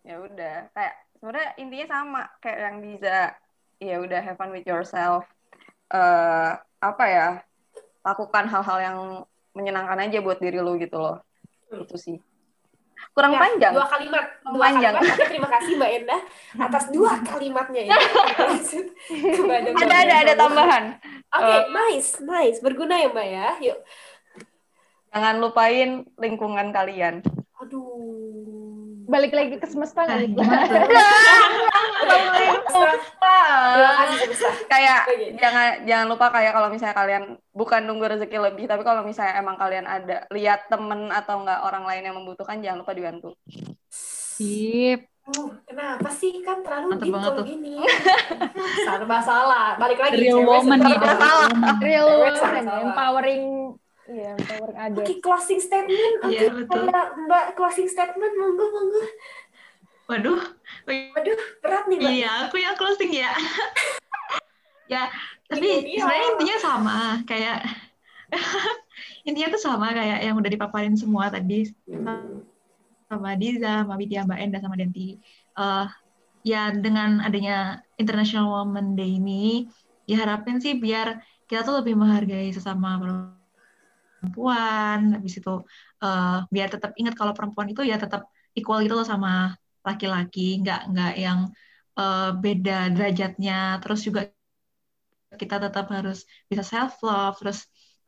[0.07, 3.17] ya udah kayak sebenarnya intinya sama kayak yang bisa
[3.79, 5.27] ya udah have fun with yourself
[5.89, 7.27] eh apa ya
[8.05, 8.97] lakukan hal-hal yang
[9.57, 11.17] menyenangkan aja buat diri lu gitu loh
[11.73, 12.17] itu sih
[13.19, 14.25] kurang Ya, panjang Dua kalimat.
[14.41, 14.93] Dua Panjang.
[14.95, 15.27] kalimat.
[15.27, 16.17] Terima kasih Mbak Enda
[16.57, 17.97] atas dua kalimatnya ya.
[19.35, 20.83] Kepada ada ada ada tambahan
[21.29, 21.61] Oke, Eh.
[21.69, 22.57] nice, nice.
[22.57, 23.47] Berguna ya Mbak ya.
[23.61, 23.79] Yuk.
[25.09, 27.19] jangan lupain lingkungan kalian.
[29.09, 30.29] Balik lagi ke semesta nggak nih?
[34.69, 34.99] kayak
[35.41, 39.57] jangan jangan lupa kayak kalau misalnya kalian bukan nunggu rezeki lebih tapi kalau misalnya emang
[39.59, 43.35] kalian ada lihat temen atau enggak orang lain yang membutuhkan jangan lupa dibantu
[43.89, 47.45] sip Uh, kenapa sih kan terlalu Mantap deep banget kalau tuh.
[47.45, 47.75] gini?
[48.81, 49.77] Serba salah.
[49.77, 50.25] Balik lagi.
[50.25, 50.97] real woman nih
[51.85, 52.65] real woman.
[52.65, 53.45] Empowering,
[54.09, 55.21] iya, empowering Oke, adults.
[55.21, 56.13] closing statement.
[56.25, 56.83] Oke, Iya, betul.
[56.89, 58.33] Mbak, Mbak closing statement.
[58.35, 59.01] Monggo, monggo.
[60.09, 60.41] Waduh.
[60.89, 62.11] Waduh, berat nih, Mbak.
[62.17, 63.29] Iya, aku yang closing ya.
[64.93, 65.03] ya,
[65.45, 66.01] tapi Iya.
[66.01, 67.57] sebenarnya intinya sama kayak
[69.27, 71.69] intinya tuh sama kayak yang udah dipaparin semua tadi
[73.09, 75.17] sama Diza, sama Widya, Mbak Enda, sama Denti.
[75.53, 75.85] Eh,
[76.45, 79.65] ya dengan adanya International Women Day ini,
[80.05, 83.37] diharapin sih biar kita tuh lebih menghargai sesama perempuan,
[85.15, 85.51] habis itu
[86.03, 88.21] eh, biar tetap ingat kalau perempuan itu ya tetap
[88.57, 89.29] equal gitu loh sama
[89.87, 91.39] laki-laki, nggak nggak yang
[91.99, 94.21] eh, beda derajatnya, terus juga
[95.41, 97.59] kita tetap harus bisa self love, terus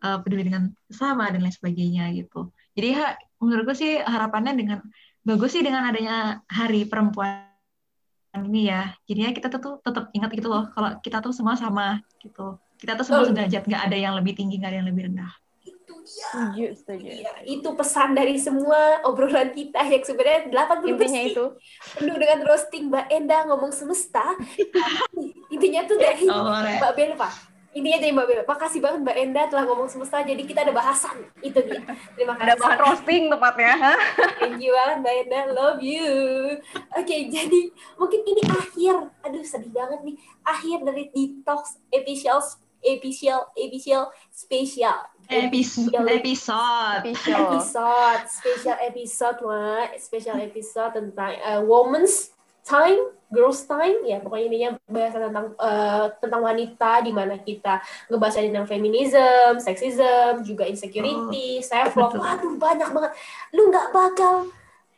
[0.05, 2.49] eh, peduli dengan sesama dan lain sebagainya gitu.
[2.77, 4.79] Jadi ha- menurutku sih harapannya dengan
[5.27, 7.45] bagus sih dengan adanya Hari Perempuan
[8.49, 8.95] ini ya.
[9.07, 12.57] Jadinya kita tuh tetap ingat gitu loh kalau kita tuh semua sama gitu.
[12.81, 13.29] Kita tuh semua Betul.
[13.35, 15.31] sederajat, nggak ada yang lebih tinggi, nggak ada yang lebih rendah.
[16.01, 16.27] Itu dia.
[16.27, 17.09] Setuju, setuju.
[17.15, 21.45] Iya, itu pesan dari semua obrolan kita yang sebenarnya 80 Intinya itu.
[21.93, 24.33] penuh dengan roasting Mbak Enda ngomong semesta.
[25.47, 26.49] Intinya tuh dari Oh.
[26.49, 27.29] Mbak Belva.
[27.71, 28.43] Intinya dari Mbak Belva.
[28.45, 30.19] Makasih banget Mbak Enda telah ngomong semesta.
[30.19, 31.15] Jadi kita ada bahasan.
[31.39, 31.79] Itu dia.
[32.13, 32.59] Terima Ada kasih.
[32.59, 33.73] bahan roasting tepatnya.
[34.37, 35.39] Thank you banget Mbak Enda.
[35.49, 36.09] Love you.
[36.91, 37.61] Oke, jadi
[37.95, 38.95] mungkin ini akhir.
[39.21, 40.15] Aduh, sedih banget nih.
[40.43, 44.99] Akhir dari Detox episode episode episode spesial.
[45.31, 47.07] Episode, episode.
[47.07, 48.27] Episode.
[48.27, 48.75] Special.
[48.83, 52.35] Episode wah special episode tentang uh, women's
[52.67, 52.99] time
[53.31, 54.03] girls time.
[54.03, 57.79] Ya pokoknya intinya bahasan tentang uh, tentang wanita di mana kita
[58.11, 63.11] ngebahas tentang feminism sexism juga insecurity self love waduh banyak banget.
[63.55, 64.51] Lu nggak bakal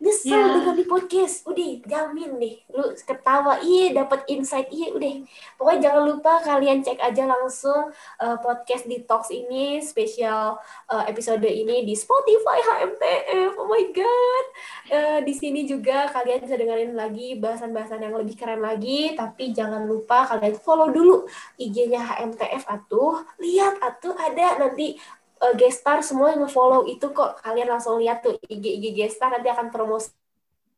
[0.04, 0.60] nyesel Ya.
[0.60, 5.24] dengan di podcast udah jamin deh lu ketawa iya dapat insight iya udah
[5.56, 10.60] pokoknya jangan lupa kalian cek aja langsung uh, podcast detox ini spesial
[10.92, 13.56] uh, episode ini di Spotify HMTF.
[13.56, 14.46] Oh my god.
[14.90, 19.86] Uh, di sini juga kalian bisa dengerin lagi bahasan-bahasan yang lebih keren lagi, tapi jangan
[19.86, 21.24] lupa kalian follow dulu
[21.56, 23.24] IG-nya HMTF atuh.
[23.40, 24.98] Lihat atuh ada nanti
[25.44, 27.44] uh, gestar semua yang nge-follow itu kok.
[27.44, 30.10] Kalian langsung lihat tuh IG-IG gestar nanti akan promosi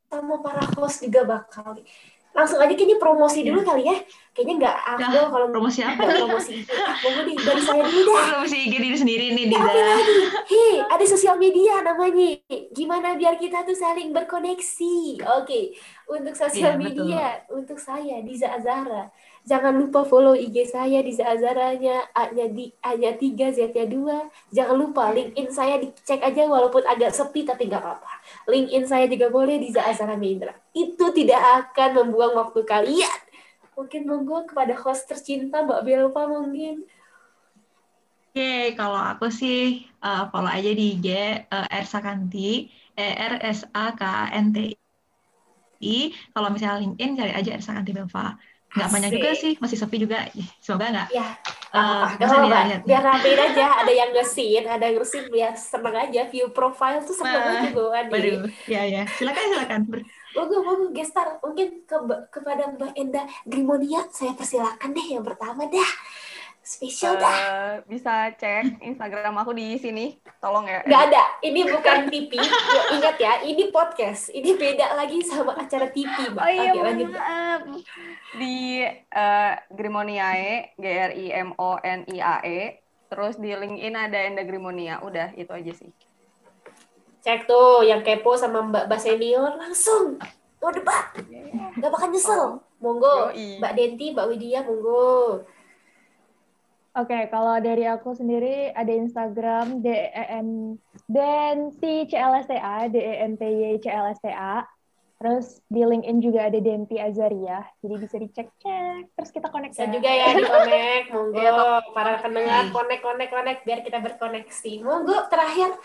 [0.05, 1.77] sama para host juga bakal
[2.35, 3.95] langsung aja kayaknya promosi dulu kali ya
[4.35, 6.03] kayaknya nggak afdol Nah, kalau promosi apa?
[6.03, 6.67] promosi IG
[6.99, 9.71] monggo deh dari saya dulu dah Oh, promosi IG diri sendiri nih, Ya, Diza.
[9.71, 10.15] lagi?
[10.51, 12.35] Hei, ada sosial media namanya.
[12.75, 15.23] Gimana biar kita tuh saling berkoneksi?
[15.39, 15.79] Oke,
[16.11, 17.07] untuk sosial Iya, betul.
[17.07, 19.07] media, untuk saya Diza Azara.
[19.45, 24.49] Jangan lupa follow IG saya Diza Azaranya, A-nya di A-nya 3, Z-nya 2.
[24.49, 28.13] Jangan lupa LinkedIn saya dicek aja walaupun agak sepi tapi nggak apa-apa.
[28.49, 30.49] LinkedIn saya juga boleh Diza Azara Mendra.
[30.73, 33.19] Itu tidak akan membuang waktu kalian.
[33.77, 36.81] Mungkin monggo kepada host tercinta Mbak Belva mungkin.
[38.33, 42.65] Oke, kalau aku sih eh, follow aja di IG eh, Ersakanti,
[42.97, 44.01] E R S A K
[44.33, 44.73] N T
[45.85, 46.09] I.
[46.33, 48.54] Kalau misalnya LinkedIn cari aja Ersakanti Belva.
[48.75, 50.17] Nggak banyak juga sih, masih sepi juga.
[50.59, 51.07] Semoga nggak.
[51.11, 51.27] Ya,
[51.75, 52.81] Eh, Gak bisa apa-apa, dilihat.
[52.87, 53.65] biar rapiin aja.
[53.83, 56.21] Ada yang ngesin, ada yang ngesin biar seneng aja.
[56.31, 59.03] View profile tuh seneng Wah, aja bawaan Waduh, ya ya.
[59.11, 59.81] Silakan silakan.
[60.35, 61.27] Moga, moga, gestar.
[61.43, 61.95] Mungkin ke,
[62.31, 65.91] kepada Mbak Enda Grimonia, saya persilakan deh yang pertama dah.
[66.65, 67.29] Spesial dah.
[67.29, 70.17] Eh, bisa cek Instagram aku di sini.
[70.41, 70.81] Tolong ya.
[70.81, 72.41] Gak ada, ini bukan TV.
[72.41, 74.33] Ya, ingat ya, ini podcast.
[74.33, 76.41] Ini beda lagi sama acara TV, Mbak.
[76.41, 77.61] Oh iya, mohon maaf.
[78.41, 82.81] Di eh, Grimoniae, G R I M O N I A E.
[83.13, 85.05] Terus di LinkedIn ada Enda Grimonia.
[85.05, 85.93] Udah, itu aja sih.
[87.21, 90.17] Cek tuh, yang kepo sama Mbak Mbak Senior, langsung.
[90.57, 91.13] Mau debat.
[91.77, 92.57] Gak bakal nyesel.
[92.81, 93.61] Monggo, Yoi.
[93.61, 95.45] Mbak Denti, Mbak Widya, monggo.
[96.95, 100.79] Oke, kalau dari aku sendiri ada Instagram D E N
[101.11, 104.63] Denti CLSTA, D E N T Y CLSTA.
[105.15, 109.11] Terus di LinkedIn juga ada Denti Azaria, jadi bisa dicek-cek.
[109.15, 109.87] Terus kita connect ya.
[109.91, 114.71] juga ya di connect, monggo Iya, para pendengar connect connect connect biar kita berkoneksi.
[114.83, 115.75] Monggo terakhir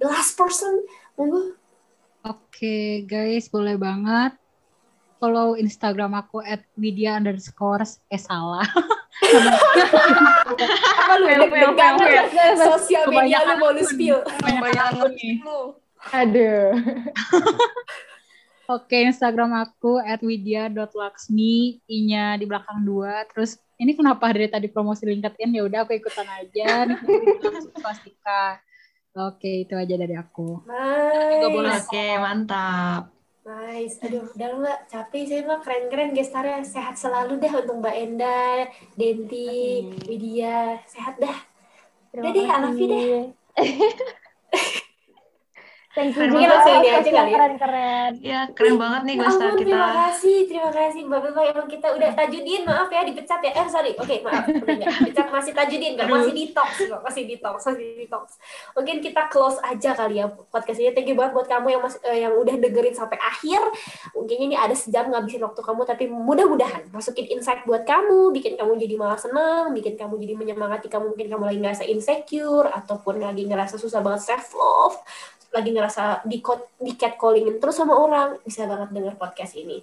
[0.00, 0.84] the last person,
[1.16, 1.56] monggo.
[2.28, 4.36] Oke guys, boleh banget.
[5.18, 8.66] Follow Instagram aku at media underscore eh salah.
[10.98, 14.22] Apa lu fail, deg-degan sosial media lu mau lu spill.
[14.38, 15.42] Banyak akun nih.
[15.42, 15.74] lu.
[16.14, 16.70] Aduh.
[18.78, 23.24] Oke, Instagram aku at widya.laksmi, i-nya di belakang dua.
[23.32, 26.84] Terus ini kenapa dari tadi promosi LinkedIn ya udah aku ikutan aja.
[27.80, 28.60] Swastika.
[29.32, 30.62] Oke, itu aja dari aku.
[30.68, 31.88] Nice.
[31.88, 33.17] Oke, mantap.
[33.48, 33.96] Nice.
[34.04, 36.60] Aduh, udah lu Mbak, capek saya mah keren-keren gestarnya.
[36.68, 39.88] Sehat selalu dah untuk Mbak Enda, Denti.
[40.04, 40.84] Widya.
[40.84, 41.38] Sehat dah.
[42.12, 43.24] Terima Udah deh, I love you deh.
[45.88, 45.96] Kasih.
[45.96, 47.36] Thank you Keren juga ini aja kali ya.
[47.38, 48.10] keren-keren.
[48.20, 49.64] Ya, keren banget nih Ya gue ampun, kita.
[49.64, 51.42] terima kasih, terima kasih Mbak Bella.
[51.48, 53.52] Emang kita udah tajudin, maaf ya dipecat ya.
[53.56, 57.56] Eh sorry, oke maaf, udah nggak dipecat masih tajudin, nggak masih detox, kok, masih detox,
[57.64, 58.24] masih detox.
[58.76, 60.92] Mungkin kita close aja kali ya podcast ini.
[60.92, 63.60] Thank you banget buat kamu yang masih eh, yang udah dengerin sampai akhir.
[64.12, 68.76] Mungkin ini ada sejam ngabisin waktu kamu, tapi mudah-mudahan masukin insight buat kamu, bikin kamu
[68.76, 71.16] jadi malah senang, bikin kamu jadi menyemangati kamu.
[71.16, 74.98] Mungkin kamu lagi ngerasa insecure ataupun lagi ngerasa susah banget self love
[75.48, 76.38] lagi ngerasa di
[76.78, 79.80] di catcallingin terus sama orang bisa banget denger podcast ini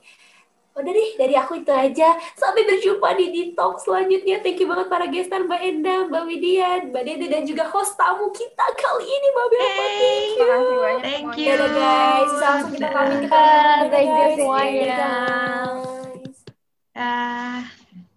[0.76, 5.08] udah deh dari aku itu aja sampai berjumpa di detox selanjutnya thank you banget para
[5.08, 9.48] gestar Mbak Enda Mbak Widya Mbak Dede dan juga host tamu kita kali ini Mbak
[9.48, 11.40] Bella thank you Terima kasih banyak Thank semuanya.
[11.40, 11.56] you.
[11.56, 14.36] Dadah guys langsung kita pamit kita Dadah, thank guys.
[14.36, 14.84] semuanya.
[14.84, 15.08] Dadah,
[16.12, 16.40] guys.
[16.92, 17.85] Ah.